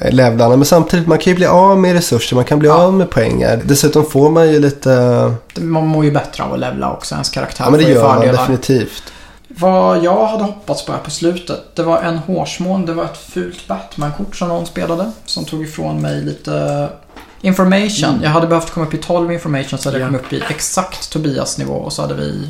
äh, 0.00 0.10
levlarna. 0.14 0.56
Men 0.56 0.64
samtidigt, 0.66 1.06
man 1.06 1.18
kan 1.18 1.30
ju 1.30 1.36
bli 1.36 1.46
av 1.46 1.78
med 1.80 1.92
resurser, 1.92 2.36
man 2.36 2.44
kan 2.44 2.58
bli 2.58 2.68
Ja. 2.68 2.74
av 2.74 2.94
med 2.94 3.10
pengar. 3.10 3.60
Dessutom 3.64 4.04
får 4.10 4.30
man 4.30 4.52
ju 4.52 4.60
lite... 4.60 4.90
Man 5.54 5.86
mår 5.86 6.04
ju 6.04 6.10
bättre 6.10 6.44
av 6.44 6.52
att 6.52 6.60
levla 6.60 6.92
också. 6.92 7.14
Ens 7.14 7.28
karaktär 7.30 7.64
Ja, 7.64 7.70
men 7.70 7.80
det 7.80 7.90
gör 7.90 8.02
man 8.08 8.20
definitivt. 8.20 9.02
Vad 9.58 10.04
jag 10.04 10.26
hade 10.26 10.44
hoppats 10.44 10.84
på 10.86 10.92
här 10.92 10.98
på 10.98 11.10
slutet, 11.10 11.76
det 11.76 11.82
var 11.82 12.02
en 12.02 12.18
hårsmån. 12.18 12.86
Det 12.86 12.92
var 12.94 13.04
ett 13.04 13.16
fult 13.16 13.66
Batman-kort 13.68 14.36
som 14.36 14.48
någon 14.48 14.66
spelade. 14.66 15.10
Som 15.26 15.44
tog 15.44 15.62
ifrån 15.62 16.00
mig 16.02 16.22
lite 16.22 16.88
information. 17.40 18.08
Mm. 18.10 18.22
Jag 18.22 18.30
hade 18.30 18.46
behövt 18.46 18.70
komma 18.70 18.86
upp 18.86 18.94
i 18.94 18.98
12 18.98 19.32
information 19.32 19.78
så 19.78 19.88
hade 19.88 19.98
jag 19.98 20.06
Ja. 20.06 20.08
kommit 20.18 20.26
upp 20.26 20.32
i 20.32 20.42
exakt 20.50 21.10
Tobias 21.12 21.58
nivå 21.58 21.74
och 21.74 21.92
så 21.92 22.02
hade 22.02 22.14
vi 22.14 22.48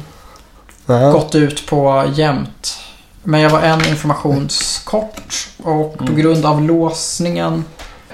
Ja. 0.86 1.10
gått 1.12 1.34
ut 1.34 1.66
på 1.66 2.04
jämnt. 2.14 2.78
Men 3.22 3.40
jag 3.40 3.50
var 3.50 3.60
en 3.60 3.86
informationskort 3.88 5.48
och 5.62 5.98
på 5.98 6.04
Mm. 6.04 6.16
grund 6.16 6.46
av 6.46 6.62
låsningen 6.62 7.64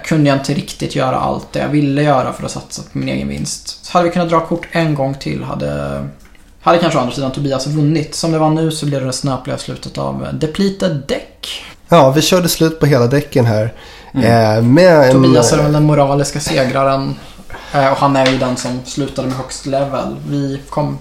kunde 0.04 0.30
jag 0.30 0.38
inte 0.38 0.54
riktigt 0.54 0.94
göra 0.96 1.16
allt 1.20 1.52
det 1.52 1.58
jag 1.58 1.68
ville 1.68 2.02
göra 2.02 2.32
för 2.32 2.44
att 2.44 2.50
satsa 2.50 2.82
på 2.92 2.98
min 2.98 3.08
egen 3.08 3.28
vinst. 3.28 3.84
Så 3.84 3.92
hade 3.92 4.08
vi 4.08 4.12
kunnat 4.12 4.28
dra 4.30 4.40
kort 4.46 4.66
en 4.72 4.94
gång 4.94 5.14
till 5.14 5.42
hade, 5.44 6.02
hade 6.62 6.78
kanske 6.78 6.98
å 6.98 7.00
andra 7.02 7.14
sidan 7.14 7.32
Tobias 7.32 7.66
vunnit. 7.66 8.14
Som 8.14 8.32
det 8.32 8.38
var 8.38 8.50
nu 8.50 8.70
så 8.70 8.86
blev 8.86 9.06
det 9.06 9.12
snöpliga 9.12 9.58
slutet 9.58 9.98
av 9.98 10.26
Depleted 10.32 11.02
Deck. 11.08 11.64
Ja, 11.88 12.10
vi 12.10 12.22
körde 12.22 12.48
slut 12.48 12.80
på 12.80 12.86
hela 12.86 13.06
däcken 13.06 13.44
här. 13.46 13.72
Mm. 14.14 14.78
Eh, 14.78 15.12
Tobias 15.12 15.52
är 15.52 15.62
väl 15.62 15.72
den 15.72 15.84
moraliska 15.84 16.40
segraren. 16.40 17.14
eh, 17.72 17.92
Och 17.92 17.98
han 17.98 18.16
är 18.16 18.26
ju 18.26 18.38
den 18.38 18.56
som 18.56 18.80
slutade 18.84 19.28
med 19.28 19.36
högst 19.36 19.66
level. 19.66 20.16
Vi 20.28 20.60
kom 20.70 20.98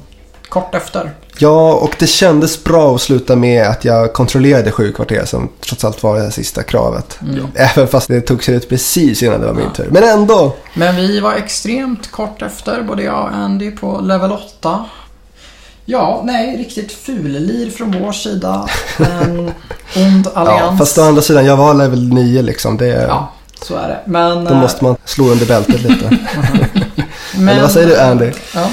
kort 0.50 0.76
efter. 0.76 1.12
Ja, 1.38 1.74
och 1.74 1.96
det 2.00 2.08
kändes 2.08 2.64
bra 2.64 2.96
att 2.96 3.02
sluta 3.02 3.36
med 3.36 3.68
att 3.68 3.86
jag 3.86 4.14
kontrollerade 4.14 4.72
sju 4.72 4.92
kvarter 4.92 5.26
som 5.26 5.50
trots 5.66 5.86
allt 5.86 6.04
var 6.04 6.20
det 6.20 6.32
sista 6.32 6.64
kravet. 6.64 7.20
Mm. 7.22 7.46
Även 7.56 7.88
fast 7.88 8.08
det 8.08 8.22
tog 8.22 8.44
sig 8.44 8.56
ut 8.56 8.70
precis 8.70 9.24
innan 9.24 9.40
det 9.42 9.48
var 9.48 9.54
min 9.54 9.64
Ja. 9.66 9.74
tur. 9.76 9.88
Men 9.92 10.04
ändå! 10.04 10.56
Men 10.74 10.96
vi 10.96 11.20
var 11.20 11.34
extremt 11.34 12.12
kort 12.12 12.42
efter, 12.42 12.82
både 12.84 13.04
jag 13.04 13.24
och 13.24 13.30
Andy 13.32 13.72
på 13.72 14.00
level 14.02 14.32
8. 14.32 14.86
Ja, 15.86 16.22
nej, 16.26 16.58
riktigt 16.58 16.92
fullir 16.92 17.70
från 17.72 17.92
vår 18.02 18.12
sida. 18.12 18.68
En 18.98 19.40
ond 19.96 20.28
Ja, 20.36 20.42
allians. 20.42 20.80
fast 20.80 20.98
å 20.98 21.02
andra 21.02 21.22
sidan, 21.22 21.46
jag 21.46 21.58
var 21.58 21.74
level 21.74 22.08
9 22.14 22.42
liksom. 22.42 22.78
Det, 22.78 22.86
Ja, 22.88 23.32
så 23.62 23.76
är 23.76 23.88
det. 23.88 24.00
Men... 24.06 24.44
Då 24.46 24.54
måste 24.56 24.84
man 24.84 24.96
slå 25.06 25.26
under 25.32 25.46
bältet 25.46 25.82
lite. 25.82 26.18
men, 27.36 27.50
Eller 27.50 27.62
vad 27.62 27.72
säger 27.72 27.88
du, 27.88 28.00
Andy? 28.00 28.32
Ja. 28.56 28.70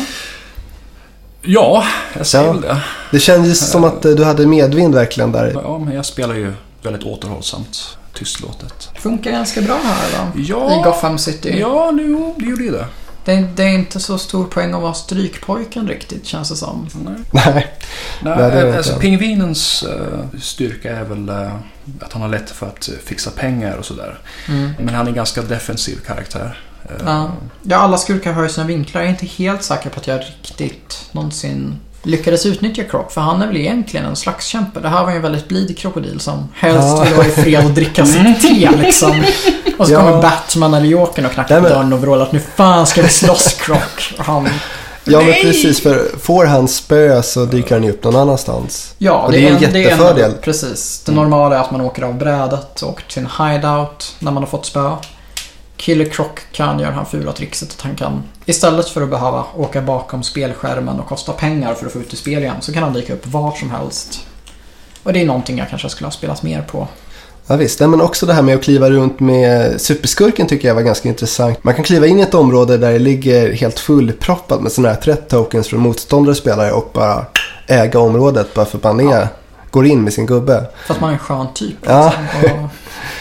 Ja, 1.42 1.84
jag 2.16 2.26
säger 2.26 2.44
Ja. 2.46 2.52
väl 2.52 2.60
det. 2.62 2.80
Det 3.12 3.20
kändes 3.20 3.70
som 3.70 3.84
att 3.84 4.04
eh, 4.04 4.10
du 4.12 4.24
hade 4.24 4.46
medvind 4.46 4.94
verkligen 4.94 5.32
där. 5.32 5.52
Ja, 5.64 5.78
men 5.78 5.94
jag 5.94 6.04
spelar 6.04 6.34
ju 6.34 6.52
väldigt 6.82 7.02
återhållsamt, 7.02 7.96
tystlåtet. 8.14 8.90
Funkar 8.98 9.30
ganska 9.30 9.60
bra 9.60 9.78
här 9.84 10.06
då. 10.34 10.40
Ja. 10.42 10.80
I 10.80 10.82
Gotham 10.84 11.18
City. 11.18 11.56
Ja, 11.60 11.90
nu 11.90 12.32
det 12.38 12.44
gjorde 12.46 12.62
ju 12.64 12.70
det. 12.70 12.86
Det, 13.28 13.34
är- 13.34 13.48
det 13.56 13.62
är 13.62 13.68
inte 13.68 14.00
så 14.00 14.18
stor 14.18 14.44
poäng 14.44 14.74
att 14.74 14.82
vara 14.82 14.94
strykpojken 14.94 15.88
riktigt, 15.88 16.26
känns 16.26 16.48
det 16.48 16.56
som. 16.56 16.88
Nej. 17.04 17.14
Nej. 17.32 17.66
Nej, 18.22 18.36
Nej, 18.38 18.50
det 18.50 18.76
alltså, 18.76 18.98
pingvinens 18.98 19.82
eh, 19.82 20.40
styrka 20.40 20.96
är 20.96 21.04
väl 21.04 21.28
eh, 21.28 21.54
att 22.00 22.12
han 22.12 22.22
har 22.22 22.28
lätt 22.28 22.50
för 22.50 22.66
att 22.66 22.88
eh, 22.88 22.94
fixa 23.04 23.30
pengar 23.30 23.76
och 23.76 23.84
sådär. 23.84 24.18
Mm. 24.48 24.70
Men 24.78 24.94
han 24.94 25.06
är 25.06 25.10
en 25.10 25.16
ganska 25.16 25.42
defensiv 25.42 25.96
karaktär. 26.06 26.60
Eh, 26.84 26.90
Ja. 27.06 27.30
ja, 27.62 27.76
alla 27.76 27.98
skurkar 27.98 28.32
har 28.32 28.42
ju 28.42 28.48
sina 28.48 28.66
vinklar. 28.66 29.00
Jag 29.00 29.06
är 29.08 29.12
inte 29.12 29.26
helt 29.26 29.62
säker 29.62 29.90
på 29.90 30.00
att 30.00 30.06
jag 30.06 30.20
riktigt 30.20 31.08
någonsin 31.12 31.74
lyckades 32.02 32.46
utnyttja 32.46 32.84
Croc. 32.84 33.12
För 33.14 33.20
han 33.20 33.42
är 33.42 33.46
väl 33.46 33.56
egentligen 33.56 34.06
en 34.06 34.16
slags 34.16 34.46
kämpe. 34.46 34.80
Det 34.80 34.88
här 34.88 35.04
var 35.04 35.10
ju 35.10 35.16
en 35.16 35.22
väldigt 35.22 35.48
blid 35.48 35.78
krokodil 35.78 36.20
som 36.20 36.48
helst 36.54 36.88
Ja. 36.88 37.02
vill 37.04 37.14
vara 37.14 37.26
i 37.26 37.30
fred 37.30 37.64
och 37.64 37.70
dricka 37.70 38.06
sitt 38.06 38.42
te 38.42 38.70
liksom. 38.76 39.24
Och 39.78 39.86
så 39.86 39.92
Ja. 39.92 39.98
kommer 40.00 40.22
Batman 40.22 40.74
eller 40.74 40.86
Jokern 40.86 41.26
och 41.26 41.32
knackar 41.32 41.60
på 41.60 41.68
dörren 41.68 41.92
och 41.92 42.00
vrålar 42.00 42.22
att 42.26 42.32
nu 42.32 42.40
fan 42.56 42.86
ska 42.86 43.02
vi 43.02 43.08
slåss 43.08 43.54
Croc. 43.54 44.12
Och 44.18 44.24
han... 44.24 44.48
Ja, 45.04 45.20
men 45.20 45.32
precis. 45.42 45.80
För 45.80 46.18
får 46.20 46.44
han 46.44 46.68
spö 46.68 47.22
så 47.22 47.44
dyker 47.44 47.74
han 47.74 47.84
ju 47.84 47.90
upp 47.90 48.04
någon 48.04 48.16
annanstans. 48.16 48.94
Ja, 48.98 49.12
Och 49.12 49.32
det 49.32 49.38
är 49.38 49.50
en 49.52 49.60
det 49.60 49.66
är 49.66 49.76
jättefördel. 49.82 50.30
en, 50.30 50.36
precis. 50.42 51.02
Det 51.06 51.12
normala 51.12 51.56
är 51.56 51.60
att 51.60 51.70
man 51.70 51.80
åker 51.80 52.02
av 52.02 52.14
brädet 52.18 52.82
och 52.82 52.96
till 53.08 53.14
sin 53.14 53.28
hideout 53.38 54.14
när 54.18 54.32
man 54.32 54.42
har 54.42 54.50
fått 54.50 54.66
spö. 54.66 54.90
Killer 55.78 56.04
Croc 56.04 56.26
kan 56.52 56.78
göra 56.78 56.90
det 56.90 56.96
här 56.96 57.04
fula 57.04 57.32
trixet 57.32 57.68
att 57.70 57.80
han 57.80 57.96
kan 57.96 58.22
istället 58.44 58.88
för 58.88 59.02
att 59.02 59.10
behöva 59.10 59.44
åka 59.56 59.82
bakom 59.82 60.22
spelskärmen 60.22 61.00
och 61.00 61.06
kosta 61.06 61.32
pengar 61.32 61.74
för 61.74 61.86
att 61.86 61.92
få 61.92 61.98
ut 61.98 62.12
i 62.12 62.16
spel 62.16 62.42
igen 62.42 62.56
så 62.60 62.72
kan 62.72 62.82
han 62.82 62.92
dyka 62.92 63.12
upp 63.12 63.26
var 63.26 63.52
som 63.52 63.70
helst. 63.70 64.26
Och 65.02 65.12
det 65.12 65.20
är 65.20 65.26
någonting 65.26 65.58
jag 65.58 65.68
kanske 65.70 65.88
skulle 65.88 66.06
ha 66.06 66.12
spelat 66.12 66.42
mer 66.42 66.62
på. 66.62 66.88
Ja, 67.46 67.56
visst. 67.56 67.80
Men 67.80 68.00
också 68.00 68.26
det 68.26 68.32
här 68.32 68.42
med 68.42 68.54
att 68.54 68.62
kliva 68.62 68.90
runt 68.90 69.20
med 69.20 69.80
superskurken 69.80 70.46
tycker 70.46 70.68
jag 70.68 70.74
var 70.74 70.82
ganska 70.82 71.08
intressant. 71.08 71.64
Man 71.64 71.74
kan 71.74 71.84
kliva 71.84 72.06
in 72.06 72.18
i 72.18 72.22
ett 72.22 72.34
område 72.34 72.76
där 72.76 72.92
det 72.92 72.98
ligger 72.98 73.52
helt 73.52 73.78
fullproppat 73.78 74.60
med 74.60 74.72
sådana 74.72 74.94
här 74.94 75.00
threat 75.00 75.28
tokens 75.28 75.68
från 75.68 75.80
motståndare 75.80 76.34
spelare 76.34 76.72
och 76.72 76.90
bara 76.94 77.26
äga 77.66 78.00
området 78.00 78.54
bara 78.54 78.66
för 78.66 78.78
att 78.78 78.84
man 78.84 79.12
är, 79.12 79.28
går 79.70 79.86
in 79.86 80.04
med 80.04 80.12
sin 80.12 80.26
gubbe. 80.26 80.66
För 80.86 80.94
att 80.94 81.00
man 81.00 81.10
är 81.10 81.14
en 81.14 81.18
skön 81.18 81.46
typ. 81.54 81.76
Ja. 81.82 82.12
Liksom. 82.32 82.64
Och, 82.64 82.68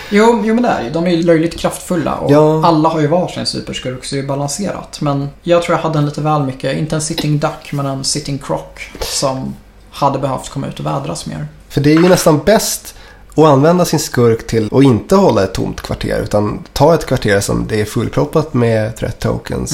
jo, 0.09 0.41
jo, 0.45 0.53
men 0.53 0.63
det 0.63 0.69
är 0.69 0.83
ju. 0.83 0.89
De 0.89 1.07
är 1.07 1.11
ju 1.11 1.23
löjligt 1.23 1.57
kraftfulla 1.59 2.15
och 2.15 2.31
Ja. 2.31 2.65
alla 2.67 2.89
har 2.89 2.99
ju 2.99 3.07
varsin 3.07 3.45
superskurk 3.45 4.05
så 4.05 4.15
det 4.15 4.19
är 4.19 4.21
ju 4.21 4.27
balanserat. 4.27 5.01
Men 5.01 5.29
jag 5.43 5.63
tror 5.63 5.75
jag 5.77 5.83
hade 5.83 5.99
en 5.99 6.05
lite 6.05 6.21
väl 6.21 6.43
mycket, 6.43 6.77
inte 6.77 6.95
en 6.95 7.01
sitting 7.01 7.39
duck, 7.39 7.69
men 7.71 7.85
en 7.85 8.03
sitting 8.03 8.37
croc 8.37 8.61
som 9.01 9.55
hade 9.91 10.19
behövt 10.19 10.49
komma 10.49 10.67
ut 10.67 10.79
och 10.79 10.85
vädras 10.85 11.25
mer. 11.25 11.47
För 11.69 11.81
det 11.81 11.89
är 11.89 11.95
ju 12.01 12.09
nästan 12.09 12.39
bäst 12.45 12.95
att 13.35 13.43
använda 13.45 13.85
sin 13.85 13.99
skurk 13.99 14.47
till 14.47 14.69
att 14.71 14.83
inte 14.83 15.15
hålla 15.15 15.43
ett 15.43 15.53
tomt 15.53 15.81
kvarter 15.81 16.19
utan 16.23 16.63
ta 16.73 16.93
ett 16.93 17.05
kvarter 17.05 17.39
som 17.39 17.67
det 17.67 17.81
är 17.81 17.85
fullproppat 17.85 18.53
med 18.53 18.95
threat 18.95 19.19
tokens 19.19 19.73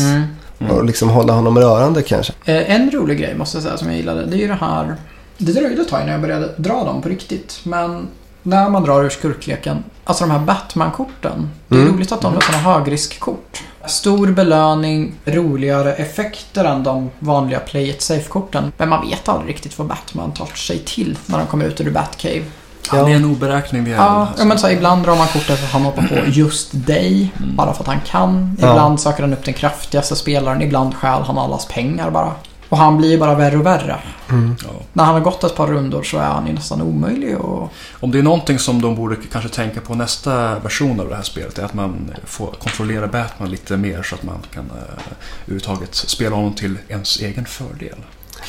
och 0.71 0.83
liksom 0.85 1.09
hålla 1.09 1.33
honom 1.33 1.57
rörande 1.57 2.01
kanske. 2.01 2.33
Eh, 2.45 2.71
En 2.75 2.91
rolig 2.91 3.19
grej 3.19 3.35
måste 3.37 3.57
jag 3.57 3.63
säga 3.63 3.77
som 3.77 3.87
jag 3.87 3.97
gillade, 3.97 4.25
det 4.25 4.35
är 4.35 4.39
ju 4.39 4.47
det 4.47 4.53
här... 4.61 4.95
Det 5.37 5.51
dröjde 5.51 5.81
ett 5.81 5.89
tag 5.89 5.99
innan 6.01 6.11
jag 6.11 6.21
började 6.21 6.49
dra 6.57 6.83
dem 6.83 7.01
på 7.01 7.09
riktigt, 7.09 7.59
men 7.63 8.07
när 8.43 8.69
man 8.69 8.83
drar 8.83 9.03
ur 9.03 9.09
skurkleken, 9.09 9.83
alltså 10.03 10.23
de 10.23 10.31
här 10.31 10.39
Batman-korten. 10.39 11.49
Det 11.67 11.75
är 11.75 11.79
Mm. 11.81 11.93
roligt 11.93 12.11
att 12.11 12.21
de 12.21 12.37
är 12.37 12.41
sådana 12.41 12.63
högriskkort. 12.63 13.61
Stor 13.85 14.27
belöning, 14.27 15.13
roligare 15.25 15.93
effekter 15.93 16.65
än 16.65 16.83
de 16.83 17.09
vanliga 17.19 17.59
play 17.59 17.89
it 17.89 18.01
safe-korten. 18.01 18.71
Men 18.77 18.89
man 18.89 19.07
vet 19.09 19.29
aldrig 19.29 19.49
riktigt 19.49 19.77
vad 19.77 19.87
Batman 19.87 20.31
tar 20.31 20.45
sig 20.45 20.79
till 20.79 21.17
när 21.25 21.37
de 21.37 21.47
kommer 21.47 21.65
ut 21.65 21.81
ur 21.81 21.91
Batcave. 21.91 22.43
Han 22.87 22.99
är 23.11 23.15
en 23.15 23.25
oberäknelig 23.25 23.87
jävel. 23.91 24.05
Ja, 24.05 24.11
alltså. 24.11 24.41
ja 24.41 24.45
men 24.45 24.57
så 24.59 24.67
här, 24.67 24.73
ibland 24.73 25.03
drar 25.05 25.15
man 25.15 25.27
kortet 25.27 25.57
för 25.59 25.65
att 25.65 25.71
han 25.71 25.81
hoppar 25.81 26.01
på 26.07 26.15
just 26.29 26.69
dig, 26.73 27.31
Mm. 27.37 27.55
bara 27.55 27.73
för 27.73 27.81
att 27.83 27.87
han 27.87 28.01
kan. 28.05 28.57
Ja. 28.61 28.69
Ibland 28.71 28.99
söker 28.99 29.23
han 29.23 29.33
upp 29.33 29.45
den 29.45 29.53
kraftigaste 29.53 30.15
spelaren, 30.15 30.61
ibland 30.61 30.95
stjäl 30.95 31.21
han 31.21 31.37
allas 31.37 31.65
pengar 31.65 32.09
bara. 32.11 32.31
Och 32.69 32.77
han 32.77 32.97
blir 32.97 33.11
ju 33.11 33.17
bara 33.17 33.35
värre 33.35 33.57
och 33.57 33.65
värre. 33.65 33.97
Mm. 34.29 34.55
Ja. 34.63 34.69
När 34.93 35.03
han 35.03 35.13
har 35.13 35.21
gått 35.21 35.43
ett 35.43 35.55
par 35.55 35.67
rundor 35.67 36.03
så 36.03 36.17
är 36.17 36.27
han 36.27 36.47
ju 36.47 36.53
nästan 36.53 36.81
omöjlig 36.81 37.37
och... 37.37 37.73
Om 37.99 38.11
det 38.11 38.19
är 38.19 38.23
någonting 38.23 38.59
som 38.59 38.81
de 38.81 38.95
borde 38.95 39.15
kanske 39.31 39.49
tänka 39.49 39.81
på 39.81 39.95
nästa 39.95 40.59
version 40.59 40.99
av 40.99 41.09
det 41.09 41.15
här 41.15 41.23
spelet 41.23 41.59
är 41.59 41.65
att 41.65 41.73
man 41.73 42.11
får 42.25 42.47
kontrollera 42.51 43.07
Batman 43.07 43.49
lite 43.51 43.77
mer 43.77 44.03
så 44.03 44.15
att 44.15 44.23
man 44.23 44.37
kan 44.53 44.63
uh, 44.63 44.77
överhuvudtaget 45.41 45.95
spela 45.95 46.35
honom 46.35 46.53
till 46.53 46.77
ens 46.89 47.19
egen 47.19 47.45
fördel. 47.45 47.97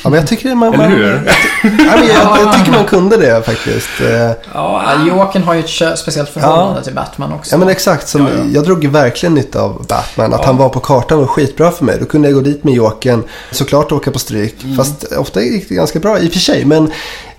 Ja, 0.03 0.09
men 0.09 0.19
jag 0.19 0.27
tycker 0.27 0.55
man... 0.55 0.73
Eller 0.73 0.83
man- 0.83 0.91
hur? 0.97 1.31
Ja, 1.63 1.69
men 1.97 2.07
jag, 2.07 2.39
jag 2.41 2.53
tycker 2.53 2.71
man 2.71 2.85
kunde 2.85 3.17
det 3.17 3.43
faktiskt. 3.45 3.89
Ja, 3.99 4.35
Ja, 4.53 5.05
Jokern 5.07 5.43
har 5.43 5.53
ju 5.53 5.59
ett 5.59 5.99
speciellt 5.99 6.29
förhållande 6.29 6.83
till 6.83 6.93
Batman 6.93 7.33
också. 7.33 7.53
Ja 7.53 7.57
men 7.57 7.69
exakt, 7.69 8.07
som, 8.07 8.21
Ja, 8.21 8.27
ja. 8.37 8.43
jag 8.53 8.63
drog 8.63 8.83
ju 8.83 8.89
verkligen 8.89 9.33
nytta 9.33 9.61
av 9.61 9.85
Batman. 9.89 10.33
Att 10.33 10.39
Ja. 10.39 10.45
han 10.45 10.57
var 10.57 10.69
på 10.69 10.79
kartan 10.79 11.19
var 11.19 11.25
skitbra 11.27 11.71
för 11.71 11.85
mig. 11.85 11.97
Då 11.99 12.05
kunde 12.05 12.27
jag 12.27 12.35
gå 12.35 12.41
dit 12.41 12.63
med 12.63 12.73
Jokern, 12.73 13.23
såklart 13.51 13.91
åka 13.91 14.11
på 14.11 14.19
stryk. 14.19 14.63
Mm. 14.63 14.77
Fast 14.77 15.03
ofta 15.03 15.41
gick 15.41 15.69
det 15.69 15.75
ganska 15.75 15.99
bra 15.99 16.19
i 16.19 16.27
och 16.27 16.31
för 16.33 16.39
sig. 16.39 16.65
Men 16.65 16.91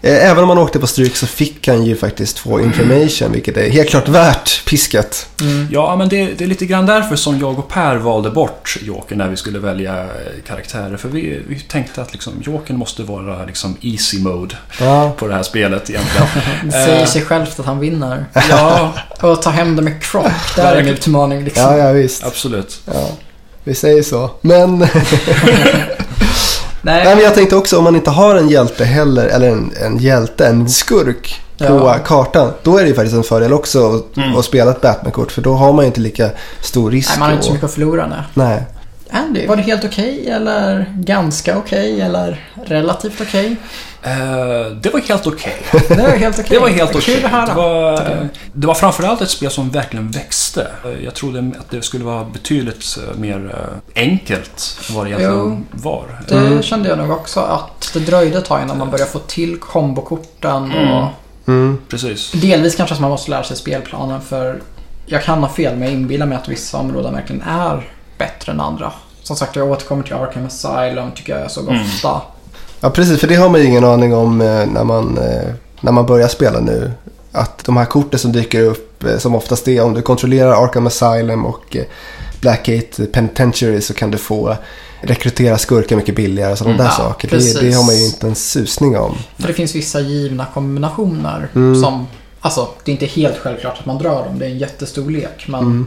även 0.03 0.43
om 0.43 0.49
man 0.49 0.59
åkte 0.59 0.79
på 0.79 0.87
stryk 0.87 1.17
så 1.17 1.27
fick 1.27 1.69
han 1.69 1.85
ju 1.85 1.97
faktiskt 1.97 2.39
få 2.39 2.61
information. 2.61 3.33
Vilket 3.33 3.57
är 3.57 3.71
helt 3.71 3.89
klart 3.91 4.09
värt 4.09 4.65
pisket. 4.67 5.27
Mm. 5.41 5.69
Ja, 5.71 5.97
men 5.97 6.09
det, 6.09 6.27
det 6.39 6.45
är 6.45 6.49
lite 6.49 6.67
grann 6.67 6.87
därför 6.87 7.17
som 7.17 7.39
jag 7.41 7.59
och 7.59 7.69
Per 7.69 7.97
valde 7.97 8.31
bort 8.31 8.77
Joker 8.83 9.17
när 9.17 9.29
vi 9.29 9.37
skulle 9.37 9.59
välja 9.59 10.01
eh, 10.03 10.09
karaktärer. 10.47 10.97
För 10.97 11.09
vi, 11.09 11.41
vi 11.49 11.61
tänkte 11.61 12.03
att 12.03 12.13
liksom, 12.13 12.33
Jokern 12.47 12.77
måste 12.77 13.03
vara 13.03 13.45
liksom 13.45 13.77
easy 13.81 14.19
mode 14.23 14.55
Ja, 14.81 15.13
på 15.19 15.27
det 15.29 15.35
här 15.35 15.43
spelet 15.43 15.91
egentligen. 15.91 16.27
Det 16.65 16.73
säger 16.73 17.01
Eh. 17.01 17.07
sig 17.07 17.23
självt 17.23 17.61
att 17.61 17.67
han 17.67 17.79
vinner. 17.81 18.25
ja, 18.51 18.93
Och 19.21 19.43
ta 19.43 19.51
hem 19.51 19.77
det 19.77 19.83
med 19.83 20.03
Croc, 20.03 20.33
det 20.57 20.63
är 20.63 20.77
en 20.77 20.89
utmaning 20.89 21.45
liksom. 21.45 21.63
ja, 21.65 21.77
ja 21.79 21.93
visst. 21.93 22.25
absolut. 22.25 22.81
Ja, 22.95 23.09
vi 23.65 23.75
säger 23.75 24.03
så. 24.03 24.31
Men, 24.41 24.87
Nej, 26.87 27.05
nej, 27.05 27.15
men 27.15 27.25
jag 27.25 27.35
tänkte 27.35 27.57
också 27.57 27.79
om 27.79 27.85
man 27.85 27.97
inte 27.97 28.11
har 28.11 28.37
en 28.37 28.49
hjälte 28.49 28.85
heller, 28.85 29.27
eller 29.27 29.49
en, 29.51 29.73
en 29.87 29.99
hjälte, 29.99 30.47
en 30.47 30.69
skurk 30.69 31.41
på 31.59 31.65
Ja. 31.65 31.99
kartan. 32.05 32.53
Då 32.63 32.79
är 32.79 32.83
det 32.83 32.89
ju 32.89 32.95
faktiskt 32.95 33.17
en 33.17 33.23
fördel 33.23 33.53
också 33.53 33.97
att, 33.97 34.17
Mm. 34.17 34.37
att 34.37 34.45
spela 34.45 34.71
ett 34.71 34.81
Batman-kort. 34.81 35.33
För 35.33 35.43
då 35.43 35.55
har 35.55 35.73
man 35.73 35.85
ju 35.85 35.87
inte 35.87 36.01
lika 36.01 36.31
stor 36.61 36.91
risk. 36.91 37.09
nej, 37.11 37.19
man 37.19 37.29
har 37.29 37.33
inte 37.35 37.47
så 37.47 37.53
mycket 37.53 37.65
att 37.65 37.73
förlora 37.75 38.07
nu. 38.07 38.17
Nej. 38.35 38.63
Andy, 39.11 39.47
var 39.47 39.57
det 39.57 39.63
helt 39.63 39.85
okej 39.85 40.31
eller 40.31 40.87
ganska 40.95 41.59
okej 41.59 42.01
eller 42.01 42.45
relativt 42.65 43.21
okej? 43.21 43.47
Eh, 43.47 43.57
det 44.83 44.91
var 44.93 45.01
helt 45.09 45.27
okej. 45.27 45.55
Det 45.89 45.97
var 45.97 46.09
helt 46.17 46.39
okej. 46.39 46.47
Det 46.51 46.59
var 46.59 46.69
helt 46.69 46.97
okej. 46.97 47.21
Höra. 47.21 47.47
Det, 47.47 47.55
var, 47.55 48.29
det 48.53 48.67
var 48.67 48.75
framförallt 48.75 49.21
ett 49.21 49.31
spel 49.31 49.51
som 49.51 49.71
verkligen 49.71 50.11
växte. 50.11 50.67
Eh, 50.85 51.05
Jag 51.05 51.15
trodde 51.15 51.39
att 51.61 51.71
det 51.71 51.83
skulle 51.83 52.05
vara 52.05 52.25
betydligt 52.25 52.99
eh, 52.99 53.19
mer 53.19 53.51
eh, 53.95 54.03
enkelt 54.03 54.79
än 54.89 54.95
vad 54.95 55.05
det 55.07 55.11
egentligen 55.11 55.67
var. 55.71 56.05
Det 56.29 56.35
Mm. 56.37 56.63
kände 56.63 56.89
jag 56.89 56.99
nog 56.99 57.11
också 57.11 57.41
att 57.41 57.91
det 57.93 57.99
dröjde 58.01 58.39
ett 58.39 58.45
tag 58.45 58.63
innan 58.63 58.79
man 58.79 58.91
började 58.91 59.11
få 59.11 59.19
till 59.19 59.57
kombokorten 59.61 60.73
Mm. 60.73 60.93
och 60.93 61.09
Mm. 61.49 61.79
Precis. 61.89 62.33
delvis 62.33 62.75
kanske 62.77 62.95
att 62.95 63.01
man 63.01 63.11
måste 63.11 63.31
lära 63.31 63.43
sig 63.45 63.57
spelplanen 63.57 64.21
för 64.21 64.61
jag 65.07 65.23
kan 65.25 65.39
ha 65.43 65.49
fel 65.49 65.73
men 65.77 65.83
jag 65.83 65.93
inbillar 65.93 66.27
mig 66.27 66.39
att 66.39 66.49
vissa 66.49 66.79
områden 66.79 67.15
verkligen 67.15 67.43
är 67.43 67.91
bättre 68.19 68.53
än 68.53 68.61
andra. 68.61 68.93
Som 69.23 69.37
sagt, 69.37 69.57
jag 69.57 69.71
återkommer 69.71 70.03
till 70.03 70.15
Arkham 70.15 70.47
Asylum 70.47 71.11
tycker 71.15 71.33
jag 71.35 71.43
jag 71.43 71.51
såg 71.51 71.69
Mm. 71.69 71.87
Ja, 72.81 72.91
precis. 72.91 73.21
För 73.21 73.27
det 73.29 73.35
har 73.35 73.49
man 73.49 73.61
ju 73.61 73.67
ingen 73.67 73.85
aning 73.85 74.15
om 74.15 74.41
eh, 74.41 74.67
när 74.67 74.85
man 74.85 75.19
eh, 75.19 75.49
när 75.81 75.93
man 75.93 76.07
börjar 76.07 76.29
spela 76.29 76.61
nu. 76.61 76.91
Att 77.33 77.65
de 77.65 77.77
här 77.77 77.85
korten 77.85 78.19
som 78.19 78.33
dyker 78.33 78.63
upp, 78.63 79.05
eh, 79.05 79.19
som 79.19 79.35
oftast 79.35 79.69
är 79.69 79.83
om 79.83 79.95
du 79.95 80.03
kontrollerar 80.03 80.65
Arkham 80.65 80.87
Asylum 80.87 81.47
och 81.47 81.77
Blackgate 82.41 83.07
Penitentiary 83.07 83.81
så 83.81 83.95
kan 83.95 84.11
du 84.11 84.19
få 84.19 84.57
rekrytera 85.01 85.59
skurkar 85.59 85.97
mycket 85.97 86.17
billigare 86.17 86.53
och 86.53 86.59
sådana 86.59 86.75
Mm. 86.75 86.87
där 86.87 86.93
Ja, 86.93 87.05
saker. 87.05 87.29
Det, 87.29 87.61
det 87.61 87.73
har 87.73 87.85
man 87.87 87.97
ju 87.97 88.05
inte 88.07 88.27
en 88.27 88.35
susning 88.35 88.99
om. 88.99 89.17
För 89.39 89.49
det 89.49 89.55
finns 89.55 89.75
vissa 89.75 90.01
givna 90.01 90.47
kombinationer 90.55 91.49
Mm. 91.55 91.83
som, 91.83 92.07
alltså 92.41 92.69
det 92.85 92.91
är 92.91 92.93
inte 92.93 93.07
helt 93.07 93.39
självklart 93.39 93.79
att 93.79 93.87
man 93.87 93.99
drar 93.99 94.25
dem, 94.25 94.39
det 94.39 94.47
är 94.47 94.51
en 94.51 94.59
jättestor 94.59 95.11
lek. 95.11 95.45
Men, 95.49 95.61
Mm. 95.61 95.87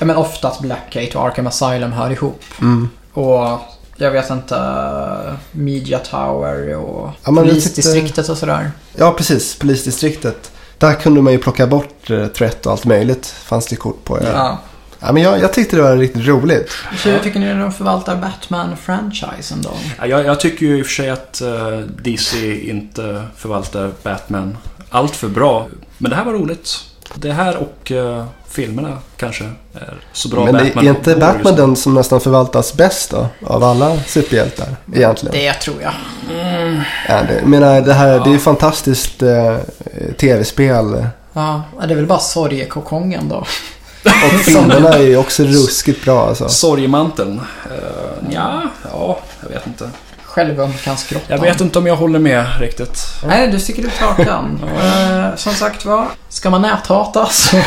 men 0.00 0.16
ofta 0.16 0.48
att 0.48 0.60
Blackgate 0.60 1.18
och 1.18 1.24
Arkham 1.26 1.46
Asylum 1.46 1.92
hör 1.92 2.10
ihop. 2.10 2.40
Mm. 2.60 2.88
Och 3.12 3.58
jag 3.96 4.10
vet 4.10 4.30
inte, 4.30 4.56
Media 5.52 5.98
Tower 5.98 6.76
och 6.76 7.10
Ja, 7.24 7.32
polisdistriktet 7.34 8.28
och 8.28 8.38
sådär. 8.38 8.70
Ja, 8.96 9.12
precis. 9.12 9.58
Polisdistriktet. 9.58 10.52
Där 10.78 10.94
kunde 10.94 11.22
man 11.22 11.32
ju 11.32 11.38
plocka 11.38 11.66
bort 11.66 12.10
eh, 12.10 12.26
threat 12.26 12.66
och 12.66 12.72
allt 12.72 12.84
möjligt. 12.84 13.26
Fanns 13.26 13.66
det 13.66 13.76
kort 13.76 14.04
på. 14.04 14.18
Ja. 14.22 14.28
Ja. 14.32 14.58
Ja, 15.04 15.12
men 15.12 15.22
jag, 15.22 15.40
jag 15.40 15.52
tyckte 15.52 15.76
det 15.76 15.82
var 15.82 15.96
riktigt 15.96 16.26
roligt. 16.26 16.72
Hur 17.04 17.18
tycker 17.18 17.40
ni 17.40 17.54
de 17.54 17.72
förvaltar 17.72 18.16
Batman-franchisen 18.16 19.62
då? 19.62 19.70
Ja, 19.98 20.06
Jag, 20.06 20.24
jag 20.24 20.40
tycker 20.40 20.66
ju 20.66 20.78
i 20.78 20.82
och 20.82 20.86
för 20.86 20.92
sig 20.92 21.10
att 21.10 21.40
eh, 21.40 21.78
DC 22.02 22.60
inte 22.70 23.24
förvaltar 23.36 23.92
Batman 24.02 24.56
allt 24.90 25.16
för 25.16 25.28
bra. 25.28 25.68
Men 25.98 26.10
det 26.10 26.16
här 26.16 26.24
var 26.24 26.32
roligt. 26.32 26.78
Det 27.14 27.32
här 27.32 27.56
och 27.56 27.92
eh, 27.92 28.24
filmerna 28.48 28.98
kanske 29.16 29.44
är 29.74 29.94
så 30.12 30.28
bra 30.28 30.44
men 30.44 30.54
det 30.54 30.64
Batman 30.64 30.86
är 30.86 30.90
inte 30.90 31.16
Batman 31.16 31.56
den 31.56 31.76
som 31.76 31.94
nästan 31.94 32.20
förvaltas 32.20 32.74
bäst 32.74 33.10
då? 33.10 33.26
Av 33.46 33.64
alla 33.64 34.00
superhjältar 34.00 34.66
egentligen. 34.94 35.32
Det 35.32 35.52
tror 35.52 35.82
jag. 35.82 35.92
Ja, 37.08 37.22
det, 37.28 37.46
menar, 37.46 37.80
det 37.80 37.94
här 37.94 38.20
det 38.20 38.30
är 38.30 38.32
ju 38.32 38.38
fantastiskt 38.38 39.22
eh, 39.22 39.56
tv-spel. 40.18 41.06
Ja, 41.32 41.62
det 41.86 41.92
är 41.92 41.96
väl 41.96 42.06
bara 42.06 42.18
sorgekokongen 42.18 43.28
då. 43.28 43.36
Och 44.04 44.40
filmerna 44.44 44.88
är 44.88 45.02
ju 45.02 45.16
också 45.16 45.42
ruskigt 45.42 46.04
bra 46.04 46.28
alltså. 46.28 46.48
Sorgemanteln. 46.48 47.40
Uh, 47.40 48.30
ja, 48.30 48.62
ja, 48.92 49.18
jag 49.42 49.48
vet 49.48 49.66
inte. 49.66 49.90
Självömkansgrottan. 50.34 51.26
Jag 51.28 51.38
vet 51.38 51.60
inte 51.60 51.78
om 51.78 51.86
jag 51.86 51.96
håller 51.96 52.18
med 52.18 52.46
riktigt. 52.60 52.98
Nej, 53.26 53.50
du 53.50 53.60
sticker 53.60 53.82
ut 53.82 53.98
hakan. 54.00 54.60
Eh, 54.82 55.36
som 55.36 55.52
sagt 55.54 55.84
var, 55.84 56.06
ska 56.28 56.50
man 56.50 56.62
näthatas? 56.62 57.52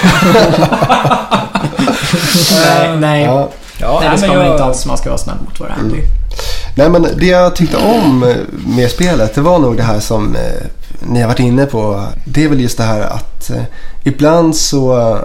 nej, 2.52 2.98
nej. 2.98 3.24
Ja. 3.24 3.50
Ja, 3.80 4.00
nej, 4.02 4.10
det 4.12 4.18
ska 4.18 4.28
man 4.28 4.38
jag- 4.38 4.52
inte 4.52 4.64
alls. 4.64 4.86
Man 4.86 4.98
ska 4.98 5.10
vara 5.10 5.18
snäll 5.18 5.36
mot 5.46 5.60
varandra. 5.60 5.86
Mm. 5.96 6.06
Nej 6.78 6.90
men 6.90 7.08
det 7.18 7.26
jag 7.26 7.56
tyckte 7.56 7.78
om 7.78 8.24
eh, 8.24 8.36
med 8.78 8.92
spelet 8.92 9.36
det 9.36 9.42
var 9.42 9.60
nog 9.60 9.78
det 9.78 9.84
här 9.84 10.00
som 10.00 10.36
eh, 10.36 10.42
ni 11.00 11.22
har 11.22 11.28
varit 11.28 11.40
inne 11.40 11.66
på. 11.66 12.06
Det 12.26 12.44
är 12.44 12.50
väl 12.50 12.60
just 12.62 12.78
det 12.78 12.84
här 12.84 13.02
att 13.02 13.50
eh, 13.50 13.64
ibland 14.04 14.56
så 14.56 15.18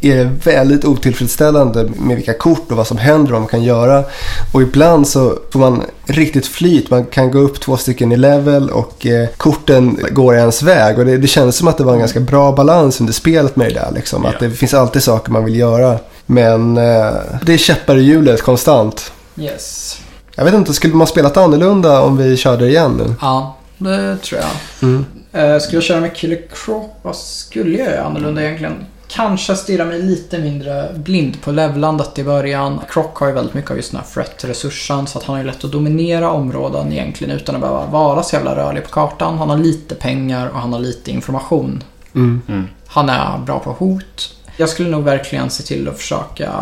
är 0.00 0.16
det 0.16 0.24
väldigt 0.44 0.84
otillfredsställande 0.84 1.88
med 1.96 2.16
vilka 2.16 2.32
kort 2.32 2.70
och 2.70 2.76
vad 2.76 2.86
som 2.86 2.98
händer 2.98 3.26
och 3.26 3.32
vad 3.32 3.40
man 3.40 3.48
kan 3.48 3.62
göra. 3.62 4.04
Och 4.52 4.62
ibland 4.62 5.08
så 5.08 5.38
får 5.52 5.60
man 5.60 5.82
riktigt 6.04 6.46
flyt. 6.46 6.90
Man 6.90 7.04
kan 7.04 7.30
gå 7.30 7.38
upp 7.38 7.60
två 7.60 7.76
stycken 7.76 8.12
i 8.12 8.16
level 8.16 8.70
och 8.70 9.06
eh, 9.06 9.28
korten 9.36 9.98
går 10.10 10.34
ens 10.34 10.62
väg. 10.62 10.98
Och 10.98 11.04
det, 11.04 11.16
det 11.16 11.26
känns 11.26 11.56
som 11.56 11.68
att 11.68 11.78
det 11.78 11.84
var 11.84 11.92
en 11.92 11.98
ganska 11.98 12.20
bra 12.20 12.52
balans 12.52 13.00
under 13.00 13.12
spelet 13.12 13.56
med 13.56 13.66
det 13.68 13.74
där. 13.74 13.92
Liksom. 13.94 14.24
Ja. 14.24 14.30
Att 14.30 14.40
det 14.40 14.50
finns 14.50 14.74
alltid 14.74 15.02
saker 15.02 15.32
man 15.32 15.44
vill 15.44 15.56
göra. 15.56 15.98
Men 16.26 16.76
eh, 16.76 17.12
det 17.42 17.52
är 17.52 17.58
käppar 17.58 17.96
i 17.96 18.02
hjulet 18.02 18.42
konstant. 18.42 19.12
Yes. 19.36 19.98
Jag 20.34 20.44
vet 20.44 20.54
inte, 20.54 20.74
skulle 20.74 20.94
man 20.94 21.06
spelat 21.06 21.36
annorlunda 21.36 22.00
om 22.00 22.16
vi 22.16 22.36
körde 22.36 22.68
igen 22.68 22.92
nu? 23.06 23.14
Ja, 23.20 23.56
det 23.78 24.16
tror 24.16 24.40
jag. 24.40 24.50
Mm. 24.88 25.04
Eh, 25.32 25.58
skulle 25.58 25.76
jag 25.76 25.82
köra 25.82 26.00
med 26.00 26.16
Killer 26.16 26.42
Croc? 26.54 26.84
Vad 27.02 27.16
skulle 27.16 27.78
jag 27.78 27.90
göra 27.90 28.04
annorlunda 28.04 28.42
egentligen? 28.42 28.86
Kanske 29.08 29.56
stirra 29.56 29.84
mig 29.84 30.02
lite 30.02 30.38
mindre 30.38 30.92
blind 30.94 31.42
på 31.42 31.52
levlandet 31.52 32.18
i 32.18 32.24
början. 32.24 32.80
Croc 32.88 33.06
har 33.14 33.26
ju 33.26 33.32
väldigt 33.32 33.54
mycket 33.54 33.70
av 33.70 33.76
just 33.76 33.90
den 33.90 34.00
här 34.00 34.06
threat-resursen 34.06 35.06
så 35.06 35.18
att 35.18 35.24
han 35.24 35.34
har 35.36 35.42
ju 35.42 35.46
lätt 35.46 35.64
att 35.64 35.72
dominera 35.72 36.30
områden 36.30 36.92
egentligen 36.92 37.36
utan 37.36 37.54
att 37.54 37.60
behöva 37.60 37.86
vara 37.86 38.22
så 38.22 38.36
jävla 38.36 38.56
rörlig 38.56 38.84
på 38.84 38.90
kartan. 38.90 39.38
Han 39.38 39.50
har 39.50 39.58
lite 39.58 39.94
pengar 39.94 40.48
och 40.48 40.60
han 40.60 40.72
har 40.72 40.80
lite 40.80 41.10
information. 41.10 41.84
Mm. 42.14 42.42
Mm. 42.48 42.66
Han 42.86 43.08
är 43.08 43.38
bra 43.38 43.58
på 43.58 43.72
hot. 43.72 44.36
Jag 44.56 44.68
skulle 44.68 44.90
nog 44.90 45.04
verkligen 45.04 45.50
se 45.50 45.62
till 45.62 45.88
att 45.88 45.98
försöka 45.98 46.52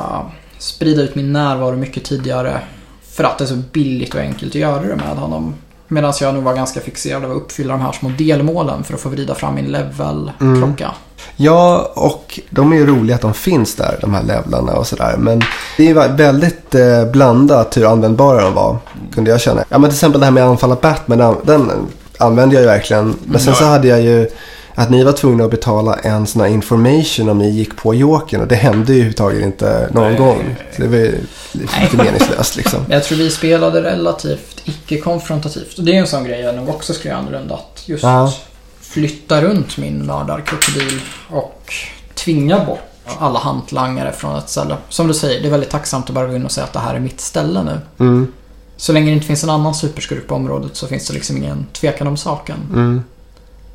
sprida 0.58 1.02
ut 1.02 1.14
min 1.14 1.32
närvaro 1.32 1.76
mycket 1.76 2.04
tidigare. 2.04 2.60
För 3.02 3.24
att 3.24 3.38
det 3.38 3.44
är 3.44 3.48
så 3.48 3.62
billigt 3.72 4.14
och 4.14 4.20
enkelt 4.20 4.50
att 4.50 4.60
göra 4.60 4.82
det 4.82 4.96
med 4.96 5.16
honom. 5.16 5.54
Medan 5.94 6.12
jag 6.20 6.34
nog 6.34 6.42
var 6.42 6.54
ganska 6.54 6.80
fixerad 6.80 7.24
av 7.24 7.30
att 7.30 7.36
uppfylla 7.36 7.72
de 7.72 7.82
här 7.82 7.92
små 7.92 8.08
delmålen 8.18 8.84
för 8.84 8.94
att 8.94 9.00
få 9.00 9.08
vrida 9.08 9.34
fram 9.34 9.54
min 9.54 9.72
level-klocka. 9.72 10.90
Ja, 11.36 11.92
och 11.94 12.40
de 12.50 12.72
är 12.72 12.76
ju 12.76 12.86
roliga 12.86 13.16
att 13.16 13.22
de 13.22 13.34
finns 13.34 13.74
där, 13.74 13.98
de 14.00 14.14
här 14.14 14.22
levlarna 14.22 14.72
och 14.72 14.86
sådär. 14.86 15.14
Men 15.18 15.42
det 15.76 15.82
är 15.82 15.86
ju 15.86 16.14
väldigt 16.16 16.74
eh, 16.74 17.04
blandat 17.12 17.76
hur 17.76 17.92
användbara 17.92 18.42
de 18.42 18.54
var, 18.54 18.76
kunde 19.14 19.30
jag 19.30 19.40
känna. 19.40 19.64
Ja, 19.68 19.78
men 19.78 19.90
till 19.90 19.96
exempel 19.96 20.20
det 20.20 20.26
här 20.26 20.32
med 20.32 20.44
att 20.44 20.50
anfalla 20.50 20.76
Batman, 20.82 21.18
den, 21.18 21.36
den 21.42 21.70
använde 22.18 22.54
jag 22.54 22.62
ju 22.62 22.68
verkligen. 22.68 23.14
Men 23.24 23.40
sen 23.40 23.54
så 23.54 23.64
hade 23.64 23.88
jag 23.88 24.00
ju 24.00 24.28
att 24.74 24.90
ni 24.90 25.04
var 25.04 25.12
tvungna 25.12 25.44
att 25.44 25.50
betala 25.50 25.94
en 25.94 26.26
sån 26.26 26.40
här 26.42 26.48
information 26.48 27.28
om 27.28 27.38
ni 27.38 27.50
gick 27.50 27.76
på 27.76 27.94
Jokern. 27.94 28.40
Och 28.40 28.48
det 28.48 28.54
hände 28.56 28.92
ju 28.92 28.98
överhuvudtaget 28.98 29.42
inte 29.42 29.88
någon 29.92 30.08
Nej. 30.08 30.18
gång. 30.18 30.56
Så 30.76 30.82
det 30.82 30.88
var 30.88 30.96
ju 30.96 31.18
lite 31.52 31.96
meningslöst 31.96 32.56
liksom. 32.56 32.80
Jag 32.88 33.04
tror 33.04 33.18
vi 33.18 33.30
spelade 33.30 33.82
relativt 33.82 34.62
icke-konfrontativt. 34.64 35.78
Och 35.78 35.84
det 35.84 35.92
är 35.96 36.00
en 36.00 36.06
sån 36.06 36.24
grej 36.24 36.40
jag 36.40 36.54
nog 36.56 36.68
också 36.68 36.92
skulle 36.94 37.10
göra 37.10 37.20
annorlunda. 37.22 37.54
Att 37.54 37.88
just 37.88 38.02
Ja. 38.04 38.32
flytta 38.80 39.42
runt 39.42 39.76
min 39.78 40.06
mördarkrokodil 40.06 41.00
och 41.30 41.72
tvinga 42.14 42.64
bort 42.64 42.80
alla 43.18 43.38
hantlangare 43.38 44.12
från 44.12 44.36
ett 44.38 44.48
ställe. 44.48 44.76
Som 44.88 45.08
du 45.08 45.14
säger, 45.14 45.40
det 45.40 45.46
är 45.48 45.50
väldigt 45.50 45.70
tacksamt 45.70 46.08
att 46.08 46.14
bara 46.14 46.26
gå 46.26 46.36
in 46.36 46.44
och 46.44 46.52
säga 46.52 46.64
att 46.64 46.72
det 46.72 46.78
här 46.78 46.94
är 46.94 47.00
mitt 47.00 47.20
ställe 47.20 47.62
nu. 47.62 47.78
Mm, 48.04 48.32
Så 48.76 48.92
länge 48.92 49.06
det 49.06 49.12
inte 49.12 49.26
finns 49.26 49.44
en 49.44 49.50
annan 49.50 49.74
superskurk 49.74 50.26
på 50.26 50.34
området 50.34 50.76
så 50.76 50.86
finns 50.86 51.06
det 51.06 51.14
liksom 51.14 51.36
ingen 51.36 51.66
tvekan 51.72 52.06
om 52.06 52.16
saken. 52.16 52.56
mm, 52.72 53.04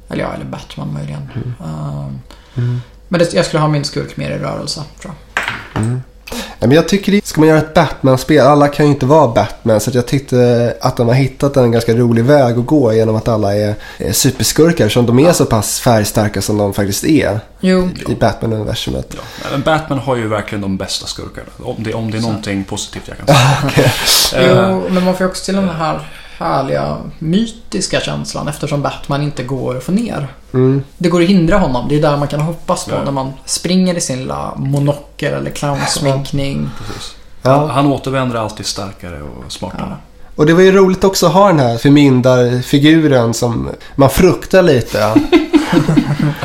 Eller 0.09 0.23
ja, 0.23 0.33
eller 0.33 0.45
Batman 0.45 0.93
möjligen. 0.93 1.29
Um, 1.59 2.19
mm. 2.55 2.81
men 3.07 3.19
det, 3.19 3.33
jag 3.33 3.45
skulle 3.45 3.61
ha 3.61 3.67
min 3.67 3.85
skurk 3.85 4.17
mer 4.17 4.31
i 4.31 4.37
rörelse, 4.37 4.83
tror 5.01 5.13
jag. 5.13 5.99
Ja, 6.31 6.67
men 6.67 6.71
jag 6.71 6.87
tycker 6.87 7.11
det, 7.11 7.25
ska 7.25 7.41
man 7.41 7.49
göra 7.49 7.59
ett 7.59 7.73
Batman-spel, 7.73 8.47
alla 8.47 8.67
kan 8.67 8.85
ju 8.85 8.91
inte 8.91 9.05
vara 9.05 9.27
Batman. 9.27 9.79
Så 9.79 9.91
jag 9.93 10.05
tyckte 10.05 10.73
att 10.81 10.97
de 10.97 11.07
har 11.07 11.15
hittat 11.15 11.57
en 11.57 11.71
ganska 11.71 11.93
rolig 11.93 12.23
väg 12.23 12.57
att 12.57 12.65
gå 12.65 12.93
genom 12.93 13.15
att 13.15 13.27
alla 13.27 13.55
är, 13.55 13.75
superskurkar. 14.11 14.89
Som 14.89 15.05
de 15.05 15.19
är 15.19 15.33
så 15.33 15.45
pass 15.45 15.79
färgstarka 15.79 16.41
som 16.41 16.57
de 16.57 16.73
faktiskt 16.73 17.03
är 17.03 17.39
Jo, 17.59 17.89
i 18.07 18.15
Batman-universumet. 18.15 19.15
Ja. 19.15 19.47
Men 19.51 19.61
Batman 19.61 19.99
har 19.99 20.15
ju 20.15 20.27
verkligen 20.27 20.61
de 20.61 20.77
bästa 20.77 21.05
skurkarna. 21.05 21.47
Om 21.57 21.75
det, 21.83 21.93
om 21.93 22.11
det 22.11 22.17
är 22.17 22.21
någonting 22.21 22.63
positivt 22.63 23.03
jag 23.05 23.17
kan 23.17 23.27
säga. 24.05 24.51
Eh, 24.51 24.69
jo, 24.69 24.83
men 24.89 25.05
man 25.05 25.13
får 25.15 25.25
ju 25.25 25.29
också 25.29 25.45
till 25.45 25.55
den 25.55 25.69
här 25.69 26.09
härliga 26.39 26.97
mytiska 27.19 27.99
känslan 27.99 28.47
eftersom 28.47 28.81
Batman 28.81 29.23
inte 29.23 29.43
går 29.43 29.77
att 29.77 29.83
få 29.83 29.91
ner. 29.91 30.27
Mm. 30.53 30.83
Det 30.97 31.09
går 31.09 31.21
att 31.21 31.27
hindra 31.29 31.57
honom. 31.57 31.85
Det 31.89 31.95
är 31.97 32.01
där 32.01 32.17
man 32.17 32.27
kan 32.27 32.39
hoppas 32.39 32.85
på 32.85 32.91
Ja. 32.95 33.03
när 33.03 33.11
man 33.11 33.33
springer 33.45 33.95
i 33.97 34.01
sin 34.01 34.19
lilla 34.19 34.53
monocker 34.55 35.31
eller 35.33 35.51
clownsminkning. 35.51 36.69
precis. 36.77 37.15
Han, 37.43 37.53
Ja. 37.53 37.67
han 37.67 37.87
återvänder 37.87 38.35
alltid 38.35 38.65
starkare 38.65 39.21
och 39.21 39.51
smartare. 39.51 39.87
Ja. 39.89 39.95
Och 40.35 40.45
det 40.45 40.53
var 40.53 40.61
ju 40.61 40.71
roligt 40.71 41.03
också 41.03 41.25
att 41.25 41.33
ha 41.33 41.47
den 41.47 41.59
här 41.59 41.77
förmyndarfiguren 41.77 43.33
som 43.33 43.69
man 43.95 44.09
fruktar 44.09 44.61
lite. 44.63 45.13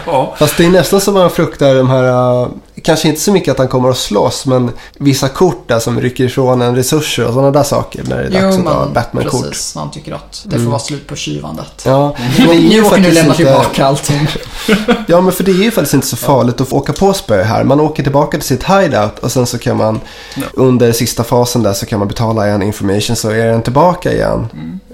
Ja. 0.07 0.35
Fast 0.39 0.57
det 0.57 0.65
är 0.65 0.71
nästan 0.71 1.01
som 1.01 1.15
man 1.15 1.31
fruktar 1.31 1.75
de 1.75 1.91
här, 1.91 2.43
uh, 2.43 2.49
kanske 2.85 3.09
inte 3.09 3.21
så 3.21 3.33
mycket 3.33 3.53
att 3.53 3.59
han 3.59 3.69
kommer 3.69 3.91
att 3.91 3.97
slåss, 3.99 4.47
men 4.47 4.71
vissa 4.99 5.29
kort 5.29 5.69
där 5.69 5.79
som 5.79 6.01
rycker 6.01 6.25
ifrån 6.25 6.63
en 6.63 6.77
resurser 6.77 7.27
och 7.27 7.33
sådana 7.35 7.51
där 7.51 7.63
saker 7.63 8.05
när 8.09 8.17
det 8.17 8.39
är 8.39 8.43
dags 8.43 8.57
att 8.59 8.65
ta 8.65 8.89
Batman-kort. 8.95 9.43
precis. 9.51 9.75
Han 9.75 9.91
tycker 9.91 10.13
att 10.15 10.43
det 10.45 10.51
får 10.51 10.57
Mm. 10.59 10.71
vara 10.71 10.79
slut 10.81 11.07
på 11.07 11.17
tjuvandet. 11.17 11.83
Ja, 11.87 12.15
men 12.39 12.47
det 12.49 12.53
är 12.55 12.59
ju 12.59 12.69
Nu 12.69 12.81
åker 12.81 12.91
faktiskt 12.91 13.15
lämna 13.15 13.33
inte- 13.35 13.37
tillbaka 13.45 13.87
allting. 13.87 14.29
Ja, 15.07 15.21
men 15.21 15.33
för 15.33 15.45
det 15.45 15.51
är 15.51 15.63
ju 15.65 15.71
faktiskt 15.71 15.95
inte 15.95 16.07
så 16.07 16.17
farligt 16.17 16.61
att 16.61 16.73
åka 16.73 16.93
på 16.93 17.13
spö 17.13 17.43
här. 17.43 17.65
Man 17.65 17.81
åker 17.81 18.03
tillbaka 18.03 18.39
till 18.39 18.47
sitt 18.49 18.65
hideout 18.65 19.19
och 19.19 19.33
sen 19.33 19.47
så 19.47 19.59
kan 19.59 19.77
man 19.77 20.01
Ja. 20.37 20.43
under 20.55 20.93
sista 20.93 21.25
fasen 21.25 21.63
där 21.63 21.73
så 21.73 21.87
kan 21.87 21.99
man 21.99 22.09
betala 22.09 22.47
en 22.47 22.63
information 22.63 23.17
så 23.17 23.31
är 23.31 23.47
den 23.47 23.63
tillbaka 23.63 24.13
igen. 24.13 24.47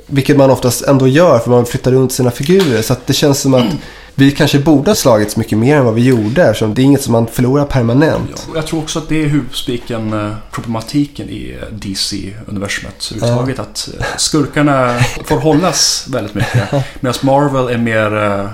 Vilket 0.07 0.36
man 0.36 0.51
oftast 0.51 0.82
ändå 0.82 1.09
gör 1.09 1.38
för 1.38 1.51
man 1.51 1.66
flyttar 1.66 1.91
runt 1.93 2.12
sina 2.12 2.30
figurer. 2.30 2.82
Så 2.82 2.93
att 2.93 3.07
det 3.07 3.12
känns 3.12 3.41
som 3.41 3.55
att 3.55 3.64
vi 4.14 4.30
kanske 4.30 4.58
borde 4.58 4.90
ha 4.90 4.94
slagits 4.94 5.36
mycket 5.36 5.58
mer 5.58 5.76
än 5.76 5.84
vad 5.84 5.94
vi 5.94 6.02
gjorde. 6.04 6.42
Eftersom 6.42 6.74
det 6.74 6.82
är 6.82 6.84
inget 6.84 7.02
som 7.02 7.12
man 7.12 7.26
förlorar 7.26 7.64
permanent. 7.64 8.30
Ja, 8.34 8.42
och 8.50 8.56
Jag 8.56 8.66
tror 8.66 8.80
också 8.82 8.98
att 8.98 9.08
det 9.08 9.22
är 9.22 9.26
huvudspiken, 9.28 10.12
eh, 10.12 10.32
problematiken 10.52 11.28
i 11.28 11.58
DC-universumet 11.72 13.12
överhuvudtaget. 13.16 13.58
Att 13.58 13.88
eh, 13.98 14.04
skurkarna 14.16 14.98
får 15.24 15.36
hållas 15.40 16.06
väldigt 16.08 16.34
mycket. 16.34 16.70
Medan 17.00 17.14
Marvel 17.22 17.74
är 17.74 17.78
mer... 17.78 18.16
eh, 18.40 18.46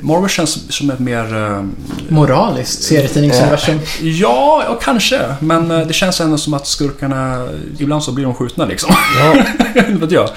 Marvel 0.00 0.28
känns 0.30 0.72
som 0.72 0.90
ett 0.90 0.98
mer... 0.98 1.64
Moraliskt 2.08 2.82
serietidningsuniversum. 2.82 3.78
Ja, 4.02 4.62
ja, 4.66 4.78
kanske. 4.82 5.34
Men 5.40 5.68
det 5.68 5.92
känns 5.92 6.20
ändå 6.20 6.38
som 6.38 6.54
att 6.54 6.66
skurkarna... 6.66 7.48
Ibland 7.78 8.02
så 8.02 8.12
blir 8.12 8.24
de 8.24 8.34
skjutna 8.34 8.64
liksom. 8.64 8.94
Ja, 9.18 9.36
Inte 9.88 9.92
vet 9.92 10.10
jag. 10.12 10.28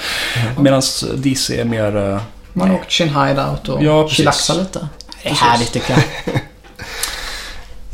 Medan 0.60 0.82
DC 1.16 1.58
är 1.62 1.66
mer... 1.66 2.20
eh, 2.62 2.68
Man 2.68 2.70
har 2.70 2.76
åkt 2.82 2.92
sin 2.92 3.08
hideout 3.10 3.70
och 3.70 3.84
Ja, 3.84 4.08
chillaxat 4.10 4.58
lite. 4.58 4.88
Det 5.24 5.30
är 5.30 5.34
härligt 5.34 5.72
tycker 5.74 5.94
jag. 5.94 6.36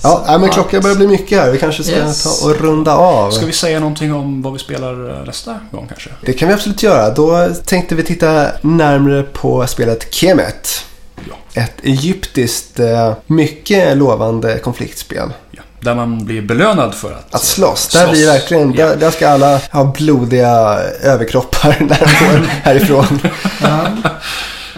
Ja, 0.04 0.24
nej, 0.28 0.40
men 0.40 0.50
klockan 0.50 0.82
börjar 0.82 0.96
bli 0.96 1.08
mycket 1.08 1.40
här. 1.40 1.52
Vi 1.52 1.58
kanske 1.58 1.84
ska 1.84 1.96
Yes. 1.96 2.42
ta 2.42 2.48
och 2.50 2.56
runda 2.62 2.96
av. 2.96 3.32
Ska 3.32 3.46
vi 3.46 3.52
säga 3.52 3.80
någonting 3.80 4.14
om 4.14 4.42
vad 4.42 4.54
vi 4.54 4.60
spelar 4.60 5.20
eh, 5.20 5.26
nästa 5.26 5.60
gång 5.72 5.88
kanske? 5.88 6.10
Det 6.22 6.34
kan 6.34 6.48
vi 6.48 6.54
absolut 6.54 6.84
göra. 6.84 7.10
Då 7.10 7.50
tänkte 7.66 7.96
vi 7.96 8.04
titta 8.04 8.48
närmare 8.62 9.24
på 9.24 9.68
spelet 9.68 10.14
Kemet. 10.14 10.86
Ja. 11.30 11.62
Ett 11.62 11.74
egyptiskt, 11.84 12.80
eh, 12.80 13.14
mycket 13.28 13.98
lovande 13.98 14.58
konfliktspel. 14.60 15.34
Ja. 15.52 15.62
Där 15.80 15.96
man 15.96 16.26
blir 16.26 16.42
belönad 16.42 16.94
för 16.96 17.12
att... 17.14 17.36
Att 17.36 17.44
slåss, 17.44 17.88
där 17.88 18.00
Slåss. 18.04 18.12
blir 18.12 18.26
verkligen, 18.26 18.74
Ja. 18.74 18.86
där, 18.88 18.96
där 18.96 19.12
ska 19.12 19.30
alla 19.30 19.58
ha 19.72 19.84
blodiga 19.84 20.80
överkroppar 21.02 21.76
när 21.80 22.00
de 22.00 22.26
går 22.26 22.46
härifrån. 22.48 23.20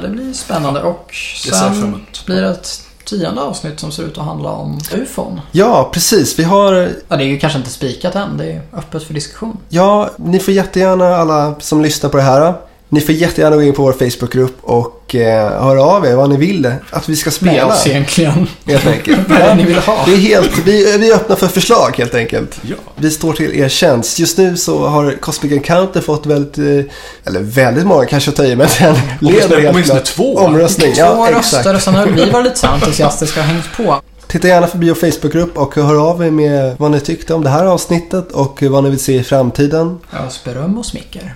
Det 0.01 0.07
blir 0.09 0.33
spännande 0.33 0.81
och 0.81 1.13
sen 1.53 2.05
blir 2.25 2.41
det 2.41 2.49
ett 2.49 2.81
tionde 3.05 3.41
avsnitt 3.41 3.79
som 3.79 3.91
ser 3.91 4.03
ut 4.03 4.17
att 4.17 4.25
handla 4.25 4.49
om 4.49 4.79
ufon. 4.93 5.41
Ja, 5.51 5.89
precis. 5.93 6.39
Vi 6.39 6.43
har, 6.43 6.73
Ja, 7.07 7.17
det 7.17 7.23
är 7.23 7.27
ju 7.27 7.39
kanske 7.39 7.59
inte 7.59 7.69
spikat 7.71 8.15
än. 8.15 8.37
Det 8.37 8.51
är 8.51 8.61
öppet 8.73 9.03
för 9.03 9.13
diskussion. 9.13 9.57
ja, 9.69 10.09
ni 10.17 10.39
får 10.39 10.53
jättegärna 10.53 11.15
alla 11.15 11.55
som 11.59 11.81
lyssnar 11.81 12.09
på 12.09 12.17
det 12.17 12.23
här. 12.23 12.53
Ni 12.89 13.01
får 13.01 13.15
jättegärna 13.15 13.55
gå 13.55 13.63
in 13.63 13.73
på 13.73 13.81
vår 13.81 13.93
Facebookgrupp 13.93 14.57
och 14.61 14.96
eh, 15.15 15.61
höra 15.63 15.83
av 15.83 16.05
er 16.05 16.15
vad 16.15 16.29
ni 16.29 16.37
vill 16.37 16.71
att 16.89 17.09
vi 17.09 17.15
ska 17.15 17.27
Med 17.27 17.33
spela. 17.33 17.65
oss 17.65 17.87
egentligen. 17.87 18.47
Helt 18.65 18.87
enkelt. 18.87 19.19
Vad 19.29 19.57
ni 19.57 19.63
vill 19.63 19.77
ha? 19.77 20.03
Det 20.05 20.11
är 20.13 20.17
helt, 20.17 20.57
vi, 20.65 20.97
vi 20.97 21.11
är 21.11 21.15
öppna 21.15 21.35
för 21.35 21.47
förslag 21.47 21.93
helt 21.97 22.15
enkelt. 22.15 22.59
Ja. 22.61 22.75
Vi 22.95 23.11
står 23.11 23.33
till 23.33 23.55
er 23.59 23.69
tjänst. 23.69 24.19
Just 24.19 24.37
nu 24.37 24.57
så 24.57 24.87
har 24.87 25.11
Cosmic 25.19 25.51
Encounter 25.53 26.01
fått 26.01 26.25
väldigt, 26.25 26.57
eh, 26.57 26.91
eller 27.25 27.39
väldigt 27.39 27.85
många 27.85 28.05
kanske 28.05 28.29
att 28.29 28.35
ta 28.35 28.45
i, 28.45 28.55
men 28.55 28.67
den 28.79 28.95
leder 29.19 29.59
helt 29.61 29.85
klart. 29.85 30.03
två. 30.05 30.37
Omröstning, 30.37 30.93
Två 30.93 30.99
ja 31.01 31.27
röster 31.31 31.59
exakt. 31.59 31.75
och 31.75 31.81
sen 31.81 31.95
har 31.95 32.05
vi 32.05 32.29
varit 32.29 32.43
lite 32.45 32.59
så 32.59 32.67
entusiastiska 32.67 33.39
och 33.39 33.45
hängt 33.45 33.77
på. 33.77 34.01
Titta 34.27 34.47
gärna 34.47 34.67
förbi 34.67 34.89
vår 34.89 34.95
Facebookgrupp 35.11 35.57
och 35.57 35.75
hör 35.75 36.09
av 36.09 36.25
er 36.25 36.31
med 36.31 36.75
vad 36.79 36.91
ni 36.91 36.99
tyckte 36.99 37.33
om 37.33 37.43
det 37.43 37.49
här 37.49 37.65
avsnittet 37.65 38.31
och 38.31 38.63
vad 38.63 38.83
ni 38.83 38.89
vill 38.89 38.99
se 38.99 39.13
i 39.15 39.23
framtiden. 39.23 39.99
Ös 40.27 40.43
beröm 40.43 40.77
och 40.77 40.85
smicker. 40.85 41.33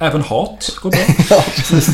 Även 0.00 0.22
hat 0.22 0.70
går 0.82 0.90
bra. 0.90 1.00
Ja, 1.30 1.44
precis. 1.56 1.88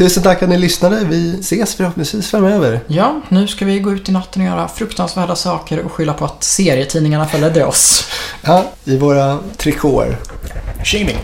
Tusen 0.00 0.22
tack 0.22 0.42
att 0.42 0.48
ni 0.48 0.58
lyssnade. 0.58 1.04
Vi 1.04 1.40
ses 1.40 1.74
förhoppningsvis 1.74 2.30
framöver. 2.30 2.80
Ja, 2.86 3.20
nu 3.28 3.48
ska 3.48 3.64
vi 3.64 3.80
gå 3.80 3.92
ut 3.92 4.08
i 4.08 4.12
natten 4.12 4.42
och 4.42 4.48
göra 4.48 4.68
fruktansvärda 4.68 5.36
saker 5.36 5.80
och 5.80 5.92
skylla 5.92 6.14
på 6.14 6.24
att 6.24 6.44
serietidningarna 6.44 7.26
förledde 7.26 7.64
oss. 7.64 8.08
Ja, 8.42 8.64
i 8.84 8.96
våra 8.96 9.38
trikåer. 9.56 10.18
Shaming. 10.84 11.18